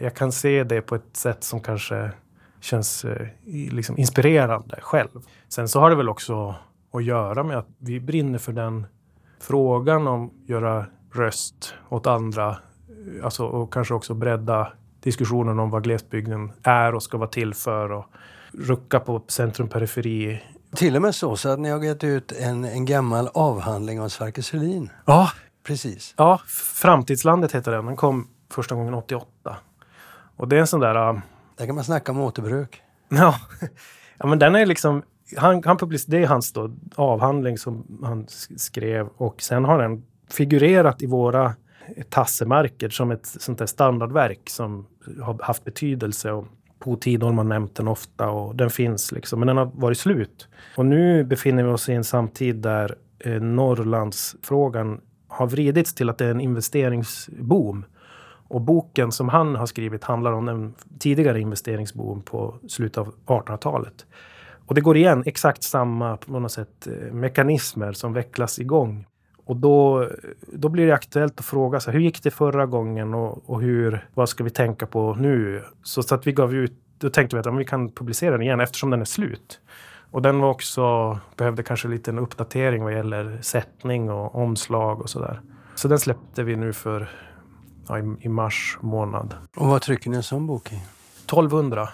Jag 0.01 0.15
kan 0.15 0.33
se 0.33 0.65
det 0.65 0.81
på 0.81 0.95
ett 0.95 1.17
sätt 1.17 1.45
som 1.45 1.61
kanske 1.61 2.11
känns 2.61 3.05
eh, 3.05 3.27
liksom 3.45 3.99
inspirerande 3.99 4.79
själv. 4.83 5.09
Sen 5.49 5.69
så 5.69 5.81
har 5.81 5.91
det 5.91 5.97
väl 5.97 6.09
också 6.09 6.55
att 6.93 7.05
göra 7.05 7.43
med 7.43 7.59
att 7.59 7.69
vi 7.79 8.01
brinner 8.01 8.39
för 8.39 8.53
den 8.53 8.87
frågan 9.41 10.07
om 10.07 10.27
att 10.27 10.49
göra 10.49 10.87
röst 11.13 11.75
åt 11.89 12.07
andra. 12.07 12.49
eh, 12.49 13.25
Alltså, 13.25 13.45
och 13.47 13.73
kanske 13.73 13.95
också 13.95 14.15
bredda 14.15 14.73
diskussionen 15.01 15.59
om 15.59 15.71
vad 15.71 15.85
glesbygden 15.85 16.53
är 16.63 16.95
och 16.95 17.03
ska 17.03 17.19
vara 17.19 17.29
till 17.29 17.55
för. 17.55 17.93
Och 17.93 18.05
rucka 18.53 19.01
på 19.01 19.23
centrum-periferi. 19.29 20.43
Till 20.77 20.97
och 20.97 21.03
med 21.03 21.15
så, 21.15 21.37
så 21.37 21.49
att 21.49 21.59
ni 21.59 21.69
har 21.71 21.83
gett 21.85 22.05
ut 22.05 22.33
en, 22.33 22.65
en 22.65 22.85
gammal 22.85 23.29
avhandling 23.35 24.01
av 24.01 24.09
Sverker 24.09 24.43
Selin. 24.43 24.91
Ja, 25.05 25.31
Precis. 25.63 26.15
ja, 26.17 26.41
Framtidslandet 26.75 27.53
heter 27.53 27.73
den. 27.73 27.87
Den 27.87 27.97
kom 27.97 28.29
första 28.51 28.75
gången 28.75 28.95
88. 28.95 29.57
Och 30.37 30.49
det 30.49 30.57
är 30.57 30.61
en 30.61 30.67
sån 30.67 30.81
där... 30.81 31.09
äh, 31.09 31.21
Där 31.57 31.67
kan 31.67 31.75
man 31.75 31.85
snacka 31.85 32.13
om 32.13 32.21
återbruk. 32.21 32.83
Ja, 33.09 33.35
ja 34.19 34.27
men 34.27 34.39
den 34.39 34.55
är 34.55 34.67
liksom... 34.67 35.03
Han, 35.37 35.63
han 35.65 35.79
det 36.07 36.23
är 36.23 36.27
hans 36.27 36.53
då, 36.53 36.71
avhandling 36.95 37.59
som 37.59 38.01
han 38.03 38.27
skrev 38.57 39.07
och 39.17 39.43
sen 39.43 39.65
har 39.65 39.79
den 39.83 40.03
figurerat 40.31 41.03
i 41.03 41.07
våra 41.07 41.55
tassemärker 42.09 42.89
som 42.89 43.11
ett 43.11 43.27
sånt 43.27 43.59
där 43.59 43.67
standardverk 43.67 44.41
som 44.51 44.87
har 45.23 45.43
haft 45.43 45.65
betydelse. 45.65 46.33
Och 46.33 46.47
på 46.79 46.97
Tidholm 46.97 47.39
har 47.39 47.45
nämnt 47.45 47.75
den 47.75 47.89
ofta 47.89 48.29
och 48.29 48.57
den 48.57 48.71
finns 48.71 49.13
liksom, 49.13 49.39
men 49.41 49.47
den 49.47 49.57
har 49.57 49.71
varit 49.75 49.99
slut. 49.99 50.49
Och 50.77 50.87
nu 50.87 51.25
befinner 51.25 51.63
vi 51.63 51.69
oss 51.71 51.89
i 51.89 51.93
en 51.93 52.05
samtid 52.05 52.57
där 52.57 52.95
eh, 53.19 53.41
Norrlandsfrågan 53.43 55.01
har 55.29 55.47
vridits 55.47 55.95
till 55.95 56.11
att 56.11 56.19
det 56.19 56.27
är 56.27 56.31
en 56.31 56.41
investeringsboom. 56.41 57.85
Och 58.49 58.61
boken 58.61 59.13
som 59.13 59.29
han 59.29 59.57
har 59.57 59.67
skrivit 59.67 60.05
handlar 60.05 60.33
om 60.33 60.47
den 60.47 60.75
tidigare 60.99 61.41
investeringsboom 61.41 62.23
på 62.23 62.55
slutet 62.69 62.99
av 62.99 63.15
1800-talet. 63.27 64.07
Och 64.67 64.75
det 64.75 64.81
går 64.81 64.97
igen 64.97 65.23
exakt 65.27 65.63
samma 65.63 66.17
på 66.17 66.41
något 66.41 66.53
sätt 66.53 66.87
eh, 66.87 67.15
mekanismer 67.15 67.93
som 67.93 68.13
vecklas 68.13 68.59
igång. 68.59 69.07
Och 69.45 69.57
då, 69.57 70.09
då 70.53 70.69
blir 70.69 70.87
det 70.87 70.95
aktuellt 70.95 71.41
att 71.41 71.47
fråga 71.47 71.81
sig 71.81 71.93
hur 71.93 72.01
gick 72.01 72.23
det 72.23 72.31
förra 72.31 72.67
gången 72.67 73.15
och, 73.15 73.51
och 73.51 73.63
hur, 73.63 74.09
vad 74.15 74.29
ska 74.29 74.45
vi 74.45 74.51
tänka 74.51 74.87
på 74.87 75.15
nu? 75.15 75.63
Så, 75.83 76.03
så 76.03 76.15
att 76.15 76.27
vi 76.27 76.33
gav 76.33 76.55
ut, 76.55 76.73
då 76.99 77.11
tänkte 77.11 77.37
vi 77.37 77.41
att 77.41 77.47
ja, 77.47 77.53
vi 77.53 77.65
kan 77.65 77.91
publicera 77.91 78.31
den 78.31 78.43
igen 78.43 78.61
eftersom 78.61 78.91
den 78.91 79.01
är 79.01 79.05
slut. 79.05 79.61
Och 80.11 80.23
den 80.23 80.41
var 80.41 80.51
också, 80.51 81.19
behövde 81.37 81.63
kanske 81.63 81.89
lite 81.89 82.11
en 82.11 82.19
uppdatering 82.19 82.85
vad 82.85 82.93
gäller 82.93 83.39
sättning 83.43 84.11
och 84.11 84.35
omslag 84.35 85.01
och 85.01 85.11
sådär. 85.11 85.41
Så 85.75 85.89
den 85.89 85.99
släppte 85.99 86.43
vi 86.43 86.57
nu 86.57 86.73
för 86.73 87.09
ja, 87.89 87.99
i, 88.21 88.29
mars 88.29 88.79
månad. 88.81 89.35
Och 89.57 89.67
vad 89.67 89.83
trycker 89.83 90.11
ni 90.11 90.17
en 90.17 90.23
sån 90.23 90.47
bok 90.47 90.73
i? 90.73 90.77
1200 91.25 91.89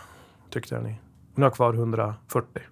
tyckte 0.51 0.75
jag 0.75 0.85
ni. 0.85 0.91
Nu 1.35 1.43
har 1.43 1.45
jag 1.45 1.55
kvar 1.55 1.75
140. 1.75 2.63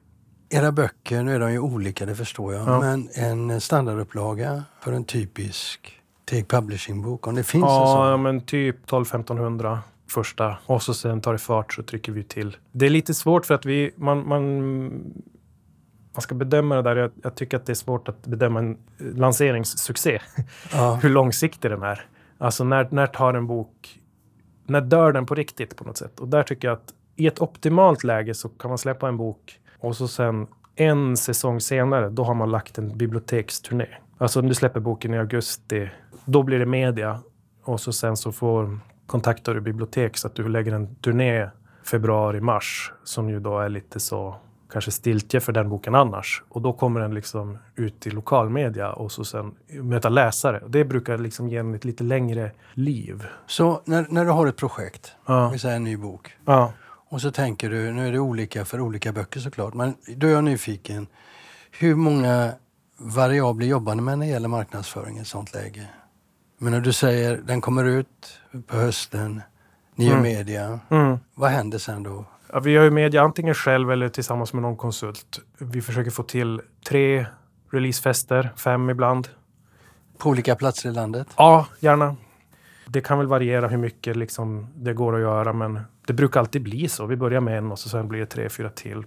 Era 0.50 0.72
böcker, 0.72 1.22
nu 1.22 1.34
är 1.34 1.40
de 1.40 1.52
ju 1.52 1.58
olika, 1.58 2.06
det 2.06 2.14
förstår 2.14 2.54
jag. 2.54 2.68
Ja. 2.68 2.80
Men 2.80 3.08
en 3.14 3.60
standardupplaga 3.60 4.64
för 4.80 4.92
en 4.92 5.04
typisk 5.04 6.00
Take 6.24 6.44
Publishing-bok, 6.44 7.26
om 7.26 7.34
det 7.34 7.42
finns 7.44 7.64
en 7.64 7.70
Ja, 7.70 8.10
sån. 8.12 8.22
men 8.22 8.40
typ 8.40 8.90
12-1500 8.90 9.78
första. 10.10 10.56
Och 10.66 10.82
så 10.82 10.94
sen 10.94 11.20
tar 11.20 11.32
det 11.32 11.38
fart 11.38 11.72
så 11.72 11.82
trycker 11.82 12.12
vi 12.12 12.22
till. 12.22 12.56
Det 12.72 12.86
är 12.86 12.90
lite 12.90 13.14
svårt 13.14 13.46
för 13.46 13.54
att 13.54 13.64
vi, 13.66 13.90
man, 13.96 14.28
man, 14.28 14.60
man 16.12 16.22
ska 16.22 16.34
bedöma 16.34 16.74
det 16.74 16.82
där. 16.82 16.96
Jag, 16.96 17.10
jag 17.22 17.34
tycker 17.34 17.56
att 17.56 17.66
det 17.66 17.72
är 17.72 17.74
svårt 17.74 18.08
att 18.08 18.26
bedöma 18.26 18.58
en 18.58 18.78
lanseringssuccé. 18.98 20.20
Ja. 20.72 20.94
Hur 21.02 21.08
långsiktig 21.08 21.70
den 21.70 21.82
är. 21.82 22.06
Alltså 22.40 22.64
när, 22.64 22.88
när 22.90 23.06
tar 23.06 23.34
en 23.34 23.46
bok, 23.46 24.00
när 24.66 24.80
dör 24.80 25.12
den 25.12 25.26
på 25.26 25.34
riktigt 25.34 25.76
på 25.76 25.84
något 25.84 25.96
sätt? 25.96 26.20
Och 26.20 26.28
där 26.28 26.42
tycker 26.42 26.68
jag 26.68 26.74
att 26.74 26.94
i 27.16 27.26
ett 27.26 27.40
optimalt 27.40 28.04
läge 28.04 28.34
så 28.34 28.48
kan 28.48 28.68
man 28.68 28.78
släppa 28.78 29.08
en 29.08 29.16
bok 29.16 29.60
och 29.78 29.96
så 29.96 30.08
sen 30.08 30.46
en 30.74 31.16
säsong 31.16 31.60
senare, 31.60 32.08
då 32.08 32.24
har 32.24 32.34
man 32.34 32.50
lagt 32.50 32.78
en 32.78 32.98
biblioteksturné. 32.98 33.86
Alltså 34.18 34.40
om 34.40 34.48
du 34.48 34.54
släpper 34.54 34.80
boken 34.80 35.14
i 35.14 35.18
augusti, 35.18 35.90
då 36.24 36.42
blir 36.42 36.58
det 36.58 36.66
media 36.66 37.20
och 37.64 37.80
så 37.80 37.92
sen 37.92 38.16
så 38.16 38.32
får 38.32 38.78
kontaktar 39.06 39.54
du 39.54 39.60
bibliotek 39.60 40.16
så 40.16 40.26
att 40.26 40.34
du 40.34 40.48
lägger 40.48 40.72
en 40.72 40.94
turné 40.94 41.50
februari, 41.84 42.40
mars 42.40 42.92
som 43.04 43.30
ju 43.30 43.40
då 43.40 43.58
är 43.58 43.68
lite 43.68 44.00
så 44.00 44.36
kanske 44.72 44.90
stiltje 44.90 45.40
för 45.40 45.52
den 45.52 45.68
boken 45.68 45.94
annars. 45.94 46.42
Och 46.48 46.62
då 46.62 46.72
kommer 46.72 47.00
den 47.00 47.14
liksom 47.14 47.58
ut 47.76 48.06
i 48.06 48.10
lokalmedia 48.10 48.92
och 48.92 49.12
så 49.12 49.24
sen 49.24 49.54
möta 49.68 50.08
läsare. 50.08 50.62
Det 50.68 50.84
brukar 50.84 51.18
liksom 51.18 51.48
ge 51.48 51.56
den 51.56 51.74
ett 51.74 51.84
lite 51.84 52.04
längre 52.04 52.50
liv. 52.74 53.26
Så 53.46 53.82
när, 53.84 54.06
när 54.10 54.24
du 54.24 54.30
har 54.30 54.46
ett 54.46 54.56
projekt, 54.56 55.12
Ja. 55.26 55.48
vi 55.48 55.58
säger 55.58 55.76
en 55.76 55.84
ny 55.84 55.96
bok, 55.96 56.36
Ja. 56.44 56.72
och 57.08 57.20
så 57.20 57.30
tänker 57.30 57.70
du, 57.70 57.92
nu 57.92 58.08
är 58.08 58.12
det 58.12 58.18
olika 58.18 58.64
för 58.64 58.80
olika 58.80 59.12
böcker 59.12 59.40
såklart, 59.40 59.74
men 59.74 59.94
då 60.16 60.26
är 60.26 60.30
jag 60.30 60.44
nyfiken. 60.44 61.06
Hur 61.70 61.94
många 61.94 62.52
variabler 62.98 63.66
jobbar 63.66 63.94
ni 63.94 64.02
med 64.02 64.18
när 64.18 64.26
det 64.26 64.32
gäller 64.32 64.48
marknadsföring 64.48 65.16
i 65.18 65.20
ett 65.20 65.26
sånt 65.26 65.54
läge? 65.54 65.88
Men 66.58 66.72
när 66.72 66.80
du 66.80 66.92
säger 66.92 67.36
den 67.36 67.60
kommer 67.60 67.84
ut 67.84 68.38
på 68.66 68.76
hösten, 68.76 69.42
ni 69.94 70.06
Mm. 70.08 70.22
media, 70.22 70.80
Mm. 70.90 71.18
vad 71.34 71.50
händer 71.50 71.78
sen 71.78 72.02
då? 72.02 72.24
Ja, 72.52 72.60
vi 72.60 72.70
gör 72.70 72.84
ju 72.84 72.90
media 72.90 73.22
antingen 73.22 73.54
själv 73.54 73.90
eller 73.90 74.08
tillsammans 74.08 74.52
med 74.52 74.62
någon 74.62 74.76
konsult. 74.76 75.40
Vi 75.58 75.82
försöker 75.82 76.10
få 76.10 76.22
till 76.22 76.60
tre 76.88 77.26
releasefester, 77.72 78.52
fem 78.56 78.90
ibland. 78.90 79.28
På 80.18 80.28
olika 80.28 80.56
platser 80.56 80.88
i 80.88 80.92
landet? 80.92 81.26
Ja, 81.36 81.66
gärna. 81.80 82.16
Det 82.86 83.00
kan 83.00 83.18
väl 83.18 83.26
variera 83.26 83.68
hur 83.68 83.76
mycket 83.76 84.16
liksom 84.16 84.66
det 84.76 84.92
går 84.94 85.14
att 85.14 85.20
göra, 85.20 85.52
men 85.52 85.80
det 86.06 86.12
brukar 86.12 86.40
alltid 86.40 86.62
bli 86.62 86.88
så. 86.88 87.06
Vi 87.06 87.16
börjar 87.16 87.40
med 87.40 87.58
en 87.58 87.72
och 87.72 87.78
så 87.78 87.88
sen 87.88 88.08
blir 88.08 88.20
det 88.20 88.26
tre, 88.26 88.48
fyra 88.48 88.70
till. 88.70 89.04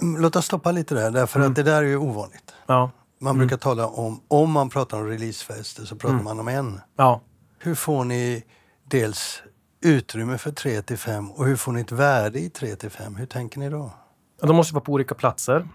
Mm, 0.00 0.22
Låt 0.22 0.36
oss 0.36 0.46
stoppa 0.46 0.72
lite 0.72 0.94
där, 0.94 1.10
därför 1.10 1.38
Mm. 1.40 1.50
att 1.50 1.56
det 1.56 1.62
där 1.62 1.82
är 1.82 1.86
ju 1.86 1.96
ovanligt. 1.96 2.54
Ja, 2.66 2.90
Man 3.20 3.38
brukar 3.38 3.56
tala 3.56 3.86
om, 3.86 4.20
om 4.28 4.50
man 4.50 4.68
pratar 4.70 4.98
om 4.98 5.06
releasefester 5.08 5.84
så 5.84 5.96
pratar 5.96 6.12
Mm. 6.14 6.24
man 6.24 6.40
om 6.40 6.48
en. 6.48 6.80
ja. 6.96 7.20
Hur 7.58 7.74
får 7.74 8.04
ni 8.04 8.42
dels 8.84 9.42
utrymme 9.84 10.38
för 10.38 10.50
3 10.50 10.82
till 10.82 10.98
5 10.98 11.30
och 11.30 11.46
hur 11.46 11.56
får 11.56 11.72
ni 11.72 11.80
ett 11.80 11.92
värde 11.92 12.38
i 12.40 12.50
3 12.50 12.76
till 12.76 12.90
5? 12.90 13.16
Hur 13.16 13.26
tänker 13.26 13.58
ni 13.58 13.70
då? 13.70 13.92
Ja, 14.40 14.46
De 14.46 14.56
måste 14.56 14.74
vara 14.74 14.84
på 14.84 14.92
olika 14.92 15.14
platser. 15.14 15.68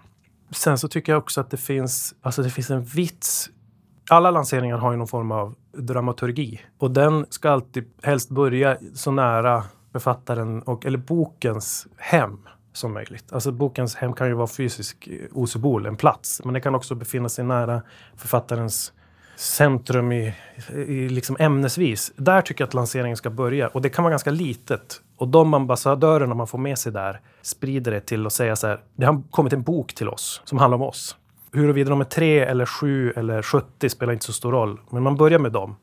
Sen 0.52 0.78
så 0.78 0.88
tycker 0.88 1.12
jag 1.12 1.20
också 1.20 1.42
att 1.42 1.52
det 1.52 1.58
finns, 1.58 2.16
alltså 2.22 2.44
det 2.44 2.50
finns 2.50 2.70
en 2.70 2.84
vits. 2.84 3.50
Alla 4.10 4.32
lanseringar 4.32 4.78
har 4.78 4.92
ju 4.92 4.98
någon 4.98 5.08
form 5.08 5.32
av 5.32 5.56
dramaturgi 5.78 6.62
och 6.78 6.92
den 6.92 7.26
ska 7.30 7.50
alltid 7.50 7.86
helst 8.04 8.30
börja 8.30 8.78
så 8.94 9.12
nära 9.12 9.64
författaren 9.92 10.62
och, 10.62 10.86
eller 10.86 10.98
bokens 10.98 11.88
hem 11.98 12.40
som 12.74 12.94
möjligt. 12.94 13.34
Alltså 13.34 13.52
bokens 13.52 13.96
hem 13.96 14.14
kan 14.14 14.28
ju 14.28 14.34
vara 14.34 14.48
fysisk 14.48 15.10
Osebol, 15.32 15.86
en 15.86 15.96
plats, 15.96 16.42
men 16.46 16.54
det 16.54 16.62
kan 16.62 16.76
också 16.76 16.96
befinna 16.96 17.30
sig 17.30 17.46
nära 17.46 17.82
författarens 18.16 18.94
centrum 19.40 20.12
i, 20.12 20.34
i 20.76 21.10
liksom 21.10 21.36
ämnesvis. 21.40 22.12
Där 22.16 22.42
tycker 22.42 22.62
jag 22.62 22.68
att 22.68 22.74
lanseringen 22.74 23.18
ska 23.18 23.30
börja 23.30 23.68
och 23.68 23.82
det 23.82 23.90
kan 23.90 24.04
vara 24.04 24.12
ganska 24.12 24.32
litet. 24.32 25.02
Och 25.18 25.28
de 25.28 25.54
ambassadörerna 25.54 26.36
man 26.36 26.48
får 26.48 26.58
med 26.58 26.78
sig 26.78 26.92
där 26.92 27.22
sprider 27.42 27.92
det 27.92 28.02
till 28.02 28.26
att 28.26 28.34
säga 28.34 28.56
så 28.56 28.68
här. 28.68 28.80
Det 28.96 29.06
har 29.06 29.24
kommit 29.30 29.54
en 29.54 29.62
bok 29.62 29.94
till 29.96 30.10
oss 30.10 30.42
som 30.46 30.58
handlar 30.58 30.76
om 30.76 30.82
oss. 30.82 31.18
Huruvida 31.52 31.90
de 31.90 32.02
är 32.02 32.06
tre 32.06 32.40
eller 32.40 32.66
sju 32.66 33.12
eller 33.16 33.42
70 33.42 33.90
spelar 33.90 34.14
inte 34.14 34.26
så 34.26 34.34
stor 34.34 34.52
roll, 34.52 34.80
men 34.90 35.04
man 35.04 35.18
börjar 35.18 35.40
med 35.40 35.52
dem. 35.52 35.76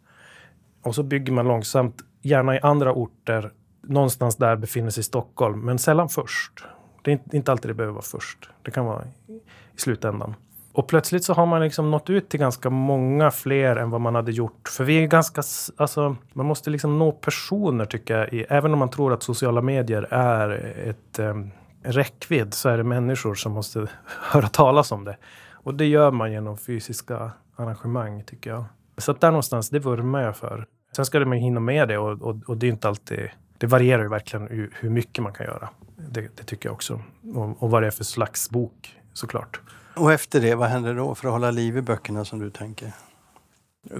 Och 0.82 0.94
så 0.94 1.02
bygger 1.02 1.32
man 1.32 1.48
långsamt, 1.48 1.96
gärna 2.22 2.56
i 2.56 2.60
andra 2.62 2.92
orter. 2.92 3.52
Någonstans 3.82 4.36
där 4.36 4.56
befinner 4.56 4.90
sig 4.90 5.02
Stockholm, 5.02 5.60
men 5.60 5.78
sällan 5.78 6.08
först. 6.08 6.64
Det 7.02 7.12
är 7.12 7.34
inte, 7.34 7.52
alltid 7.52 7.70
det 7.70 7.74
behöver 7.74 7.94
vara 7.94 8.04
först. 8.04 8.50
Det 8.62 8.70
kan 8.70 8.84
vara 8.84 9.04
i 9.04 9.80
slutändan. 9.80 10.34
Och 10.76 10.88
plötsligt 10.88 11.24
så 11.24 11.32
har 11.32 11.46
man 11.46 11.60
liksom 11.60 11.90
nått 11.90 12.10
ut 12.10 12.28
till 12.28 12.40
ganska 12.40 12.70
många 12.70 13.30
fler 13.30 13.76
än 13.76 13.90
vad 13.90 14.00
man 14.00 14.14
hade 14.14 14.32
gjort. 14.32 14.68
För 14.68 14.84
vi 14.84 15.02
är 15.02 15.06
ganska, 15.06 15.42
alltså, 15.76 16.16
man 16.32 16.46
måste 16.46 16.70
liksom 16.70 16.98
nå 16.98 17.12
personer 17.12 17.84
tycker 17.84 18.18
jag. 18.18 18.32
I, 18.32 18.46
även 18.48 18.72
om 18.72 18.78
man 18.78 18.90
tror 18.90 19.12
att 19.12 19.22
sociala 19.22 19.62
medier 19.62 20.02
är 20.10 20.50
ett 20.88 21.18
eh, 21.18 21.34
räckvidd 21.82 22.54
så 22.54 22.68
är 22.68 22.76
det 22.76 22.84
människor 22.84 23.34
som 23.34 23.52
måste 23.52 23.86
höra 24.20 24.48
talas 24.48 24.92
om 24.92 25.04
det. 25.04 25.16
Och 25.52 25.74
det 25.74 25.86
gör 25.86 26.10
man 26.10 26.32
genom 26.32 26.58
fysiska 26.58 27.30
arrangemang 27.56 28.24
tycker 28.24 28.50
jag. 28.50 28.64
Så 28.98 29.10
att 29.10 29.20
där 29.20 29.30
någonstans, 29.30 29.70
det 29.70 29.78
vurmar 29.78 30.22
jag 30.22 30.36
för. 30.36 30.66
Sen 30.96 31.06
ska 31.06 31.20
man 31.20 31.38
hinna 31.38 31.60
med 31.60 31.88
det 31.88 31.98
och, 31.98 32.22
och, 32.22 32.36
och 32.46 32.56
det 32.56 32.66
är 32.66 32.70
inte 32.70 32.88
alltid... 32.88 33.30
Det 33.58 33.66
varierar 33.66 34.02
ju 34.02 34.08
verkligen 34.08 34.48
hur, 34.48 34.72
hur 34.80 34.90
mycket 34.90 35.24
man 35.24 35.32
kan 35.32 35.46
göra. 35.46 35.68
Det, 35.96 36.20
det 36.20 36.44
tycker 36.44 36.68
jag 36.68 36.74
också. 36.74 37.00
Och, 37.34 37.62
och 37.62 37.70
vad 37.70 37.82
det 37.82 37.86
är 37.86 37.90
för 37.90 38.04
slags 38.04 38.50
bok 38.50 38.96
såklart. 39.12 39.60
Och 39.96 40.12
efter 40.12 40.40
det, 40.40 40.54
vad 40.54 40.68
händer 40.68 40.94
då 40.94 41.14
för 41.14 41.28
att 41.28 41.32
hålla 41.32 41.50
liv 41.50 41.76
i 41.76 41.82
böckerna 41.82 42.24
som 42.24 42.38
du 42.38 42.50
tänker? 42.50 42.92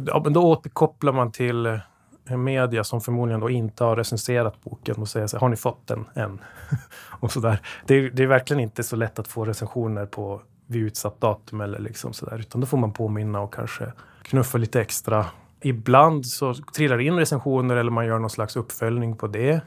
Ja, 0.06 0.20
men 0.24 0.32
då 0.32 0.42
återkopplar 0.42 1.12
man 1.12 1.32
till 1.32 1.66
eh, 1.66 2.36
media 2.36 2.84
som 2.84 3.00
förmodligen 3.00 3.40
då 3.40 3.50
inte 3.50 3.84
har 3.84 3.96
recenserat 3.96 4.64
boken 4.64 4.96
och 4.96 5.08
säger 5.08 5.26
så 5.26 5.36
här, 5.36 5.40
har 5.40 5.48
ni 5.48 5.56
fått 5.56 5.86
den 5.86 6.04
än? 6.14 6.40
och 7.20 7.32
så 7.32 7.40
där. 7.40 7.60
Det, 7.86 7.94
är, 7.94 8.10
det 8.10 8.22
är 8.22 8.26
verkligen 8.26 8.60
inte 8.60 8.82
så 8.82 8.96
lätt 8.96 9.18
att 9.18 9.28
få 9.28 9.44
recensioner 9.44 10.06
på 10.06 10.42
vid 10.66 10.82
utsatt 10.82 11.20
datum 11.20 11.60
eller 11.60 11.78
liksom 11.78 12.12
så 12.12 12.26
där, 12.26 12.38
utan 12.38 12.60
då 12.60 12.66
får 12.66 12.78
man 12.78 12.92
påminna 12.92 13.40
och 13.40 13.54
kanske 13.54 13.92
knuffa 14.22 14.58
lite 14.58 14.80
extra. 14.80 15.26
Ibland 15.60 16.26
så 16.26 16.54
trillar 16.54 16.96
det 16.96 17.04
in 17.04 17.16
recensioner 17.16 17.76
eller 17.76 17.90
man 17.90 18.06
gör 18.06 18.18
någon 18.18 18.30
slags 18.30 18.56
uppföljning 18.56 19.16
på 19.16 19.26
det. 19.26 19.60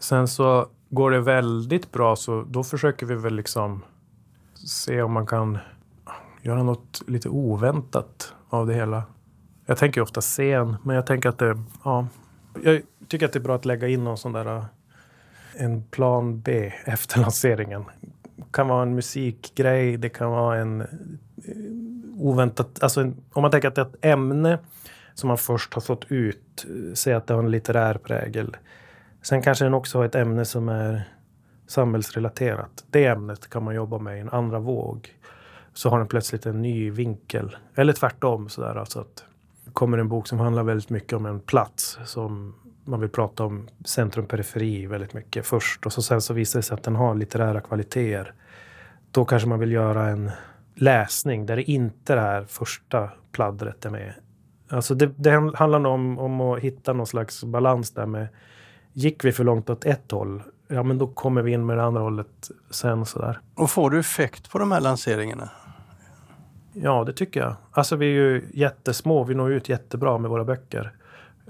Sen 0.00 0.28
så 0.28 0.66
går 0.90 1.10
det 1.10 1.20
väldigt 1.20 1.92
bra 1.92 2.16
så 2.16 2.42
då 2.48 2.64
försöker 2.64 3.06
vi 3.06 3.14
väl 3.14 3.34
liksom 3.34 3.82
se 4.66 5.02
om 5.02 5.12
man 5.12 5.26
kan 5.26 5.58
göra 6.42 6.62
något 6.62 7.02
lite 7.06 7.28
oväntat 7.28 8.34
av 8.48 8.66
det 8.66 8.74
hela. 8.74 9.02
Jag 9.66 9.78
tänker 9.78 10.00
ofta 10.00 10.20
scen, 10.20 10.76
men 10.82 10.96
jag 10.96 11.06
tänker 11.06 11.28
att 11.28 11.38
det, 11.38 11.62
ja, 11.84 12.06
jag 12.62 12.82
tycker 13.08 13.26
att 13.26 13.32
det 13.32 13.38
är 13.38 13.42
bra 13.42 13.54
att 13.54 13.64
lägga 13.64 13.88
in 13.88 14.04
någon 14.04 14.18
sån 14.18 14.32
där 14.32 14.56
eh, 14.56 14.64
en 15.56 15.82
plan 15.82 16.40
B 16.40 16.72
efter 16.84 17.20
lanseringen. 17.20 17.84
Det 18.36 18.52
kan 18.52 18.68
vara 18.68 18.82
en 18.82 18.94
musikgrej, 18.94 19.96
det 19.96 20.08
kan 20.08 20.30
vara 20.30 20.56
en 20.56 20.80
eh, 20.80 20.86
oväntat, 22.18 22.82
alltså 22.82 23.00
en, 23.00 23.16
om 23.32 23.42
man 23.42 23.50
tänker 23.50 23.68
att 23.68 23.74
det 23.74 23.80
är 23.80 23.86
ett 23.86 24.04
ämne 24.04 24.58
som 25.14 25.28
man 25.28 25.38
först 25.38 25.74
har 25.74 25.80
fått 25.80 26.04
ut, 26.08 26.66
eh, 26.68 26.94
säg 26.94 27.14
att 27.14 27.26
det 27.26 27.34
har 27.34 27.42
en 27.42 27.50
litterär 27.50 27.94
prägel. 27.94 28.56
Sen 29.22 29.42
kanske 29.42 29.64
den 29.64 29.74
också 29.74 29.98
har 29.98 30.04
ett 30.04 30.14
ämne 30.14 30.44
som 30.44 30.68
är 30.68 31.17
samhällsrelaterat. 31.68 32.84
Det 32.90 33.06
ämnet 33.06 33.50
kan 33.50 33.62
man 33.62 33.74
jobba 33.74 33.98
med 33.98 34.16
i 34.16 34.20
en 34.20 34.28
andra 34.28 34.58
våg. 34.58 35.14
Så 35.72 35.90
har 35.90 35.98
den 35.98 36.08
plötsligt 36.08 36.46
en 36.46 36.62
ny 36.62 36.90
vinkel. 36.90 37.56
Eller 37.74 37.92
tvärtom. 37.92 38.48
Sådär, 38.48 38.74
alltså 38.74 39.00
att 39.00 39.24
det 39.64 39.70
kommer 39.70 39.98
en 39.98 40.08
bok 40.08 40.26
som 40.26 40.38
handlar 40.38 40.62
väldigt 40.62 40.90
mycket 40.90 41.12
om 41.12 41.26
en 41.26 41.40
plats. 41.40 41.98
Som 42.04 42.54
man 42.84 43.00
vill 43.00 43.08
prata 43.08 43.44
om 43.44 43.68
centrum 43.84 44.26
periferi 44.26 44.86
väldigt 44.86 45.14
mycket 45.14 45.46
först. 45.46 45.86
Och 45.86 45.92
så 45.92 46.02
sen 46.02 46.20
så 46.20 46.34
visar 46.34 46.58
det 46.58 46.62
sig 46.62 46.74
att 46.74 46.82
den 46.82 46.96
har 46.96 47.14
litterära 47.14 47.60
kvaliteter. 47.60 48.32
Då 49.10 49.24
kanske 49.24 49.48
man 49.48 49.58
vill 49.58 49.72
göra 49.72 50.08
en 50.08 50.30
läsning 50.74 51.46
där 51.46 51.56
det 51.56 51.70
inte 51.70 52.14
det 52.14 52.20
här 52.20 52.44
första 52.44 53.10
pladdret 53.32 53.84
är 53.84 53.90
med. 53.90 54.14
Alltså 54.68 54.94
det, 54.94 55.06
det 55.06 55.30
handlar 55.54 55.86
om, 55.86 56.18
om 56.18 56.40
att 56.40 56.60
hitta 56.60 56.92
någon 56.92 57.06
slags 57.06 57.44
balans 57.44 57.90
där 57.90 58.06
med 58.06 58.28
Gick 58.92 59.24
vi 59.24 59.32
för 59.32 59.44
långt 59.44 59.70
åt 59.70 59.84
ett 59.84 60.10
håll 60.10 60.42
ja 60.68 60.82
men 60.82 60.98
då 60.98 61.06
kommer 61.06 61.42
vi 61.42 61.52
in 61.52 61.66
med 61.66 61.76
det 61.76 61.84
andra 61.84 62.00
hållet 62.00 62.50
sen 62.70 63.06
sådär. 63.06 63.40
Och 63.54 63.70
får 63.70 63.90
du 63.90 63.98
effekt 63.98 64.50
på 64.50 64.58
de 64.58 64.72
här 64.72 64.80
lanseringarna? 64.80 65.50
Ja, 66.72 67.04
det 67.04 67.12
tycker 67.12 67.40
jag. 67.40 67.56
Alltså 67.70 67.96
vi 67.96 68.06
är 68.06 68.10
ju 68.10 68.48
jättesmå, 68.52 69.24
vi 69.24 69.34
når 69.34 69.52
ut 69.52 69.68
jättebra 69.68 70.18
med 70.18 70.30
våra 70.30 70.44
böcker. 70.44 70.92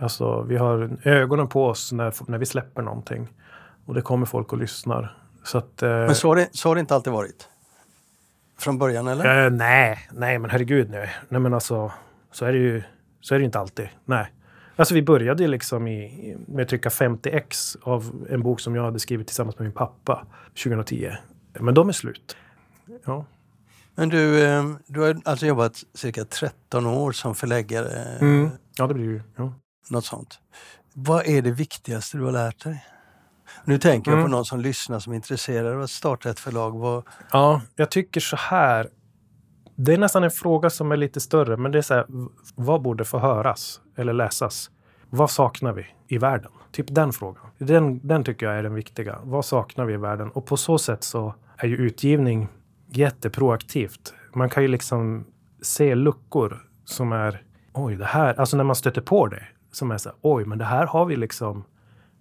Alltså 0.01 0.43
vi 0.43 0.57
har 0.57 0.91
ögonen 1.03 1.49
på 1.49 1.67
oss 1.67 1.93
när, 1.93 2.15
när 2.31 2.39
vi 2.39 2.47
släpper 2.47 2.83
någonting. 2.83 3.29
Och 3.87 3.95
det 3.95 4.03
kommer 4.03 4.27
folk 4.27 4.53
och 4.53 4.59
lyssnar. 4.59 5.17
Så 5.45 5.59
att, 5.59 5.83
eh, 5.83 5.89
men 5.89 6.15
så 6.15 6.29
har, 6.29 6.37
det, 6.37 6.49
så 6.53 6.69
har 6.69 6.75
det 6.75 6.81
inte 6.81 6.95
alltid 6.95 7.13
varit? 7.13 7.49
Från 8.59 8.79
början 8.79 9.09
eller? 9.09 9.45
Eh, 9.45 9.51
nej, 9.51 9.99
nej 10.13 10.39
men 10.39 10.51
herregud 10.51 10.91
nej. 10.91 11.11
Nej 11.29 11.41
men 11.41 11.55
alltså, 11.55 11.93
så 12.33 12.45
är 12.45 12.53
det 12.53 12.59
ju 12.59 12.83
så 13.21 13.35
är 13.35 13.39
det 13.39 13.45
inte 13.45 13.59
alltid. 13.59 13.89
Nej. 14.05 14.33
Alltså 14.79 14.95
vi 14.95 15.03
började 15.03 15.47
liksom 15.47 15.87
i, 15.87 16.37
med 16.47 16.63
att 16.63 16.69
trycka 16.69 16.91
50 16.91 17.31
ex 17.31 17.77
av 17.83 18.27
en 18.31 18.43
bok 18.43 18.61
som 18.61 18.75
jag 18.75 18.83
hade 18.83 18.99
skrivit 18.99 19.27
tillsammans 19.27 19.59
med 19.59 19.65
min 19.65 19.75
pappa 19.75 20.27
2010. 20.65 21.13
Men 21.61 21.75
de 21.75 21.89
är 21.89 21.93
slut. 21.93 22.37
Ja. 23.05 23.25
Men 23.95 24.09
du, 24.09 24.45
eh, 24.45 24.65
du 24.87 25.01
har 25.01 25.21
alltså 25.25 25.47
jobbat 25.47 25.85
cirka 25.95 26.25
13 26.25 26.87
år 26.87 27.13
som 27.13 27.35
förläggare? 27.35 28.19
Mm. 28.21 28.51
Ja, 28.77 28.87
det 28.87 28.95
blir 28.95 29.05
ju. 29.05 29.23
Ja. 29.37 29.53
Något 29.91 30.05
sånt. 30.05 30.39
Vad 30.95 31.27
är 31.27 31.43
det 31.43 31.51
viktigaste 31.51 32.17
du 32.17 32.25
har 32.25 32.33
lärt 32.33 32.65
dig? 32.65 32.85
Nu 33.65 33.79
tänker 33.79 34.11
mm. 34.11 34.21
jag 34.21 34.27
på 34.27 34.31
någon 34.31 34.45
som 34.45 34.61
lyssnar 34.61 34.99
som 34.99 35.13
är 35.13 35.17
intresserad 35.17 35.75
av 35.75 35.83
att 35.83 35.91
starta 35.91 36.31
ett 36.31 36.41
förlag. 36.41 36.79
Vad... 36.79 37.05
Ja, 37.31 37.63
jag 37.77 37.91
tycker 37.91 38.21
så 38.21 38.37
här. 38.37 38.89
Det 39.81 39.95
är 39.95 39.99
nästan 39.99 40.25
en 40.25 40.31
fråga 40.31 40.71
som 40.71 40.93
är 40.93 40.97
lite 40.97 41.21
större, 41.21 41.57
men 41.57 41.73
det 41.73 41.79
är 41.79 41.83
så 41.83 41.95
här, 41.95 42.07
vad 42.55 42.83
borde 42.83 43.05
få 43.05 43.19
höras 43.19 43.81
eller 43.97 44.13
läsas? 44.13 44.71
Vad 45.11 45.31
saknar 45.31 45.73
vi 45.73 45.87
i 46.09 46.19
världen? 46.19 46.51
Typ 46.73 46.87
den 46.89 47.13
frågan. 47.13 47.43
Den, 47.59 48.07
den 48.07 48.25
tycker 48.25 48.47
jag 48.47 48.59
är 48.59 48.63
den 48.63 48.75
viktiga. 48.75 49.19
Vad 49.23 49.45
saknar 49.45 49.85
vi 49.85 49.95
i 49.95 49.97
världen? 49.97 50.31
Och 50.31 50.47
på 50.47 50.57
så 50.57 50.79
sätt 50.79 51.05
så 51.05 51.35
är 51.57 51.69
ju 51.69 51.77
utgivning 51.77 52.49
jätteproaktivt. 52.91 54.15
Man 54.35 54.51
kan 54.51 54.63
ju 54.63 54.69
liksom 54.69 55.27
se 55.63 55.95
luckor 55.95 56.57
som 56.85 57.13
är 57.13 57.43
oj, 57.73 57.97
det 57.97 58.05
här, 58.05 58.41
alltså 58.41 58.57
när 58.57 58.65
man 58.65 58.77
stöter 58.77 59.01
på 59.01 59.27
det, 59.27 59.43
som 59.73 59.91
är 59.91 59.99
så 59.99 60.09
här, 60.09 60.19
oj, 60.23 60.45
men 60.45 60.59
det 60.59 60.65
här 60.65 60.87
har 60.87 61.05
vi 61.05 61.17
liksom 61.17 61.65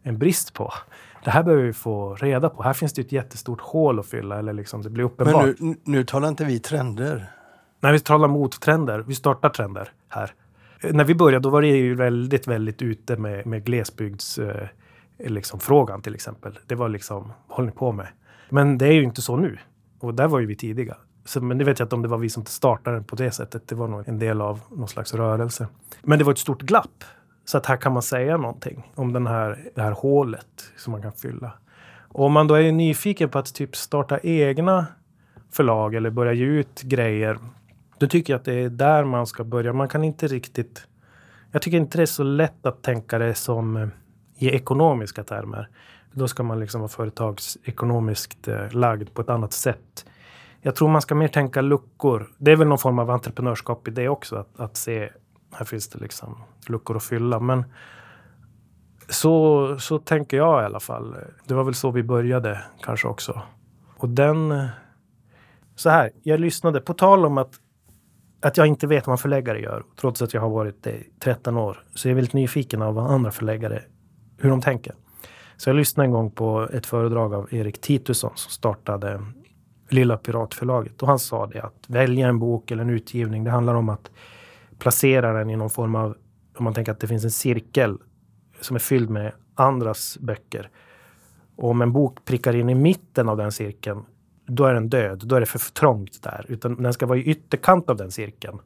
en 0.04 0.18
brist 0.18 0.54
på. 0.54 0.74
Det 1.24 1.32
här 1.32 1.44
behöver 1.44 1.64
vi 1.64 1.74
få 1.74 2.16
reda 2.16 2.50
på. 2.50 2.64
Här 2.64 2.74
finns 2.74 2.94
det 2.94 3.02
ett 3.02 3.12
jättestort 3.12 3.62
hål 3.62 4.00
att 4.00 4.08
fylla 4.08 4.40
eller 4.40 4.54
liksom 4.54 4.82
det 4.82 4.90
blir 4.90 5.04
uppenbart. 5.04 5.46
Men 5.46 5.56
nu, 5.60 5.76
nu 5.84 6.04
talar 6.04 6.28
inte 6.28 6.46
vi 6.46 6.60
trender. 6.60 7.32
Nej, 7.80 7.94
vi 7.94 8.00
talar 8.00 8.28
mot 8.28 8.62
trender. 8.62 9.00
Vi 9.00 9.16
startar 9.16 9.50
trender 9.50 9.90
här. 10.10 10.34
När 10.84 11.04
vi 11.04 11.16
började 11.16 11.44
då 11.44 11.50
var 11.50 11.62
det 11.62 11.68
ju 11.68 11.96
väldigt, 11.96 12.48
väldigt 12.48 12.82
ute 12.82 13.18
med, 13.18 13.46
med 13.46 13.66
glesbygds 13.66 14.40
eh, 14.40 14.68
liksom, 15.18 15.60
frågan 15.60 16.02
till 16.02 16.16
exempel. 16.16 16.60
Det 16.68 16.76
var 16.76 16.90
liksom, 16.90 17.34
vad 17.48 17.58
håller 17.58 17.70
ni 17.70 17.76
på 17.76 17.92
med? 17.92 18.08
Men 18.50 18.78
det 18.78 18.88
är 18.88 18.92
ju 18.92 19.04
inte 19.04 19.22
så 19.22 19.38
nu. 19.38 19.58
Och 20.00 20.14
där 20.14 20.28
var 20.28 20.40
ju 20.40 20.46
vi 20.46 20.56
tidiga. 20.56 20.98
Så, 21.26 21.42
men 21.42 21.58
det 21.58 21.64
vet 21.64 21.80
jag 21.80 21.86
inte 21.86 21.96
om 21.96 22.02
det 22.02 22.08
var 22.08 22.18
vi 22.18 22.30
som 22.30 22.46
startade 22.46 23.02
på 23.02 23.16
det 23.16 23.32
sättet. 23.32 23.68
Det 23.68 23.76
var 23.76 23.88
nog 23.88 24.08
en 24.08 24.20
del 24.20 24.42
av 24.42 24.60
någon 24.70 24.88
slags 24.88 25.14
rörelse. 25.14 25.68
Men 26.02 26.20
det 26.20 26.26
var 26.26 26.32
ett 26.32 26.40
stort 26.40 26.62
glapp. 26.62 27.04
Så 27.46 27.58
att 27.58 27.66
här 27.66 27.78
kan 27.78 27.94
man 27.94 28.02
säga 28.02 28.38
någonting 28.38 28.92
om 28.96 29.14
den 29.14 29.28
här, 29.28 29.72
det 29.76 29.82
här 29.82 29.92
hålet 29.92 30.72
som 30.78 30.92
man 30.92 31.02
kan 31.02 31.12
fylla. 31.12 31.54
Och 32.08 32.26
om 32.26 32.34
man 32.34 32.48
då 32.48 32.56
är 32.56 32.72
nyfiken 32.72 33.30
på 33.30 33.40
att 33.40 33.54
typ 33.54 33.76
starta 33.76 34.20
egna 34.20 34.86
förlag 35.52 35.96
eller 35.96 36.10
börja 36.10 36.34
ge 36.34 36.46
ut 36.46 36.82
grejer 36.82 37.38
då 37.98 38.08
tycker 38.08 38.34
jag 38.34 38.40
att 38.40 38.46
det 38.46 38.54
är 38.54 38.70
där 38.70 39.04
man 39.04 39.28
ska 39.28 39.44
börja. 39.44 39.74
Man 39.74 39.88
kan 39.88 40.04
inte 40.04 40.28
riktigt... 40.28 40.88
Jag 41.52 41.62
tycker 41.62 41.78
inte 41.78 41.98
det 41.98 42.02
är 42.02 42.06
så 42.06 42.24
lätt 42.24 42.66
att 42.66 42.84
tänka 42.84 43.18
det 43.18 43.34
som 43.34 43.78
eh, 43.78 43.88
i 44.38 44.50
ekonomiska 44.50 45.24
termer. 45.24 45.70
Då 46.12 46.28
ska 46.28 46.44
man 46.44 46.60
liksom 46.60 46.82
vara 46.82 46.90
företagsekonomiskt 46.90 48.48
eh, 48.48 48.72
lagd 48.72 49.14
på 49.14 49.22
ett 49.22 49.30
annat 49.30 49.54
sätt. 49.54 50.06
Jag 50.62 50.76
tror 50.76 50.90
man 50.90 51.02
ska 51.02 51.16
mer 51.16 51.28
tänka 51.28 51.62
luckor. 51.62 52.30
Det 52.38 52.52
är 52.52 52.56
väl 52.56 52.68
någon 52.68 52.78
form 52.78 53.00
av 53.00 53.10
entreprenörskap 53.10 53.88
i 53.88 53.92
det 53.92 54.10
också. 54.10 54.36
Att, 54.36 54.60
att 54.60 54.78
se, 54.78 55.10
här 55.52 55.66
finns 55.66 55.90
det 55.90 56.00
liksom 56.00 56.44
luckor 56.68 56.98
att 56.98 57.04
fylla. 57.04 57.40
Men 57.40 57.66
så, 59.10 59.76
så 59.80 60.00
tänker 60.00 60.38
jag 60.38 60.64
i 60.64 60.66
alla 60.66 60.80
fall. 60.80 61.16
Det 61.46 61.54
var 61.54 61.64
väl 61.64 61.74
så 61.74 61.92
vi 61.92 62.04
började 62.04 62.62
kanske 62.82 63.08
också. 63.08 63.42
Och 63.98 64.10
den... 64.10 64.52
Eh, 64.52 64.66
så 65.76 65.90
här, 65.90 66.12
jag 66.24 66.40
lyssnade, 66.40 66.82
på 66.82 66.94
tal 66.94 67.26
om 67.26 67.38
att 67.38 67.54
att 68.48 68.58
jag 68.58 68.68
inte 68.68 68.88
vet 68.88 69.08
vad 69.08 69.14
en 69.14 69.18
förläggare 69.18 69.62
gör, 69.62 69.84
trots 70.00 70.22
att 70.22 70.34
jag 70.34 70.42
har 70.42 70.50
varit 70.50 70.84
det 70.84 70.92
i 70.92 71.10
13 71.20 71.58
år, 71.58 71.84
så 71.94 72.08
jag 72.08 72.12
är 72.12 72.16
väldigt 72.16 72.34
nyfiken 72.34 72.82
av 72.82 72.96
vad 72.96 73.12
andra 73.12 73.32
förläggare, 73.32 73.84
hur 74.38 74.50
de 74.50 74.62
tänker. 74.62 74.96
Så 75.58 75.70
jag 75.70 75.76
lyssnade 75.76 76.08
en 76.08 76.12
gång 76.12 76.32
på 76.32 76.70
ett 76.74 76.86
föredrag 76.86 77.34
av 77.34 77.54
Erik 77.54 77.82
Titusson 77.82 78.32
som 78.36 78.52
startade 78.52 79.22
Lilla 79.90 80.18
Piratförlaget. 80.18 81.02
Och 81.02 81.08
han 81.08 81.20
sa 81.20 81.48
det 81.48 81.62
att 81.62 81.86
välja 81.88 82.28
en 82.28 82.40
bok 82.40 82.72
eller 82.72 82.84
en 82.84 82.90
utgivning, 82.90 83.44
det 83.44 83.52
handlar 83.52 83.76
om 83.76 83.90
att 83.90 84.12
placera 84.80 85.34
den 85.34 85.50
i 85.50 85.56
någon 85.56 85.70
form 85.70 85.96
av, 85.96 86.18
om 86.58 86.64
man 86.64 86.74
tänker 86.74 86.92
att 86.92 87.00
det 87.00 87.08
finns 87.08 87.24
en 87.24 87.32
cirkel 87.32 87.98
som 88.62 88.76
är 88.76 88.80
fylld 88.80 89.10
med 89.10 89.32
andras 89.56 90.18
böcker. 90.18 90.70
Och 91.56 91.70
om 91.70 91.82
en 91.82 91.92
bok 91.94 92.26
prickar 92.26 92.56
in 92.56 92.70
i 92.70 92.76
mitten 92.76 93.30
av 93.30 93.38
den 93.38 93.52
cirkeln 93.52 94.06
då 94.48 94.66
är 94.66 94.74
den 94.74 94.90
död. 94.90 95.24
Då 95.26 95.36
är 95.36 95.40
det 95.40 95.46
för 95.46 95.60
trångt 95.60 96.24
där. 96.24 96.46
Utan 96.48 96.84
den 96.84 96.94
ska 96.94 97.06
vara 97.06 97.18
i 97.18 97.24
ytterkant 97.24 97.90
av 97.90 97.98
den 97.98 98.12
cirkeln. 98.12 98.60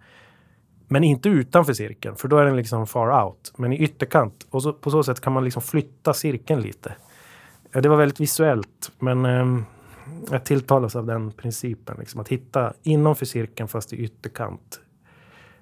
Men 0.87 1.03
inte 1.03 1.29
utanför 1.29 1.73
cirkeln, 1.73 2.15
för 2.15 2.27
då 2.27 2.37
är 2.37 2.45
den 2.45 2.55
liksom 2.55 2.87
far 2.87 3.25
out. 3.25 3.53
Men 3.57 3.73
i 3.73 3.77
ytterkant. 3.77 4.47
Och 4.49 4.63
så, 4.63 4.73
på 4.73 4.91
så 4.91 5.03
sätt 5.03 5.21
kan 5.21 5.33
man 5.33 5.43
liksom 5.43 5.61
flytta 5.61 6.13
cirkeln 6.13 6.61
lite. 6.61 6.95
Ja, 7.71 7.81
det 7.81 7.89
var 7.89 7.97
väldigt 7.97 8.19
visuellt, 8.19 8.91
men 8.99 9.25
eh, 9.25 9.63
jag 10.31 10.43
tilltalas 10.43 10.95
av 10.95 11.05
den 11.05 11.31
principen. 11.31 11.95
Liksom, 11.99 12.21
att 12.21 12.27
hitta 12.27 12.73
innanför 12.83 13.25
cirkeln 13.25 13.67
fast 13.67 13.93
i 13.93 13.95
ytterkant. 13.95 14.79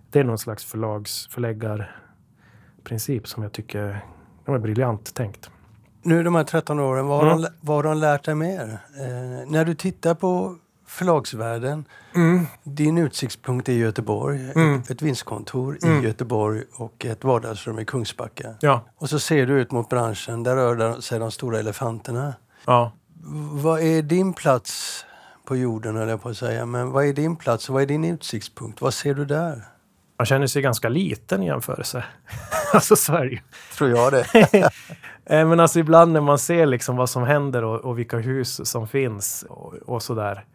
Det 0.09 0.19
är 0.19 0.23
någon 0.23 0.37
slags 0.37 0.65
förlags, 0.65 1.27
förläggarprincip 1.27 3.27
som 3.27 3.43
jag 3.43 3.51
tycker 3.51 4.05
är 4.45 4.57
briljant 4.57 5.15
tänkt. 5.15 5.51
Nu 6.01 6.23
de 6.23 6.35
här 6.35 6.43
13 6.43 6.79
åren, 6.79 7.07
vad 7.07 7.19
har, 7.19 7.27
Mm. 7.31 7.41
de, 7.41 7.47
vad 7.61 7.75
har 7.75 7.83
de 7.83 7.97
lärt 7.97 8.25
dig 8.25 8.35
mer? 8.35 8.79
Eh, 8.99 9.51
när 9.51 9.65
du 9.65 9.73
tittar 9.75 10.13
på 10.13 10.55
förlagsvärlden, 10.87 11.85
Mm. 12.15 12.47
din 12.63 12.97
utsiktspunkt 12.97 13.69
är 13.69 13.73
Göteborg, 13.73 14.51
Mm. 14.55 14.79
ett, 14.79 14.89
ett 14.89 15.01
vinstkontor 15.01 15.77
Mm. 15.83 15.99
i 16.03 16.07
Göteborg 16.07 16.63
och 16.75 17.05
ett 17.05 17.23
vardagsrum 17.23 17.79
i 17.79 17.85
Kungsbacka. 17.85 18.53
Ja. 18.59 18.85
Och 18.97 19.09
så 19.09 19.19
ser 19.19 19.45
du 19.45 19.61
ut 19.61 19.71
mot 19.71 19.89
branschen, 19.89 20.43
där 20.43 20.55
rör 20.55 21.01
sig 21.01 21.19
de 21.19 21.31
stora 21.31 21.59
elefanterna. 21.59 22.33
ja. 22.65 22.91
Vad 23.51 23.79
är 23.81 24.01
din 24.01 24.33
plats 24.33 25.05
på 25.45 25.55
jorden, 25.55 25.95
jag 25.95 26.21
på 26.21 26.29
att 26.29 26.37
säga, 26.37 26.65
men 26.65 26.91
vad 26.91 27.05
är 27.05 27.13
din 27.13 27.35
plats 27.35 27.69
och 27.69 27.73
vad 27.73 27.81
är 27.83 27.87
din 27.87 28.03
utsiktspunkt? 28.05 28.81
Vad 28.81 28.93
ser 28.93 29.13
du 29.13 29.25
där? 29.25 29.63
Man 30.17 30.25
känner 30.25 30.47
sig 30.47 30.61
ganska 30.61 30.89
liten 30.89 31.43
i 31.43 31.45
jämförelse. 31.45 32.03
alltså 32.73 32.95
Sverige. 32.95 33.41
Tror 33.77 33.89
jag 33.89 34.11
det. 34.13 34.25
Eh, 35.29 35.47
men 35.47 35.59
alltså 35.59 35.79
ibland 35.79 36.13
när 36.13 36.21
man 36.21 36.39
ser 36.39 36.65
liksom 36.65 36.95
vad 36.95 37.09
som 37.09 37.23
händer 37.23 37.63
och, 37.63 37.79
och 37.79 37.99
vilka 37.99 38.17
hus 38.17 38.69
som 38.69 38.87
finns 38.87 39.45
och, 39.49 39.73
och 39.73 40.03
sådär. 40.03 40.45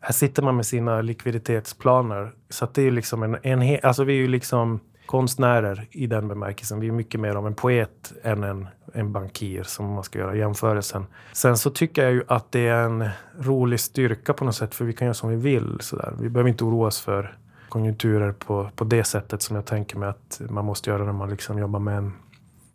Här 0.00 0.12
sitter 0.12 0.42
man 0.42 0.56
med 0.56 0.66
sina 0.66 1.00
likviditetsplaner. 1.00 2.32
Så 2.48 2.64
att 2.64 2.74
det 2.74 2.82
är 2.82 2.84
ju 2.84 2.90
liksom 2.90 3.22
en, 3.22 3.36
en 3.42 3.78
alltså 3.82 4.04
vi 4.04 4.12
är 4.12 4.16
ju 4.16 4.28
liksom 4.28 4.80
konstnärer 5.06 5.86
i 5.90 6.06
den 6.06 6.28
bemärkelsen. 6.28 6.80
Vi 6.80 6.88
är 6.88 6.92
mycket 6.92 7.20
mer 7.20 7.34
av 7.34 7.46
en 7.46 7.54
poet 7.54 8.12
än 8.22 8.44
en, 8.44 8.66
en 8.92 9.12
bankir 9.12 9.62
som 9.62 9.92
man 9.92 10.04
ska 10.04 10.18
göra 10.18 10.36
jämförelsen. 10.36 11.06
Sen 11.32 11.56
så 11.56 11.70
tycker 11.70 12.02
jag 12.02 12.12
ju 12.12 12.22
att 12.28 12.52
det 12.52 12.68
är 12.68 12.84
en 12.84 13.08
rolig 13.38 13.80
styrka 13.80 14.32
på 14.32 14.44
något 14.44 14.54
sätt 14.54 14.74
för 14.74 14.84
vi 14.84 14.92
kan 14.92 15.06
göra 15.06 15.14
som 15.14 15.30
vi 15.30 15.36
vill. 15.36 15.76
Sådär. 15.80 16.14
Vi 16.20 16.28
behöver 16.28 16.50
inte 16.50 16.64
oroa 16.64 16.86
oss 16.86 17.00
för 17.00 17.36
konjunkturer 17.68 18.32
på, 18.32 18.70
på 18.76 18.84
det 18.84 19.04
sättet 19.04 19.42
som 19.42 19.56
jag 19.56 19.64
tänker 19.64 19.98
mig 19.98 20.08
att 20.08 20.40
man 20.48 20.64
måste 20.64 20.90
göra 20.90 21.04
när 21.04 21.12
man 21.12 21.30
liksom 21.30 21.58
jobbar 21.58 21.80
med 21.80 21.98
en, 21.98 22.12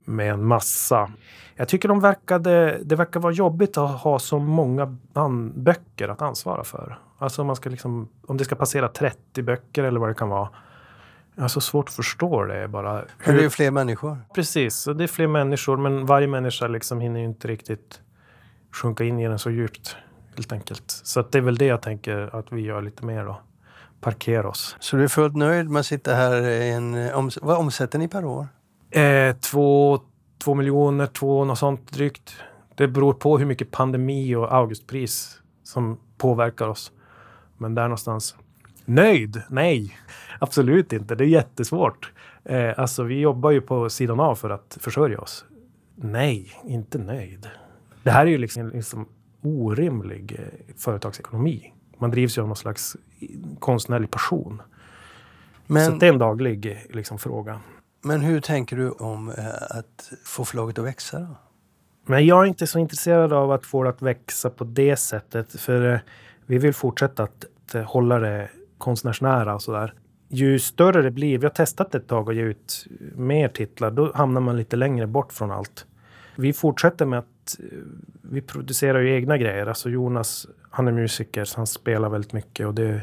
med 0.08 0.32
en 0.32 0.46
massa. 0.46 1.12
Jag 1.56 1.68
tycker 1.68 1.88
de 1.88 2.00
verkade, 2.00 2.80
det 2.84 2.96
verkar 2.96 3.20
vara 3.20 3.34
jobbigt 3.34 3.78
att 3.78 4.02
ha 4.02 4.20
så 4.20 4.40
många 4.40 4.98
böcker 5.54 6.10
att 6.10 6.22
ansvara 6.22 6.64
för. 6.64 7.00
Alltså 7.18 7.42
om, 7.42 7.48
man 7.48 7.56
ska 7.56 7.70
liksom, 7.70 8.10
om 8.28 8.38
det 8.38 8.46
ska 8.46 8.56
passera 8.56 8.88
30 8.88 9.42
böcker 9.42 9.84
eller 9.84 10.00
vad 10.00 10.10
det 10.10 10.14
kan 10.14 10.30
vara. 10.30 10.50
Jag 11.36 11.44
har 11.44 11.48
så 11.50 11.62
svårt 11.62 11.88
att 11.90 11.94
förstå 11.96 12.44
det 12.44 12.68
bara. 12.68 12.94
Men 12.94 13.04
det 13.26 13.32
är 13.32 13.34
Hur, 13.34 13.42
ju 13.42 13.50
fler 13.50 13.72
människor. 13.72 14.18
precis, 14.36 14.86
det 14.86 15.04
är 15.04 15.08
fler 15.08 15.28
människor 15.28 15.78
men 15.78 16.06
varje 16.06 16.28
människa 16.28 16.68
liksom 16.68 17.02
hinner 17.02 17.20
ju 17.20 17.26
inte 17.26 17.48
riktigt 17.48 18.02
sjunka 18.72 19.04
in 19.04 19.20
i 19.20 19.28
den 19.28 19.40
så 19.40 19.50
djupt. 19.50 19.96
Helt 20.36 20.52
enkelt. 20.52 20.84
Så 20.88 21.22
det 21.22 21.38
är 21.38 21.42
väl 21.42 21.58
det 21.58 21.66
jag 21.66 21.82
tänker 21.82 22.36
att 22.36 22.52
vi 22.52 22.62
gör 22.62 22.82
lite 22.82 23.06
mer 23.06 23.26
då. 23.26 23.42
Parkera 24.02 24.50
oss. 24.50 24.76
Så 24.80 24.96
du 24.96 25.04
är 25.04 25.08
fullt 25.08 25.36
nöjd 25.36 25.70
med 25.70 25.80
att 25.80 25.86
sitta 25.86 26.16
här 26.16 26.42
i 26.42 26.72
en... 26.72 27.12
Vad 27.42 27.58
omsätter 27.58 28.00
ni 28.00 28.08
per 28.08 28.26
år? 28.26 28.48
Eh, 28.90 29.36
två, 29.36 30.00
två 30.44 30.56
miljoner, 30.56 31.06
två 31.06 31.46
något 31.46 31.60
sånt 31.60 31.92
drygt. 31.92 32.36
Det 32.76 32.88
beror 32.88 33.14
på 33.14 33.38
hur 33.38 33.46
mycket 33.46 33.72
pandemi 33.72 34.36
och 34.36 34.54
augustpris 34.54 35.42
som 35.64 35.98
påverkar 36.18 36.68
oss. 36.68 36.92
Men 37.58 37.76
där 37.76 37.84
någonstans. 37.84 38.36
Nöjd? 38.86 39.42
Nej, 39.50 39.98
absolut 40.40 40.94
inte. 40.94 41.16
Det 41.16 41.24
är 41.24 41.28
jättesvårt. 41.28 42.12
Eh, 42.44 42.80
alltså, 42.80 43.04
vi 43.04 43.20
jobbar 43.20 43.52
ju 43.52 43.62
på 43.62 43.90
sidan 43.90 44.20
av 44.20 44.36
för 44.36 44.50
att 44.50 44.78
försörja 44.82 45.20
oss. 45.20 45.46
Nej, 45.96 46.52
inte 46.64 46.98
nöjd. 46.98 47.50
Det 48.04 48.12
här 48.12 48.26
är 48.26 48.30
ju 48.30 48.38
liksom, 48.38 48.70
liksom 48.70 49.08
orimlig 49.42 50.36
eh, 50.40 50.76
företagsekonomi. 50.78 51.74
Man 51.98 52.12
drivs 52.12 52.38
ju 52.38 52.42
av 52.42 52.48
någon 52.48 52.56
slags 52.56 52.98
konstnärlig 53.60 54.12
passion. 54.12 54.62
Så 55.68 55.74
Men, 55.74 56.00
det 56.00 56.06
är 56.08 56.14
en 56.14 56.20
daglig 56.20 56.86
liksom, 56.90 57.20
fråga 57.20 57.60
men 58.02 58.22
hur 58.22 58.42
tänker 58.42 58.78
du 58.78 58.90
om 58.90 59.30
eh, 59.30 59.78
att 59.78 60.12
få 60.26 60.46
förlaget 60.46 60.80
att 60.80 60.86
växa 60.86 61.20
då? 61.20 61.36
Men 62.06 62.26
jag 62.26 62.44
är 62.44 62.46
inte 62.46 62.68
så 62.68 62.80
intresserad 62.80 63.34
av 63.34 63.52
att 63.52 63.66
få 63.66 63.84
det 63.84 63.90
att 63.90 64.02
växa 64.02 64.50
på 64.50 64.64
det 64.64 64.96
sättet. 64.96 65.60
För 65.60 65.94
eh, 65.94 66.00
vi 66.46 66.58
vill 66.58 66.74
fortsätta 66.74 67.24
att, 67.24 67.46
hålla 67.86 68.20
det 68.20 68.50
konstnärsnära 68.78 69.56
och 69.56 69.62
sådär. 69.62 69.94
Ju 70.30 70.60
större 70.60 71.02
det 71.02 71.12
blir, 71.12 71.38
vi 71.38 71.46
har 71.46 71.54
testat 71.54 71.96
ett 71.96 72.08
tag 72.08 72.30
att 72.30 72.36
ge 72.36 72.42
ut 72.42 72.88
mer 73.16 73.48
titlar, 73.48 73.92
då 73.92 74.12
hamnar 74.16 74.42
man 74.42 74.58
lite 74.58 74.76
längre 74.76 75.08
bort 75.08 75.34
från 75.34 75.52
allt. 75.52 75.86
Vi 76.36 76.54
fortsätter 76.54 77.06
med 77.06 77.20
att 77.20 77.60
eh, 77.60 77.78
vi 78.22 78.42
producerar 78.42 79.00
ju 79.00 79.16
egna 79.16 79.38
grejer. 79.38 79.68
Alltså 79.68 79.90
Jonas, 79.90 80.48
han 80.70 80.88
är 80.88 80.92
musiker, 80.92 81.46
så 81.46 81.58
han 81.58 81.68
spelar 81.68 82.10
väldigt 82.10 82.34
mycket 82.34 82.68
och 82.68 82.74
det 82.74 83.02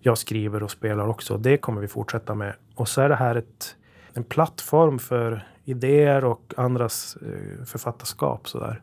jag 0.00 0.18
skriver 0.18 0.62
och 0.62 0.70
spelar 0.70 1.08
också. 1.08 1.38
Det 1.38 1.56
kommer 1.56 1.80
vi 1.80 1.88
fortsätta 1.88 2.34
med. 2.34 2.54
Och 2.74 2.88
så 2.88 3.00
är 3.00 3.08
det 3.08 3.16
här 3.16 3.34
ett, 3.34 3.76
en 4.14 4.24
plattform 4.24 4.98
för 4.98 5.48
idéer 5.64 6.24
och 6.24 6.54
andras 6.56 7.16
eh, 7.16 7.64
författarskap. 7.64 8.48
Sådär. 8.48 8.82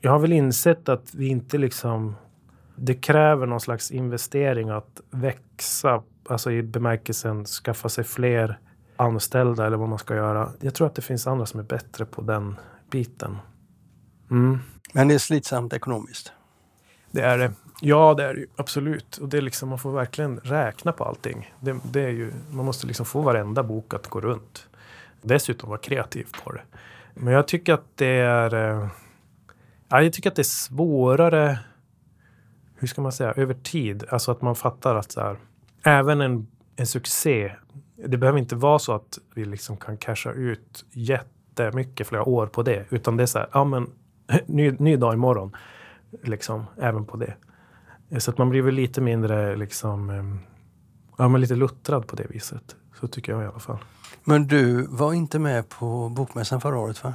Jag 0.00 0.10
har 0.10 0.18
väl 0.18 0.32
insett 0.32 0.88
att 0.88 1.14
vi 1.14 1.28
inte 1.28 1.58
liksom... 1.58 2.16
Det 2.76 2.94
kräver 2.94 3.46
någon 3.46 3.60
slags 3.60 3.90
investering 3.90 4.70
att 4.70 5.00
växa, 5.10 6.02
alltså 6.28 6.52
i 6.52 6.62
bemärkelsen 6.62 7.44
skaffa 7.44 7.88
sig 7.88 8.04
fler 8.04 8.58
anställda 8.96 9.66
eller 9.66 9.76
vad 9.76 9.88
man 9.88 9.98
ska 9.98 10.14
göra. 10.14 10.52
Jag 10.60 10.74
tror 10.74 10.86
att 10.86 10.94
det 10.94 11.02
finns 11.02 11.26
andra 11.26 11.46
som 11.46 11.60
är 11.60 11.64
bättre 11.64 12.04
på 12.06 12.22
den 12.22 12.56
biten. 12.90 13.36
Mm. 14.30 14.58
Men 14.92 15.08
det 15.08 15.14
är 15.14 15.18
slitsamt 15.18 15.72
ekonomiskt. 15.72 16.32
Det 17.10 17.20
är 17.20 17.38
det. 17.38 17.52
Ja, 17.80 18.14
det 18.14 18.24
är 18.24 18.34
det 18.34 18.40
ju. 18.40 18.46
Absolut. 18.56 19.16
Och 19.16 19.28
det 19.28 19.36
är 19.36 19.42
liksom, 19.42 19.68
man 19.68 19.78
får 19.78 19.92
verkligen 19.92 20.38
räkna 20.38 20.92
på 20.92 21.04
allting. 21.04 21.54
Det, 21.60 21.76
det 21.92 22.00
är 22.00 22.10
ju, 22.10 22.32
man 22.50 22.64
måste 22.64 22.86
liksom 22.86 23.06
få 23.06 23.20
varenda 23.20 23.62
bok 23.62 23.94
att 23.94 24.06
gå 24.06 24.20
runt. 24.20 24.68
Dessutom 25.22 25.68
vara 25.68 25.80
kreativ 25.80 26.26
på 26.44 26.52
det. 26.52 26.62
Men 27.14 27.34
jag 27.34 27.48
tycker 27.48 27.74
att 27.74 27.96
det 27.96 28.06
är... 28.06 28.54
Eh, 28.54 28.88
ja, 29.88 30.02
jag 30.02 30.12
tycker 30.12 30.30
att 30.30 30.36
det 30.36 30.42
är 30.42 30.44
svårare, 30.44 31.58
hur 32.76 32.88
ska 32.88 33.02
man 33.02 33.12
säga, 33.12 33.32
över 33.32 33.54
tid. 33.54 34.04
Alltså 34.08 34.30
att 34.32 34.42
man 34.42 34.56
fattar 34.56 34.94
att 34.94 35.12
så 35.12 35.20
här, 35.20 35.36
även 35.82 36.20
en, 36.20 36.46
en 36.76 36.86
succé, 36.86 37.52
det 37.96 38.16
behöver 38.16 38.38
inte 38.38 38.56
vara 38.56 38.78
så 38.78 38.92
att 38.92 39.18
vi 39.34 39.44
liksom 39.44 39.76
kan 39.76 39.96
casha 39.96 40.32
ut 40.32 40.84
jättemycket 40.90 42.06
flera 42.06 42.24
år 42.24 42.46
på 42.46 42.62
det. 42.62 42.86
Utan 42.90 43.16
det 43.16 43.22
är 43.22 43.26
så 43.26 43.38
här, 43.38 43.48
ja 43.52 43.64
men 43.64 43.90
ny, 44.46 44.70
ny 44.70 44.96
dag 44.96 45.14
imorgon. 45.14 45.56
Liksom, 46.22 46.64
även 46.80 47.04
på 47.04 47.16
det. 47.16 47.34
Så 48.18 48.30
att 48.30 48.38
man 48.38 48.48
blir 48.50 48.62
väl 48.62 48.74
lite 48.74 49.00
mindre 49.00 49.56
liksom, 49.56 50.10
em, 50.10 50.38
ja 51.18 51.28
men 51.28 51.40
lite 51.40 51.54
luttrad 51.54 52.06
på 52.06 52.16
det 52.16 52.26
viset. 52.30 52.76
Så 53.00 53.06
tycker 53.08 53.32
jag 53.32 53.42
i 53.42 53.46
alla 53.46 53.58
fall. 53.58 53.78
Men 54.24 54.46
du 54.46 54.86
var 54.86 55.12
inte 55.12 55.38
med 55.38 55.68
på 55.68 56.08
Bokmässan 56.08 56.60
förra 56.60 56.78
året 56.78 57.04
va? 57.04 57.14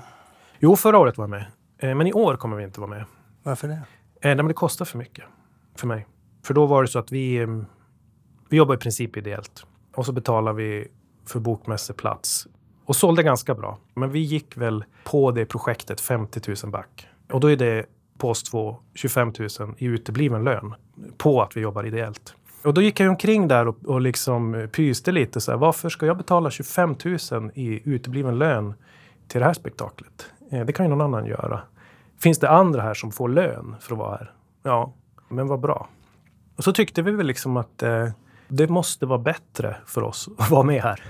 Jo, 0.60 0.76
förra 0.76 0.98
året 0.98 1.18
var 1.18 1.24
jag 1.24 1.30
med. 1.30 1.46
Eh, 1.78 1.96
Men 1.96 2.08
i 2.08 2.14
år 2.14 2.36
kommer 2.36 2.58
vi 2.58 2.64
inte 2.64 2.80
vara 2.80 2.90
med. 2.90 3.06
Varför 3.44 3.68
det? 3.68 3.74
Eh, 3.74 3.80
nej, 4.22 4.36
men 4.36 4.48
det 4.48 4.54
kostar 4.54 4.86
för 4.86 4.98
mycket 4.98 5.26
för 5.76 5.88
mig. 5.88 6.08
För 6.44 6.54
då 6.54 6.66
var 6.66 6.82
det 6.82 6.88
så 6.88 7.00
att 7.00 7.12
vi, 7.12 7.38
em, 7.38 7.66
vi 8.50 8.58
jobbar 8.58 8.76
i 8.76 8.78
princip 8.78 9.18
ideellt. 9.18 9.66
Och 9.96 10.06
så 10.06 10.12
betalar 10.12 10.54
vi 10.54 10.88
för 11.26 11.40
bokmässeplats. 11.40 12.48
Och 12.86 12.96
sålde 12.96 13.24
ganska 13.24 13.56
bra. 13.56 13.78
Men 13.94 14.12
vi 14.12 14.20
gick 14.20 14.58
väl 14.58 14.84
på 15.04 15.32
det 15.32 15.46
projektet 15.46 16.02
50 16.02 16.42
000 16.64 16.72
back. 16.72 17.08
Och 17.32 17.40
då 17.40 17.52
är 17.52 17.56
det 17.56 17.86
på 18.20 18.30
oss 18.30 18.44
två, 18.44 18.78
25 18.94 19.34
000 19.60 19.76
i 19.78 19.86
utebliven 19.86 20.44
lön. 20.44 20.74
På 21.18 21.42
att 21.42 21.58
vi 21.58 21.62
jobbar 21.62 21.86
ideellt. 21.86 22.36
Och 22.64 22.74
då 22.74 22.82
gick 22.82 23.00
jag 23.00 23.10
omkring 23.10 23.48
där 23.48 23.68
och, 23.68 23.78
och 23.86 24.02
liksom 24.02 24.56
eh, 24.56 24.68
pyste 24.68 25.12
lite 25.12 25.42
så 25.42 25.52
här. 25.52 25.58
Varför 25.58 25.90
ska 25.90 26.06
jag 26.06 26.18
betala 26.18 26.52
25 26.52 26.96
000 27.32 27.52
i 27.54 27.90
utebliven 27.90 28.38
lön 28.38 28.74
till 29.28 29.40
det 29.40 29.46
här 29.46 29.54
spektaklet? 29.54 30.32
Eh, 30.52 30.66
det 30.66 30.74
kan 30.74 30.86
ju 30.86 30.90
någon 30.90 31.02
annan 31.02 31.26
göra. 31.26 31.62
Finns 32.20 32.40
det 32.40 32.50
andra 32.50 32.82
här 32.82 32.94
som 32.94 33.12
får 33.12 33.30
lön 33.30 33.76
för 33.80 33.94
att 33.94 34.00
vara 34.00 34.18
här? 34.18 34.34
Ja, 34.64 34.94
men 35.30 35.48
vad 35.48 35.60
bra. 35.60 35.88
Och 36.56 36.64
så 36.64 36.74
tyckte 36.74 37.02
vi 37.02 37.12
väl 37.12 37.28
liksom 37.28 37.58
att 37.58 37.84
eh, 37.84 38.10
det 38.48 38.68
måste 38.68 39.06
vara 39.06 39.20
bättre 39.20 39.76
för 39.86 40.04
oss 40.04 40.30
att 40.38 40.50
vara 40.50 40.64
med 40.64 40.82
här. 40.82 41.04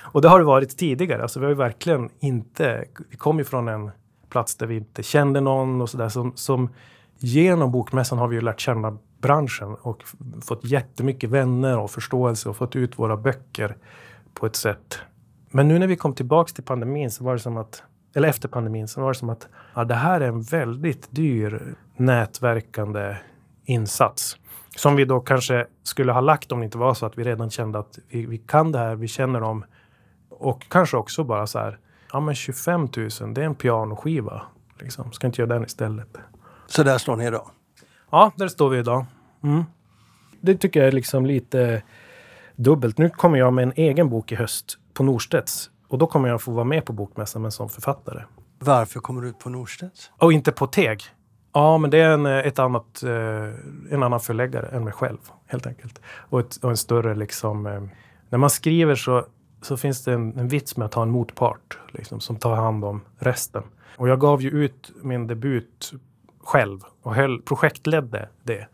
Och 0.00 0.22
det 0.22 0.28
har 0.28 0.38
det 0.38 0.44
varit 0.44 0.78
tidigare. 0.78 1.22
Alltså 1.22 1.40
vi 1.40 1.44
har 1.44 1.50
ju 1.50 1.56
verkligen 1.56 2.10
inte... 2.20 2.84
Vi 3.10 3.16
kom 3.16 3.38
ju 3.38 3.44
från 3.44 3.68
en 3.68 3.90
plats 4.36 4.56
där 4.56 4.66
vi 4.66 4.76
inte 4.76 5.02
kände 5.02 5.40
någon 5.40 5.80
och 5.80 5.90
sådär. 5.90 6.08
Som, 6.08 6.32
som 6.34 6.68
genom 7.18 7.72
Bokmässan 7.72 8.18
har 8.18 8.28
vi 8.28 8.36
ju 8.36 8.42
lärt 8.42 8.60
känna 8.60 8.98
branschen 9.20 9.74
och 9.74 10.04
fått 10.42 10.64
jättemycket 10.64 11.30
vänner 11.30 11.78
och 11.78 11.90
förståelse 11.90 12.48
och 12.48 12.56
fått 12.56 12.76
ut 12.76 12.98
våra 12.98 13.16
böcker 13.16 13.76
på 14.34 14.46
ett 14.46 14.56
sätt. 14.56 14.98
Men 15.50 15.68
nu 15.68 15.78
när 15.78 15.86
vi 15.86 15.96
kom 15.96 16.14
tillbaks 16.14 16.52
till 16.52 16.64
pandemin 16.64 17.10
så 17.10 17.24
var 17.24 17.32
det 17.32 17.38
som 17.38 17.56
att, 17.56 17.82
eller 18.14 18.28
efter 18.28 18.48
pandemin, 18.48 18.88
så 18.88 19.00
var 19.00 19.08
det 19.08 19.18
som 19.18 19.30
att 19.30 19.48
ja, 19.74 19.84
det 19.84 19.94
här 19.94 20.20
är 20.20 20.28
en 20.28 20.42
väldigt 20.42 21.08
dyr 21.10 21.74
nätverkande 21.96 23.16
insats. 23.64 24.36
Som 24.76 24.96
vi 24.96 25.04
då 25.04 25.20
kanske 25.20 25.66
skulle 25.82 26.12
ha 26.12 26.20
lagt 26.20 26.52
om 26.52 26.58
det 26.58 26.64
inte 26.64 26.78
var 26.78 26.94
så 26.94 27.06
att 27.06 27.18
vi 27.18 27.24
redan 27.24 27.50
kände 27.50 27.78
att 27.78 27.98
vi, 28.08 28.26
vi 28.26 28.38
kan 28.38 28.72
det 28.72 28.78
här, 28.78 28.94
vi 28.96 29.08
känner 29.08 29.40
dem. 29.40 29.64
Och 30.30 30.68
kanske 30.68 30.96
också 30.96 31.24
bara 31.24 31.46
så 31.46 31.58
här, 31.58 31.78
ja 32.16 32.20
men 32.20 32.34
25 32.34 32.80
000, 32.80 33.34
det 33.34 33.40
är 33.40 33.46
en 33.46 33.54
pianoskiva. 33.54 34.42
Liksom. 34.80 35.12
Ska 35.12 35.26
inte 35.26 35.42
göra 35.42 35.54
den 35.54 35.64
istället. 35.64 36.08
Så 36.66 36.82
där 36.82 36.98
står 36.98 37.16
ni 37.16 37.26
idag. 37.26 37.50
Ja, 38.10 38.32
där 38.36 38.48
står 38.48 38.70
vi 38.70 38.78
idag. 38.78 39.04
Mm. 39.42 39.64
Det 40.40 40.54
tycker 40.54 40.80
jag 40.80 40.86
är 40.88 40.92
liksom 40.92 41.26
lite 41.26 41.82
dubbelt. 42.56 42.98
Nu 42.98 43.10
kommer 43.10 43.38
jag 43.38 43.52
med 43.52 43.62
en 43.62 43.72
egen 43.76 44.08
bok 44.10 44.32
i 44.32 44.34
höst 44.34 44.78
på 44.94 45.02
Norstedts. 45.02 45.70
Och 45.88 45.98
då 45.98 46.06
kommer 46.06 46.28
jag 46.28 46.42
få 46.42 46.52
vara 46.52 46.64
med 46.64 46.84
på 46.84 46.92
Bokmässan 46.92 47.42
men 47.42 47.52
som 47.52 47.68
författare. 47.68 48.22
Varför 48.58 49.00
kommer 49.00 49.22
du 49.22 49.28
ut 49.28 49.38
på 49.38 49.50
Norstedts? 49.50 50.10
Och 50.18 50.32
inte 50.32 50.52
på 50.52 50.66
Teg. 50.66 51.02
Ja, 51.52 51.78
men 51.78 51.90
det 51.90 51.98
är 51.98 52.10
en, 52.10 52.26
ett 52.26 52.58
annat, 52.58 53.02
eh, 53.02 53.10
en 53.90 54.02
annan 54.02 54.20
förläggare 54.20 54.66
än 54.66 54.84
mig 54.84 54.92
själv, 54.92 55.18
helt 55.46 55.66
enkelt. 55.66 56.00
Och, 56.06 56.40
ett, 56.40 56.56
och 56.56 56.70
en 56.70 56.76
större 56.76 57.14
liksom... 57.14 57.66
Eh, 57.66 57.82
när 58.28 58.38
man 58.38 58.50
skriver 58.50 58.94
så, 58.94 59.26
så 59.62 59.76
finns 59.76 60.04
det 60.04 60.12
en, 60.12 60.38
en 60.38 60.48
vits 60.48 60.76
med 60.76 60.86
att 60.86 60.94
ha 60.94 61.02
en 61.02 61.10
motpart 61.10 61.78
liksom, 61.88 62.20
som 62.20 62.36
tar 62.36 62.56
hand 62.56 62.84
om 62.84 63.00
resten. 63.18 63.62
Och 63.96 64.08
jag 64.08 64.20
gav 64.20 64.42
ju 64.42 64.50
ut 64.50 64.92
min 65.02 65.26
debut 65.26 65.92
själv 66.44 66.80
och 67.02 67.14
höll, 67.14 67.42
projektledde 67.42 68.28
det. 68.42 68.66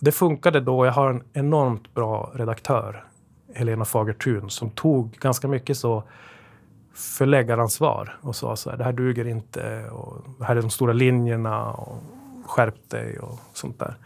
Det 0.00 0.12
funkade 0.12 0.60
då. 0.60 0.86
Jag 0.86 0.92
har 0.92 1.10
en 1.10 1.22
enormt 1.32 1.94
bra 1.94 2.32
redaktör, 2.34 3.04
Helena 3.54 3.84
Fagertun, 3.84 4.50
som 4.50 4.70
tog 4.70 5.10
ganska 5.10 5.48
mycket 5.48 5.76
så 5.76 6.02
förläggaransvar 6.94 8.18
och 8.22 8.36
sa 8.36 8.56
så 8.56 8.70
här, 8.70 8.76
det 8.76 8.84
här 8.84 8.92
duger 8.92 9.26
inte 9.26 9.88
och 9.90 10.24
det 10.38 10.44
här 10.44 10.56
är 10.56 10.62
de 10.62 10.70
stora 10.70 10.92
linjerna 10.92 11.70
och 11.72 12.02
skärp 12.46 12.90
dig 12.90 13.18
och 13.18 13.38
sånt 13.52 13.78
där. 13.78 13.96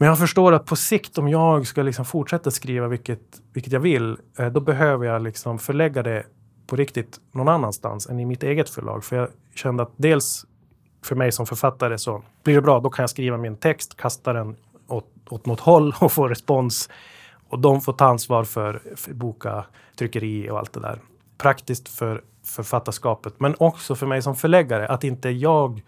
Men 0.00 0.08
jag 0.08 0.18
förstår 0.18 0.52
att 0.52 0.66
på 0.66 0.76
sikt 0.76 1.18
om 1.18 1.28
jag 1.28 1.66
ska 1.66 1.82
liksom 1.82 2.04
fortsätta 2.04 2.50
skriva, 2.50 2.88
vilket, 2.88 3.20
vilket 3.52 3.72
jag 3.72 3.80
vill, 3.80 4.16
eh, 4.38 4.46
då 4.46 4.60
behöver 4.60 5.06
jag 5.06 5.22
liksom 5.22 5.58
förlägga 5.58 6.02
det 6.02 6.26
på 6.66 6.76
riktigt 6.76 7.20
någon 7.32 7.48
annanstans 7.48 8.06
än 8.06 8.20
i 8.20 8.24
mitt 8.24 8.42
eget 8.42 8.70
förlag. 8.70 9.04
För 9.04 9.16
jag 9.16 9.28
kände 9.54 9.82
att 9.82 9.92
dels 9.96 10.46
för 11.04 11.16
mig 11.16 11.32
som 11.32 11.46
författare 11.46 11.98
så 11.98 12.22
blir 12.44 12.54
det 12.54 12.62
bra, 12.62 12.80
då 12.80 12.90
kan 12.90 13.02
jag 13.02 13.10
skriva 13.10 13.36
min 13.36 13.56
text, 13.56 13.96
kasta 13.96 14.32
den 14.32 14.56
åt, 14.88 15.06
åt 15.30 15.46
något 15.46 15.60
håll 15.60 15.94
och 16.00 16.12
få 16.12 16.28
respons. 16.28 16.88
Och 17.48 17.58
de 17.58 17.80
får 17.80 17.92
ta 17.92 18.04
ansvar 18.04 18.44
för, 18.44 18.82
för 18.96 19.14
boka, 19.14 19.64
tryckeri 19.98 20.50
och 20.50 20.58
allt 20.58 20.72
det 20.72 20.80
där. 20.80 21.00
Praktiskt 21.38 21.88
för 21.88 22.22
författarskapet, 22.44 23.40
men 23.40 23.54
också 23.58 23.94
för 23.94 24.06
mig 24.06 24.22
som 24.22 24.36
förläggare, 24.36 24.88
att 24.88 25.04
inte 25.04 25.28
jag 25.28 25.82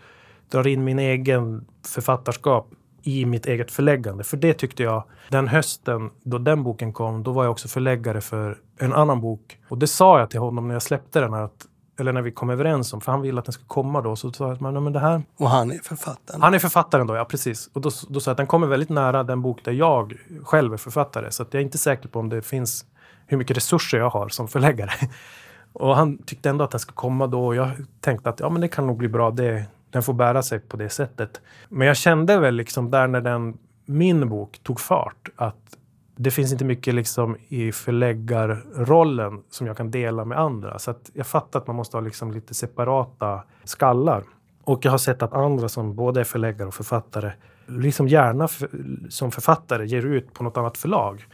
drar 0.50 0.66
in 0.66 0.84
min 0.84 0.98
egen 0.98 1.64
författarskap 1.86 2.68
i 3.02 3.24
mitt 3.24 3.46
eget 3.46 3.70
förläggande. 3.70 4.24
För 4.24 4.36
det 4.36 4.54
tyckte 4.54 4.82
jag, 4.82 5.04
den 5.28 5.48
hösten 5.48 6.10
då 6.22 6.38
den 6.38 6.62
boken 6.62 6.92
kom, 6.92 7.22
då 7.22 7.32
var 7.32 7.44
jag 7.44 7.50
också 7.50 7.68
förläggare 7.68 8.20
för 8.20 8.58
en 8.78 8.92
annan 8.92 9.20
bok. 9.20 9.58
Och 9.68 9.78
det 9.78 9.86
sa 9.86 10.18
jag 10.18 10.30
till 10.30 10.40
honom 10.40 10.68
när 10.68 10.74
jag 10.74 10.82
släppte 10.82 11.20
den 11.20 11.34
att, 11.34 11.66
eller 12.00 12.12
när 12.12 12.22
vi 12.22 12.32
kom 12.32 12.50
överens 12.50 12.92
om, 12.92 13.00
för 13.00 13.12
han 13.12 13.20
ville 13.20 13.38
att 13.38 13.44
den 13.44 13.52
skulle 13.52 13.68
komma 13.68 14.00
då. 14.00 14.16
Så 14.16 14.32
sa 14.32 14.44
jag 14.44 14.52
att 14.52 14.60
men 14.60 14.92
det 14.92 15.00
här... 15.00 15.22
Och 15.36 15.50
han 15.50 15.70
är 15.70 15.78
författaren? 15.78 16.42
Han 16.42 16.54
är 16.54 16.58
författaren 16.58 17.06
då, 17.06 17.16
ja 17.16 17.24
precis. 17.24 17.70
Och 17.72 17.80
då, 17.80 17.90
då 18.08 18.20
sa 18.20 18.28
jag 18.28 18.32
att 18.32 18.36
den 18.36 18.46
kommer 18.46 18.66
väldigt 18.66 18.88
nära 18.88 19.22
den 19.22 19.42
bok 19.42 19.64
där 19.64 19.72
jag 19.72 20.14
själv 20.42 20.72
är 20.72 20.76
författare. 20.76 21.30
Så 21.30 21.42
jag 21.50 21.54
är 21.54 21.64
inte 21.64 21.78
säker 21.78 22.08
på 22.08 22.18
om 22.18 22.28
det 22.28 22.42
finns 22.42 22.84
hur 23.26 23.36
mycket 23.36 23.56
resurser 23.56 23.98
jag 23.98 24.10
har 24.10 24.28
som 24.28 24.48
förläggare. 24.48 24.90
Och 25.72 25.96
han 25.96 26.18
tyckte 26.18 26.50
ändå 26.50 26.64
att 26.64 26.70
den 26.70 26.80
skulle 26.80 26.94
komma 26.94 27.26
då 27.26 27.46
och 27.46 27.54
jag 27.54 27.70
tänkte 28.00 28.30
att 28.30 28.40
ja, 28.40 28.48
men 28.48 28.60
det 28.60 28.68
kan 28.68 28.86
nog 28.86 28.96
bli 28.96 29.08
bra. 29.08 29.30
Det, 29.30 29.64
den 29.92 30.02
får 30.02 30.12
bära 30.12 30.42
sig 30.42 30.60
på 30.60 30.76
det 30.76 30.88
sättet. 30.88 31.40
Men 31.68 31.86
jag 31.86 31.96
kände 31.96 32.38
väl 32.38 32.54
liksom 32.54 32.90
där 32.90 33.08
när 33.08 33.20
den, 33.20 33.58
min 33.86 34.28
bok 34.28 34.60
tog 34.62 34.80
fart 34.80 35.28
att 35.36 35.76
det 36.16 36.30
finns 36.30 36.52
inte 36.52 36.64
mycket 36.64 36.94
liksom 36.94 37.36
i 37.48 37.72
förläggarrollen 37.72 39.42
som 39.50 39.66
jag 39.66 39.76
kan 39.76 39.90
dela 39.90 40.24
med 40.24 40.38
andra. 40.38 40.78
Så 40.78 40.90
att 40.90 41.10
jag 41.12 41.26
fattar 41.26 41.60
att 41.60 41.66
man 41.66 41.76
måste 41.76 41.96
ha 41.96 42.02
liksom 42.02 42.32
lite 42.32 42.54
separata 42.54 43.42
skallar. 43.64 44.24
Och 44.64 44.84
jag 44.84 44.90
har 44.90 44.98
sett 44.98 45.22
att 45.22 45.32
andra 45.32 45.68
som 45.68 45.94
både 45.96 46.20
är 46.20 46.24
förläggare 46.24 46.68
och 46.68 46.74
författare, 46.74 47.32
liksom 47.66 48.08
gärna 48.08 48.48
för, 48.48 48.68
som 49.08 49.30
författare 49.30 49.86
ger 49.86 50.06
ut 50.06 50.34
på 50.34 50.44
något 50.44 50.56
annat 50.56 50.78
förlag. 50.78 51.26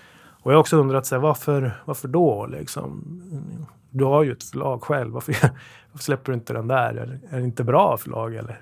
Och 0.42 0.52
jag 0.52 0.56
har 0.56 0.61
också 0.61 0.76
undrat 0.76 1.06
så 1.06 1.14
här, 1.14 1.22
varför, 1.22 1.82
varför 1.84 2.09
då? 2.09 2.46
Liksom? 2.46 3.04
Du 3.91 4.05
har 4.05 4.22
ju 4.22 4.32
ett 4.32 4.45
förlag 4.45 4.82
själv. 4.82 5.12
Varför, 5.12 5.32
varför 5.93 6.05
släpper 6.05 6.32
du 6.32 6.39
inte 6.39 6.53
den 6.53 6.68
där? 6.68 6.95
Är, 6.95 7.20
är 7.30 7.39
det 7.39 7.45
inte 7.45 7.64
bra 7.64 7.97
förlag 7.97 8.34
eller? 8.34 8.61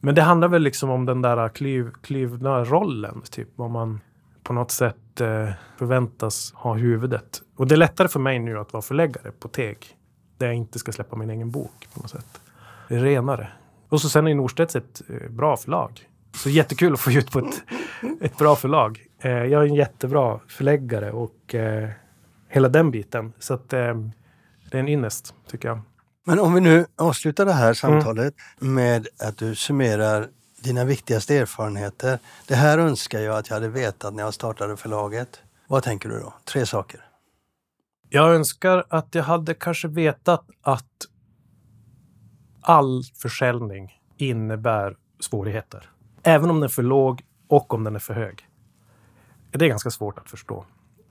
Men 0.00 0.14
det 0.14 0.22
handlar 0.22 0.48
väl 0.48 0.62
liksom 0.62 0.90
om 0.90 1.06
den 1.06 1.22
där 1.22 1.48
klyv, 1.48 1.90
klyvna 2.02 2.64
rollen, 2.64 3.22
typ 3.30 3.48
vad 3.56 3.70
man 3.70 4.00
på 4.42 4.52
något 4.52 4.70
sätt 4.70 5.20
eh, 5.20 5.48
förväntas 5.76 6.52
ha 6.54 6.74
huvudet. 6.74 7.42
Och 7.56 7.66
det 7.66 7.74
är 7.74 7.76
lättare 7.76 8.08
för 8.08 8.20
mig 8.20 8.38
nu 8.38 8.58
att 8.58 8.72
vara 8.72 8.82
förläggare 8.82 9.30
på 9.30 9.48
Teg, 9.48 9.78
där 10.38 10.46
jag 10.46 10.56
inte 10.56 10.78
ska 10.78 10.92
släppa 10.92 11.16
min 11.16 11.30
egen 11.30 11.50
bok 11.50 11.88
på 11.94 12.00
något 12.00 12.10
sätt. 12.10 12.40
Det 12.88 12.94
är 12.94 13.00
renare. 13.00 13.48
Och 13.88 14.00
så 14.00 14.08
sen 14.08 14.26
är 14.26 14.34
Norstedts 14.34 14.76
ett 14.76 15.02
eh, 15.08 15.30
bra 15.30 15.56
förlag. 15.56 16.00
Så 16.34 16.50
jättekul 16.50 16.92
att 16.92 17.00
få 17.00 17.10
ut 17.10 17.30
på 17.30 17.38
ett, 17.38 17.62
ett 18.20 18.38
bra 18.38 18.56
förlag. 18.56 19.00
Eh, 19.18 19.30
jag 19.30 19.62
är 19.62 19.66
en 19.66 19.74
jättebra 19.74 20.40
förläggare 20.48 21.12
och 21.12 21.54
eh, 21.54 21.88
hela 22.48 22.68
den 22.68 22.90
biten. 22.90 23.32
Så 23.38 23.54
att 23.54 23.72
eh, 23.72 23.94
det 24.70 24.78
är 24.78 24.80
en 24.80 24.88
ynnest, 24.88 25.34
tycker 25.46 25.68
jag. 25.68 25.80
Men 26.26 26.38
om 26.38 26.54
vi 26.54 26.60
nu 26.60 26.86
avslutar 26.96 27.46
det 27.46 27.52
här 27.52 27.74
samtalet 27.74 28.34
mm. 28.60 28.74
med 28.74 29.08
att 29.18 29.38
du 29.38 29.54
summerar 29.54 30.28
dina 30.62 30.84
viktigaste 30.84 31.36
erfarenheter. 31.36 32.18
Det 32.48 32.54
här 32.54 32.78
önskar 32.78 33.20
jag 33.20 33.38
att 33.38 33.48
jag 33.48 33.56
hade 33.56 33.68
vetat 33.68 34.14
när 34.14 34.22
jag 34.22 34.34
startade 34.34 34.76
förlaget. 34.76 35.40
Vad 35.66 35.82
tänker 35.82 36.08
du 36.08 36.20
då? 36.20 36.34
Tre 36.44 36.66
saker. 36.66 37.04
Jag 38.08 38.34
önskar 38.34 38.84
att 38.88 39.14
jag 39.14 39.22
hade 39.22 39.54
kanske 39.54 39.88
vetat 39.88 40.46
att 40.62 40.86
all 42.60 43.02
försäljning 43.22 44.00
innebär 44.16 44.96
svårigheter. 45.20 45.90
Även 46.22 46.50
om 46.50 46.56
den 46.56 46.62
är 46.64 46.68
för 46.68 46.82
låg 46.82 47.22
och 47.48 47.74
om 47.74 47.84
den 47.84 47.94
är 47.94 47.98
för 47.98 48.14
hög. 48.14 48.48
Det 49.50 49.64
är 49.64 49.68
ganska 49.68 49.90
svårt 49.90 50.18
att 50.18 50.30
förstå. 50.30 50.64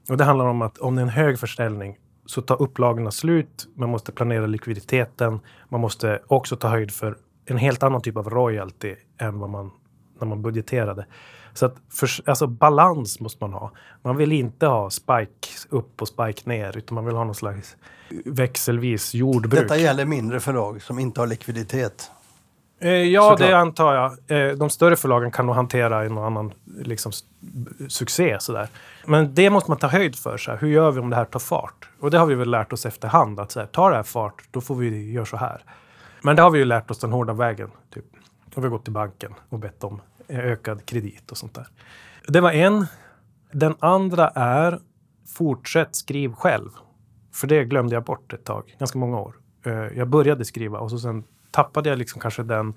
Och 0.10 0.18
det 0.18 0.24
handlar 0.24 0.45
om 0.45 0.62
att 0.62 0.78
om 0.78 0.95
det 0.95 1.01
är 1.01 1.03
en 1.03 1.10
hög 1.10 1.39
försäljning 1.39 1.97
så 2.30 2.42
tar 2.42 2.62
upplagorna 2.62 3.12
slut. 3.12 3.68
Man 3.76 3.90
måste 3.90 4.12
planera 4.12 4.48
likviditeten. 4.48 5.40
Man 5.70 5.82
måste 5.82 6.22
också 6.28 6.56
ta 6.56 6.68
höjd 6.68 6.92
för 6.92 7.18
en 7.46 7.58
helt 7.58 7.84
annan 7.84 8.02
typ 8.02 8.18
av 8.18 8.30
royalty 8.30 8.96
än 9.18 9.40
vad 9.40 9.50
man 9.50 9.72
när 10.20 10.28
man 10.28 10.42
budgeterade. 10.42 11.06
Så 11.54 11.66
att 11.66 11.76
för, 11.90 12.10
alltså 12.30 12.48
balans 12.48 13.20
måste 13.20 13.44
man 13.44 13.54
ha. 13.54 13.72
Man 14.02 14.18
vill 14.18 14.32
inte 14.32 14.66
ha 14.66 14.90
spike 14.90 15.48
upp 15.70 16.02
och 16.02 16.08
spike 16.08 16.50
ner, 16.50 16.78
utan 16.78 16.96
man 16.96 17.06
vill 17.06 17.16
ha 17.16 17.24
någon 17.24 17.36
slags 17.36 17.78
växelvis 18.26 19.14
jordbruk. 19.14 19.62
Detta 19.62 19.78
gäller 19.78 20.06
mindre 20.06 20.40
förlag 20.40 20.82
som 20.82 21.00
inte 21.00 21.20
har 21.20 21.28
likviditet. 21.28 22.12
Eh, 22.80 22.92
ja, 22.92 23.22
Såklart. 23.22 23.50
det 23.50 23.58
antar 23.58 23.94
jag. 23.94 24.50
Eh, 24.50 24.56
de 24.56 24.70
större 24.70 24.96
förlagen 24.96 25.32
kan 25.32 25.46
nog 25.46 25.56
hantera 25.56 26.06
en 26.06 26.18
och 26.18 26.26
annan 26.26 26.54
liksom, 26.78 27.12
succé. 27.88 28.38
Sådär. 28.40 28.68
Men 29.06 29.36
det 29.36 29.50
måste 29.50 29.72
man 29.72 29.78
ta 29.78 29.88
höjd 29.88 30.16
för. 30.16 30.38
Så 30.38 30.52
Hur 30.52 30.68
gör 30.68 30.92
vi 30.92 31.00
om 31.00 31.10
det 31.10 31.16
här 31.16 31.26
tar 31.26 31.40
fart? 31.40 31.90
Och 32.00 32.12
det 32.12 32.18
har 32.18 32.26
vi 32.26 32.36
väl 32.36 32.52
lärt 32.52 32.74
oss 32.74 32.86
efterhand. 32.86 33.40
Att 33.40 33.52
så 33.52 33.60
här, 33.60 33.68
tar 33.68 33.90
det 33.90 33.96
här 33.96 34.04
fart, 34.04 34.44
då 34.52 34.62
får 34.62 34.76
vi 34.76 35.12
göra 35.12 35.26
så 35.26 35.38
här. 35.38 35.64
Men 36.22 36.36
det 36.36 36.42
har 36.42 36.52
vi 36.52 36.60
ju 36.60 36.66
lärt 36.66 36.92
oss 36.92 37.00
den 37.00 37.12
hårda 37.12 37.34
vägen. 37.34 37.72
Typ. 37.94 38.06
Vi 38.56 38.62
har 38.62 38.70
gått 38.70 38.84
till 38.84 38.94
banken 38.94 39.34
och 39.50 39.60
bett 39.60 39.84
om 39.84 40.02
ökad 40.28 40.86
kredit 40.86 41.32
och 41.32 41.38
sånt 41.38 41.56
där. 41.56 41.68
Det 42.28 42.42
var 42.42 42.52
en. 42.52 42.86
Den 43.52 43.76
andra 43.80 44.28
är 44.30 44.80
fortsätt 45.28 45.96
skriv 45.96 46.34
själv. 46.34 46.70
För 47.34 47.48
det 47.48 47.64
glömde 47.64 47.96
jag 47.96 48.04
bort 48.04 48.34
ett 48.34 48.44
tag, 48.46 48.76
ganska 48.80 48.98
många 49.00 49.20
år. 49.20 49.36
Eh, 49.66 49.74
jag 49.74 50.08
började 50.08 50.46
skriva 50.46 50.80
och 50.80 50.90
så 50.90 51.00
sen 51.00 51.24
tappade 51.64 51.89
jag 51.89 51.97
liksom 51.97 52.22
kanske 52.22 52.43
den 52.43 52.74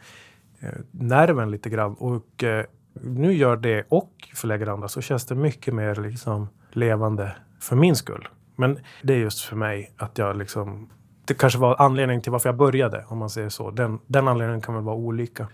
eh, 0.61 0.69
nerven 0.91 1.51
lite 1.51 1.71
grann. 1.71 1.95
Och 1.95 2.45
eh, 2.45 2.65
nu 2.93 3.33
gör 3.33 3.57
det 3.57 3.85
och 3.89 4.13
förlägger 4.35 4.67
andra 4.67 4.89
så 4.89 5.01
känns 5.01 5.27
det 5.27 5.35
mycket 5.35 5.75
mer 5.75 5.95
liksom 5.95 6.49
levande 6.71 7.33
för 7.61 7.77
min 7.77 7.97
skull. 7.97 8.29
Men 8.57 8.79
det 9.03 9.15
är 9.15 9.19
just 9.19 9.41
för 9.41 9.57
mig 9.57 9.93
att 9.97 10.19
jag 10.19 10.37
liksom 10.37 10.89
det 11.25 11.35
kanske 11.35 11.59
var 11.59 11.77
anledningen 11.79 12.23
till 12.23 12.33
varför 12.33 12.49
jag 12.49 12.57
började, 12.57 13.05
om 13.09 13.19
man 13.19 13.31
säger 13.31 13.49
så. 13.49 13.71
Den, 13.71 13.99
den 14.07 14.29
anledningen 14.29 14.61
kan 14.61 14.75
väl 14.75 14.85
vara 14.85 14.97
olika. 14.97 15.49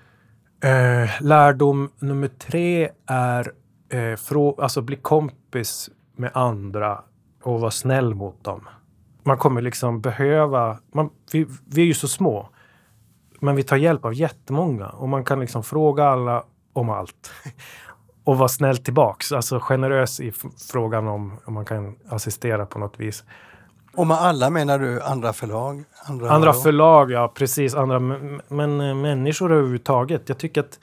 Eh, 0.60 1.22
lärdom 1.22 1.90
nummer 1.98 2.28
tre 2.28 2.90
är 3.06 3.52
eh, 3.88 4.16
frå, 4.16 4.60
alltså 4.60 4.82
bli 4.82 4.96
kompis 4.96 5.90
med 6.16 6.30
andra 6.34 7.02
och 7.42 7.60
vara 7.60 7.70
snäll 7.70 8.14
mot 8.14 8.44
dem. 8.44 8.68
Man 9.22 9.38
kommer 9.38 9.62
liksom 9.62 10.00
behöva... 10.00 10.78
Man, 10.94 11.10
vi, 11.32 11.46
vi 11.66 11.82
är 11.82 11.86
ju 11.86 11.94
så 11.94 12.08
små. 12.08 12.48
Men 13.40 13.56
vi 13.56 13.62
tar 13.62 13.76
hjälp 13.76 14.04
av 14.04 14.14
jättemånga 14.14 14.86
och 14.86 15.08
man 15.08 15.24
kan 15.24 15.40
liksom 15.40 15.62
fråga 15.62 16.08
alla 16.08 16.44
om 16.72 16.90
allt. 16.90 17.30
och 18.24 18.38
vara 18.38 18.48
snäll 18.48 18.78
tillbaks, 18.78 19.32
alltså 19.32 19.60
generös 19.60 20.20
i 20.20 20.32
frågan 20.72 21.08
om, 21.08 21.38
om 21.44 21.54
man 21.54 21.64
kan 21.64 21.96
assistera 22.08 22.66
på 22.66 22.78
något 22.78 23.00
vis. 23.00 23.24
Och 23.96 24.06
med 24.06 24.16
alla 24.16 24.50
menar 24.50 24.78
du 24.78 25.02
andra 25.02 25.32
förlag? 25.32 25.84
Andra, 26.04 26.30
andra 26.30 26.52
förlag, 26.52 27.10
ja 27.10 27.32
precis. 27.34 27.74
Andra, 27.74 27.98
men 28.48 28.80
eh, 28.80 28.94
människor 28.94 29.52
överhuvudtaget. 29.52 30.28
Jag 30.28 30.38
tycker 30.38 30.60
att 30.60 30.78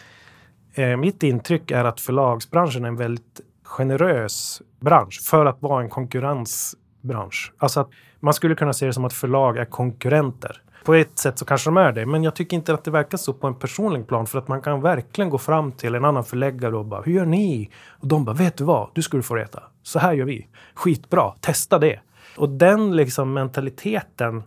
eh, 0.74 0.98
mitt 0.98 1.24
intryck 1.24 1.72
är 1.72 1.86
att 1.86 2.02
förlagsbranschen 2.02 2.84
är 2.84 2.88
en 2.88 2.96
väldigt 2.96 3.42
generös 3.64 4.62
bransch 4.80 5.22
för 5.30 5.46
att 5.46 5.62
vara 5.62 5.84
en 5.84 5.90
konkurrensbransch. 5.90 7.54
Alltså 7.58 7.80
att 7.80 7.90
man 8.20 8.34
skulle 8.34 8.56
kunna 8.56 8.74
se 8.74 8.86
det 8.86 8.94
som 8.94 9.06
att 9.06 9.14
förlag 9.14 9.58
är 9.58 9.66
konkurrenter 9.66 10.62
på 10.86 10.94
ett 10.94 11.20
sätt 11.20 11.40
så 11.40 11.46
kanske 11.46 11.70
de 11.70 11.78
är 11.78 11.92
det. 11.92 12.06
Men 12.06 12.24
jag 12.24 12.36
tycker 12.36 12.58
inte 12.58 12.74
att 12.74 12.84
det 12.84 12.92
verkar 12.92 13.18
så 13.18 13.34
på 13.34 13.48
en 13.48 13.56
personlig 13.56 14.08
plan. 14.08 14.26
För 14.26 14.40
att 14.40 14.48
man 14.48 14.62
kan 14.62 14.82
verkligen 14.82 15.30
gå 15.30 15.38
fram 15.38 15.72
till 15.72 15.96
en 15.96 16.06
annan 16.06 16.24
förläggare 16.24 16.76
och 16.76 16.86
bara 16.86 17.02
Hur 17.02 17.14
gör 17.14 17.26
ni? 17.26 17.70
Och 17.88 18.08
de 18.08 18.26
bara 18.26 18.36
Vet 18.36 18.58
du 18.58 18.64
vad? 18.64 18.90
Du 18.94 19.02
skulle 19.02 19.24
få 19.24 19.36
veta. 19.36 19.64
Så 19.84 20.00
här 20.00 20.14
gör 20.14 20.26
vi. 20.26 20.48
Skitbra. 20.74 21.32
Testa 21.42 21.80
det. 21.80 22.00
Och 22.38 22.50
den 22.50 22.96
liksom 22.96 23.34
mentaliteten 23.34 24.44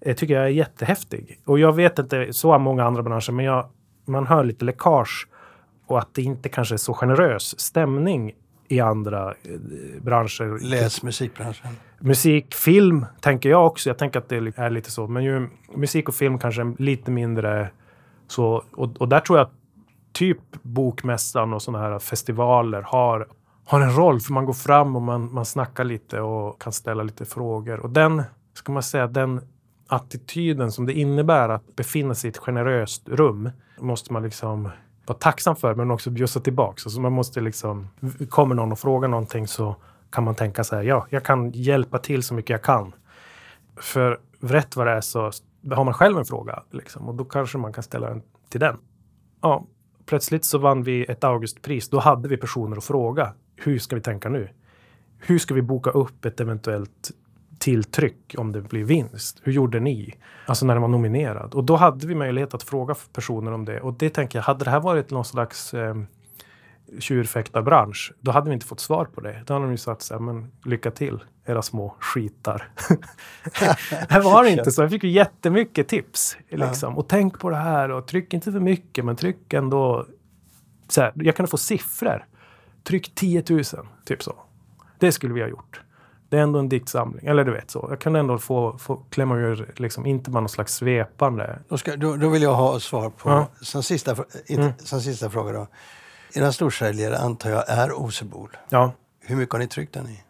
eh, 0.00 0.16
tycker 0.16 0.34
jag 0.34 0.44
är 0.44 0.48
jättehäftig. 0.48 1.40
Och 1.44 1.58
jag 1.58 1.72
vet 1.72 1.98
inte 1.98 2.32
så 2.32 2.58
många 2.58 2.84
andra 2.84 3.02
branscher, 3.02 3.32
men 3.32 3.44
jag, 3.44 3.68
man 4.06 4.26
hör 4.26 4.44
lite 4.44 4.64
läckage 4.64 5.28
och 5.86 5.98
att 5.98 6.14
det 6.14 6.22
inte 6.22 6.48
kanske 6.48 6.74
är 6.74 6.76
så 6.76 6.94
generös 6.94 7.60
stämning 7.60 8.32
i 8.70 8.80
andra 8.80 9.28
eh, 9.30 9.58
branscher. 10.02 10.64
Läs 10.64 11.02
musikbranschen. 11.02 11.70
Musik, 11.98 12.54
film 12.54 13.06
tänker 13.20 13.50
jag 13.50 13.66
också. 13.66 13.90
Jag 13.90 13.98
tänker 13.98 14.18
att 14.18 14.28
det 14.28 14.36
är 14.36 14.70
lite 14.70 14.90
så. 14.90 15.06
Men 15.06 15.24
ju, 15.24 15.48
musik 15.74 16.08
och 16.08 16.14
film 16.14 16.38
kanske 16.38 16.62
är 16.62 16.82
lite 16.82 17.10
mindre 17.10 17.70
så. 18.28 18.64
Och, 18.72 18.96
och 18.96 19.08
där 19.08 19.20
tror 19.20 19.38
jag 19.38 19.46
att 19.46 19.52
typ 20.12 20.38
Bokmässan 20.62 21.52
och 21.52 21.62
sådana 21.62 21.84
här 21.84 21.98
festivaler 21.98 22.82
har, 22.82 23.28
har 23.64 23.80
en 23.80 23.96
roll. 23.96 24.20
För 24.20 24.32
man 24.32 24.44
går 24.44 24.52
fram 24.52 24.96
och 24.96 25.02
man, 25.02 25.34
man 25.34 25.44
snackar 25.44 25.84
lite 25.84 26.20
och 26.20 26.62
kan 26.62 26.72
ställa 26.72 27.02
lite 27.02 27.24
frågor. 27.24 27.80
Och 27.80 27.90
den, 27.90 28.22
ska 28.54 28.72
man 28.72 28.82
säga, 28.82 29.06
den 29.06 29.40
attityden 29.86 30.72
som 30.72 30.86
det 30.86 30.92
innebär 30.92 31.48
att 31.48 31.76
befinna 31.76 32.14
sig 32.14 32.28
i 32.28 32.30
ett 32.30 32.38
generöst 32.38 33.08
rum 33.08 33.50
måste 33.78 34.12
man 34.12 34.22
liksom 34.22 34.68
vara 35.10 35.18
tacksam 35.18 35.56
för 35.56 35.74
men 35.74 35.90
också 35.90 36.10
bjussa 36.10 36.40
tillbaks. 36.40 36.86
Alltså 36.86 37.00
man 37.00 37.12
måste 37.12 37.40
liksom, 37.40 37.88
kommer 38.28 38.54
någon 38.54 38.72
och 38.72 38.78
frågar 38.78 39.08
någonting 39.08 39.46
så 39.46 39.76
kan 40.10 40.24
man 40.24 40.34
tänka 40.34 40.64
så 40.64 40.76
här, 40.76 40.82
ja, 40.82 41.06
jag 41.10 41.24
kan 41.24 41.50
hjälpa 41.50 41.98
till 41.98 42.22
så 42.22 42.34
mycket 42.34 42.50
jag 42.50 42.62
kan. 42.62 42.92
För 43.76 44.20
rätt 44.40 44.76
vad 44.76 44.86
det 44.86 44.92
är 44.92 45.00
så 45.00 45.30
har 45.72 45.84
man 45.84 45.94
själv 45.94 46.18
en 46.18 46.24
fråga 46.24 46.62
liksom, 46.70 47.08
och 47.08 47.14
då 47.14 47.24
kanske 47.24 47.58
man 47.58 47.72
kan 47.72 47.82
ställa 47.82 48.08
den 48.08 48.22
till 48.48 48.60
den. 48.60 48.76
Ja, 49.40 49.66
plötsligt 50.06 50.44
så 50.44 50.58
vann 50.58 50.82
vi 50.82 51.04
ett 51.04 51.24
Augustpris. 51.24 51.88
Då 51.88 51.98
hade 51.98 52.28
vi 52.28 52.36
personer 52.36 52.76
att 52.76 52.84
fråga. 52.84 53.32
Hur 53.56 53.78
ska 53.78 53.96
vi 53.96 54.02
tänka 54.02 54.28
nu? 54.28 54.48
Hur 55.18 55.38
ska 55.38 55.54
vi 55.54 55.62
boka 55.62 55.90
upp 55.90 56.24
ett 56.24 56.40
eventuellt 56.40 57.10
tilltryck 57.60 58.34
om 58.38 58.52
det 58.52 58.60
blir 58.60 58.84
vinst. 58.84 59.40
Hur 59.42 59.52
gjorde 59.52 59.80
ni? 59.80 60.14
Alltså 60.46 60.66
när 60.66 60.74
den 60.74 60.82
var 60.82 60.88
nominerad. 60.88 61.54
Och 61.54 61.64
då 61.64 61.76
hade 61.76 62.06
vi 62.06 62.14
möjlighet 62.14 62.54
att 62.54 62.62
fråga 62.62 62.94
personer 63.12 63.52
om 63.52 63.64
det. 63.64 63.80
Och 63.80 63.94
det 63.94 64.10
tänker 64.10 64.38
jag, 64.38 64.44
hade 64.44 64.64
det 64.64 64.70
här 64.70 64.80
varit 64.80 65.10
någon 65.10 65.24
slags 65.24 65.74
eh, 65.74 65.94
tjurfäktarbransch, 66.98 68.12
då 68.20 68.30
hade 68.30 68.50
vi 68.50 68.54
inte 68.54 68.66
fått 68.66 68.80
svar 68.80 69.04
på 69.04 69.20
det. 69.20 69.42
Då 69.46 69.54
hade 69.54 69.66
de 69.66 69.70
ju 69.70 69.76
sagt 69.76 70.02
så 70.02 70.14
här, 70.14 70.20
men 70.20 70.52
lycka 70.64 70.90
till 70.90 71.24
era 71.44 71.62
små 71.62 71.96
skitar. 72.00 72.68
här 74.08 74.22
var 74.22 74.44
det 74.44 74.50
inte 74.50 74.70
så. 74.70 74.82
Jag 74.82 74.90
fick 74.90 75.04
ju 75.04 75.10
jättemycket 75.10 75.88
tips. 75.88 76.36
Liksom. 76.48 76.98
Och 76.98 77.08
tänk 77.08 77.38
på 77.38 77.50
det 77.50 77.56
här 77.56 77.90
och 77.90 78.06
tryck 78.06 78.34
inte 78.34 78.52
för 78.52 78.60
mycket, 78.60 79.04
men 79.04 79.16
tryck 79.16 79.52
ändå. 79.52 80.06
Så 80.88 81.00
här, 81.00 81.12
jag 81.14 81.36
kan 81.36 81.46
få 81.46 81.56
siffror. 81.56 82.26
Tryck 82.84 83.14
10 83.14 83.44
000, 83.50 83.64
typ 84.04 84.22
så. 84.22 84.34
Det 84.98 85.12
skulle 85.12 85.34
vi 85.34 85.40
ha 85.40 85.48
gjort. 85.48 85.80
Det 86.30 86.38
är 86.38 86.42
ändå 86.42 86.58
en 86.58 86.68
diktsamling. 86.68 87.26
Eller 87.26 87.44
du 87.44 87.52
vet 87.52 87.70
så. 87.70 87.86
Jag 87.90 88.00
kan 88.00 88.16
ändå 88.16 88.38
få, 88.38 88.78
få 88.78 88.96
klämma 88.96 89.36
ur, 89.36 89.72
liksom, 89.76 90.06
inte 90.06 90.30
bara 90.30 90.40
någon 90.40 90.48
slags 90.48 90.74
svepande. 90.74 91.58
Då, 91.68 91.78
ska, 91.78 91.96
då, 91.96 92.16
då 92.16 92.28
vill 92.28 92.42
jag 92.42 92.54
ha 92.54 92.80
svar 92.80 93.10
på, 93.10 93.30
ja. 93.30 93.46
som, 93.60 93.82
sista, 93.82 94.16
inte, 94.46 94.62
mm. 94.62 94.72
som 94.78 95.00
sista 95.00 95.30
fråga 95.30 95.52
då. 95.52 95.66
Era 96.34 96.52
storsäljare 96.52 97.18
antar 97.18 97.50
jag 97.50 97.68
är 97.68 97.92
Osebol. 97.92 98.56
Ja. 98.68 98.92
Hur 99.20 99.36
mycket 99.36 99.52
har 99.52 99.58
ni 99.58 99.66
tryckt 99.66 99.94
den 99.94 100.08
i? 100.08 100.22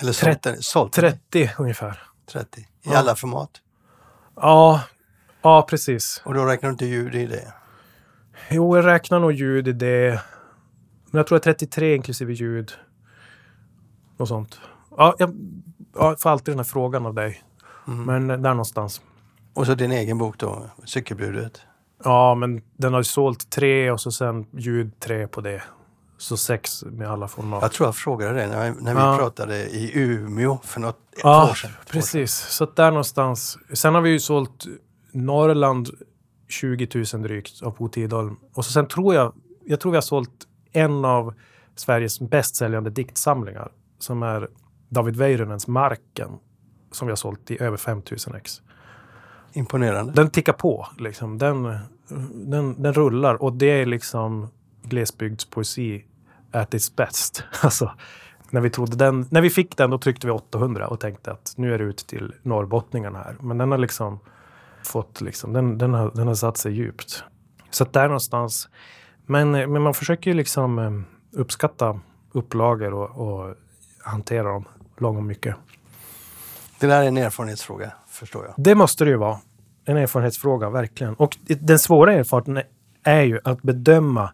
Eller 0.00 0.12
sålt 0.12 0.42
den? 0.42 0.56
Sålt 0.60 0.92
30 0.92 1.50
ungefär. 1.58 2.02
30? 2.32 2.60
I 2.60 2.66
ja. 2.82 2.98
alla 2.98 3.16
format? 3.16 3.50
Ja, 4.36 4.82
ja 5.42 5.66
precis. 5.70 6.22
Och 6.24 6.34
då 6.34 6.44
räknar 6.44 6.68
du 6.68 6.72
inte 6.72 6.86
ljud 6.86 7.14
i 7.14 7.26
det? 7.26 7.52
Jo, 8.50 8.76
jag 8.76 8.86
räknar 8.86 9.18
nog 9.18 9.32
ljud 9.32 9.68
i 9.68 9.72
det. 9.72 10.20
Men 11.10 11.18
jag 11.18 11.26
tror 11.26 11.36
att 11.36 11.42
33 11.42 11.94
inklusive 11.94 12.32
ljud. 12.32 12.72
Något 14.16 14.28
sånt. 14.28 14.60
Ja, 14.96 15.14
jag, 15.18 15.34
jag 15.94 16.20
får 16.20 16.30
alltid 16.30 16.52
den 16.52 16.58
här 16.58 16.64
frågan 16.64 17.06
av 17.06 17.14
dig. 17.14 17.42
Mm. 17.88 18.04
Men 18.04 18.42
där 18.42 18.50
någonstans. 18.50 19.00
Och 19.54 19.66
så 19.66 19.74
din 19.74 19.92
egen 19.92 20.18
bok 20.18 20.38
då, 20.38 20.70
Cykelbudet? 20.84 21.60
Ja, 22.04 22.34
men 22.34 22.62
den 22.76 22.92
har 22.92 23.00
ju 23.00 23.04
sålt 23.04 23.50
tre 23.50 23.90
och 23.90 24.00
så 24.00 24.12
sen 24.12 24.46
ljud 24.52 25.00
tre 25.00 25.26
på 25.26 25.40
det. 25.40 25.62
Så 26.18 26.36
sex 26.36 26.84
med 26.84 27.10
alla 27.10 27.28
format. 27.28 27.62
Jag 27.62 27.72
tror 27.72 27.86
jag 27.86 27.96
frågade 27.96 28.34
det 28.34 28.46
när, 28.46 28.74
när 28.80 28.94
vi 28.94 29.18
pratade 29.18 29.56
i 29.56 29.90
Umeå 29.94 30.58
för 30.62 30.80
något 30.80 30.98
ja, 31.22 31.50
år 31.50 31.54
sedan. 31.54 31.70
Precis, 31.90 32.32
så 32.32 32.66
där 32.74 32.90
någonstans. 32.90 33.58
Sen 33.72 33.94
har 33.94 34.00
vi 34.00 34.10
ju 34.10 34.20
sålt 34.20 34.66
Norrland 35.12 35.88
20 36.48 36.88
000 37.14 37.22
drygt 37.22 37.62
av 37.62 37.76
Bo 37.76 37.88
Tidholm. 37.88 38.36
Och 38.54 38.64
så 38.64 38.72
sen 38.72 38.88
tror 38.88 39.14
jag, 39.14 39.32
jag 39.64 39.80
tror 39.80 39.92
vi 39.92 39.96
har 39.96 40.02
sålt 40.02 40.46
en 40.72 41.04
av 41.04 41.34
Sveriges 41.76 42.20
bäst 42.20 42.56
säljande 42.56 42.90
diktsamlingar 42.90 43.72
som 43.98 44.22
är 44.22 44.48
David 44.90 45.16
Väirönens 45.16 45.66
Marken 45.66 46.38
som 46.90 47.06
vi 47.06 47.10
har 47.10 47.16
sålt 47.16 47.50
i 47.50 47.62
över 47.62 47.76
5000 47.76 48.34
ex. 48.34 48.62
Imponerande. 49.52 50.12
Den 50.12 50.30
tickar 50.30 50.52
på. 50.52 50.86
Liksom. 50.98 51.38
Den, 51.38 51.78
den, 52.32 52.82
den 52.82 52.92
rullar 52.92 53.42
och 53.42 53.52
det 53.52 53.66
är 53.66 53.86
liksom 53.86 54.48
glesbygdspoesi 54.82 56.04
at 56.52 56.74
its 56.74 56.96
best. 56.96 57.44
Alltså, 57.62 57.92
när, 58.50 58.60
vi 58.60 58.70
trodde 58.70 58.96
den, 58.96 59.26
när 59.30 59.40
vi 59.40 59.50
fick 59.50 59.76
den 59.76 59.90
då 59.90 59.98
tryckte 59.98 60.26
vi 60.26 60.32
800 60.32 60.88
och 60.88 61.00
tänkte 61.00 61.32
att 61.32 61.54
nu 61.56 61.74
är 61.74 61.78
det 61.78 61.84
ut 61.84 61.98
till 61.98 62.34
norrbottningarna 62.42 63.18
här. 63.18 63.36
Men 63.40 63.58
den 63.58 63.70
har 63.70 63.78
liksom 63.78 64.18
fått 64.82 65.20
liksom, 65.20 65.52
den, 65.52 65.78
den, 65.78 65.94
har, 65.94 66.10
den 66.14 66.28
har 66.28 66.34
satt 66.34 66.56
sig 66.56 66.72
djupt. 66.72 67.24
Så 67.70 67.84
där 67.84 68.06
någonstans. 68.06 68.68
Men, 69.26 69.50
men 69.50 69.82
man 69.82 69.94
försöker 69.94 70.30
ju 70.30 70.36
liksom 70.36 70.78
eh, 70.78 70.90
uppskatta 71.32 72.00
upplagor 72.32 72.94
och, 72.94 73.10
och 73.10 73.54
hantera 74.04 74.52
dem 74.52 74.64
och 75.06 75.24
mycket. 75.24 75.56
Det 76.78 76.86
där 76.86 77.02
är 77.02 77.06
en 77.06 77.16
erfarenhetsfråga, 77.16 77.92
förstår 78.08 78.44
jag. 78.44 78.54
Det 78.56 78.74
måste 78.74 79.04
det 79.04 79.10
ju 79.10 79.16
vara. 79.16 79.38
En 79.84 79.96
erfarenhetsfråga, 79.96 80.70
verkligen. 80.70 81.14
Och 81.14 81.38
den 81.46 81.78
svåra 81.78 82.12
erfarenheten 82.12 82.72
är 83.02 83.22
ju 83.22 83.40
att 83.44 83.62
bedöma, 83.62 84.32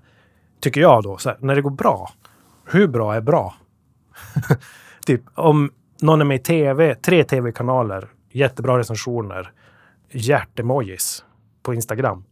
tycker 0.60 0.80
jag 0.80 1.02
då, 1.02 1.18
här, 1.24 1.36
när 1.40 1.54
det 1.54 1.62
går 1.62 1.70
bra. 1.70 2.10
Hur 2.64 2.88
bra 2.88 3.14
är 3.14 3.20
bra? 3.20 3.54
typ 5.06 5.22
om 5.34 5.70
någon 6.00 6.20
är 6.20 6.24
med 6.24 6.36
i 6.36 6.42
tv, 6.42 6.94
tre 6.94 7.24
tv-kanaler, 7.24 8.08
jättebra 8.30 8.78
recensioner, 8.78 9.52
hjärtemojis 10.10 11.24
på 11.62 11.74
Instagram. 11.74 12.24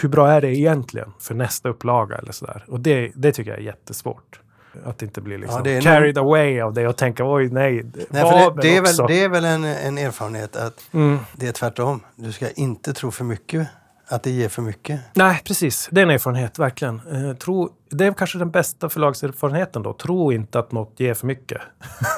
Hur 0.00 0.08
bra 0.08 0.28
är 0.28 0.40
det 0.40 0.56
egentligen 0.56 1.12
för 1.18 1.34
nästa 1.34 1.68
upplaga 1.68 2.16
eller 2.16 2.32
sådär? 2.32 2.64
Och 2.68 2.80
det, 2.80 3.12
det 3.14 3.32
tycker 3.32 3.50
jag 3.50 3.60
är 3.60 3.64
jättesvårt. 3.64 4.40
Att 4.84 5.02
inte 5.02 5.20
bli 5.20 5.38
liksom 5.38 5.62
ja, 5.64 5.80
carried 5.80 6.14
någon... 6.14 6.26
away 6.26 6.60
av 6.60 6.74
det 6.74 6.88
och 6.88 6.96
tänka 6.96 7.24
oj 7.24 7.48
nej. 7.48 7.82
nej 8.10 8.22
för 8.22 8.54
det, 8.54 8.62
det, 8.62 8.76
är 8.76 8.82
väl, 8.82 8.96
det 9.08 9.22
är 9.22 9.28
väl 9.28 9.44
en, 9.44 9.64
en 9.64 9.98
erfarenhet 9.98 10.56
att 10.56 10.80
mm. 10.92 11.18
det 11.32 11.48
är 11.48 11.52
tvärtom. 11.52 12.00
Du 12.16 12.32
ska 12.32 12.50
inte 12.50 12.92
tro 12.92 13.10
för 13.10 13.24
mycket. 13.24 13.68
Att 14.08 14.22
det 14.22 14.30
ger 14.30 14.48
för 14.48 14.62
mycket. 14.62 15.00
Nej, 15.14 15.42
precis. 15.44 15.88
Det 15.90 16.00
är 16.00 16.02
en 16.02 16.10
erfarenhet, 16.10 16.58
verkligen. 16.58 17.00
Eh, 17.12 17.36
tro, 17.36 17.70
det 17.90 18.06
är 18.06 18.12
kanske 18.12 18.38
den 18.38 18.50
bästa 18.50 18.88
förlagserfarenheten 18.88 19.82
då. 19.82 19.92
Tro 19.92 20.32
inte 20.32 20.58
att 20.58 20.72
något 20.72 21.00
ger 21.00 21.14
för 21.14 21.26
mycket. 21.26 21.60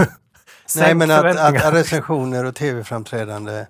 nej, 0.77 0.95
men 0.95 1.11
att, 1.11 1.37
att 1.37 1.75
recensioner 1.75 2.45
och 2.45 2.55
tv-framträdande 2.55 3.67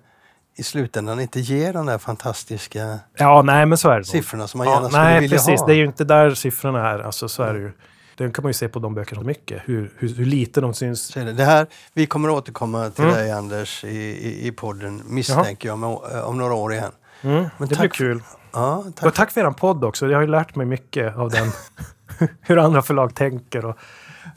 i 0.57 0.63
slutändan 0.63 1.19
inte 1.19 1.39
ger 1.39 1.73
de 1.73 1.85
där 1.85 1.97
fantastiska 1.97 2.99
ja, 3.17 3.41
nej, 3.41 3.65
men 3.65 3.77
så 3.77 3.89
är 3.89 3.97
det 3.97 4.05
siffrorna 4.05 4.47
som 4.47 4.57
man 4.57 4.67
gärna 4.67 4.81
ja, 4.81 4.89
skulle 4.89 5.03
nej, 5.03 5.21
vilja 5.21 5.37
precis. 5.37 5.59
ha. 5.59 5.67
Det 5.67 5.73
är 5.73 5.77
ju 5.77 5.85
inte 5.85 6.03
där 6.03 6.31
siffrorna 6.31 6.89
är. 6.89 6.99
Alltså, 6.99 7.29
så 7.29 7.43
är 7.43 7.53
det 7.53 7.59
ju. 7.59 7.71
Den 8.17 8.31
kan 8.31 8.43
man 8.43 8.49
ju 8.49 8.53
se 8.53 8.67
på 8.67 8.79
de 8.79 8.95
böckerna 8.95 9.21
mycket, 9.21 9.61
hur, 9.65 9.93
hur, 9.97 10.15
hur 10.15 10.25
lite 10.25 10.61
de 10.61 10.73
syns. 10.73 11.13
Det 11.13 11.43
här, 11.43 11.67
vi 11.93 12.05
kommer 12.05 12.29
att 12.29 12.35
återkomma 12.35 12.89
till 12.89 13.03
mm. 13.03 13.15
dig 13.15 13.31
Anders 13.31 13.83
i, 13.83 13.87
i, 13.87 14.47
i 14.47 14.51
podden, 14.51 15.01
misstänker 15.05 15.69
Jaha. 15.69 15.79
jag, 15.79 16.23
om, 16.23 16.29
om 16.29 16.37
några 16.37 16.53
år 16.53 16.73
igen. 16.73 16.91
Mm, 17.21 17.45
Men 17.57 17.67
det 17.67 17.77
blir 17.77 17.89
kul. 17.89 18.23
Ja, 18.53 18.83
tack. 18.95 19.05
Och 19.05 19.13
tack 19.13 19.31
för 19.31 19.41
er 19.41 19.51
podd 19.51 19.83
också. 19.83 20.07
Jag 20.07 20.17
har 20.17 20.21
ju 20.21 20.27
lärt 20.27 20.55
mig 20.55 20.65
mycket 20.65 21.15
av 21.15 21.29
den. 21.29 21.51
hur 22.41 22.57
andra 22.57 22.81
förlag 22.81 23.15
tänker 23.15 23.65
och, 23.65 23.69
och 23.69 23.77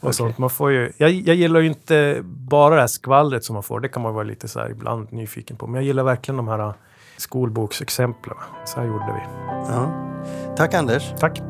okay. 0.01 0.13
sånt. 0.13 0.37
Man 0.37 0.49
får 0.49 0.71
ju, 0.71 0.91
jag, 0.97 1.11
jag 1.11 1.35
gillar 1.35 1.59
ju 1.59 1.67
inte 1.67 2.19
bara 2.23 2.75
det 2.75 2.81
här 2.81 2.87
skvallret 2.87 3.43
som 3.43 3.53
man 3.53 3.63
får. 3.63 3.79
Det 3.79 3.89
kan 3.89 4.01
man 4.01 4.13
vara 4.13 4.23
lite 4.23 4.47
så 4.47 4.59
här 4.59 4.69
ibland 4.69 5.11
nyfiken 5.11 5.57
på. 5.57 5.67
Men 5.67 5.75
jag 5.75 5.83
gillar 5.83 6.03
verkligen 6.03 6.37
de 6.37 6.47
här 6.47 6.73
skolboksexemplen. 7.17 8.37
Så 8.65 8.79
här 8.79 8.87
gjorde 8.87 9.13
vi. 9.13 9.21
Ja. 9.47 10.55
Tack 10.57 10.73
Anders. 10.73 11.13
Tack. 11.19 11.41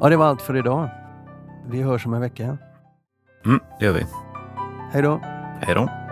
Ja, 0.00 0.08
det 0.08 0.16
var 0.16 0.26
allt 0.26 0.42
för 0.42 0.56
idag. 0.56 0.88
Vi 1.66 1.82
hörs 1.82 2.06
om 2.06 2.14
en 2.14 2.20
vecka. 2.20 2.58
Mm, 3.44 3.60
det 3.78 3.84
gör 3.84 3.92
vi. 3.92 4.06
Hej 4.92 5.02
då. 5.02 5.20
Hej 5.60 5.74
då. 5.74 6.05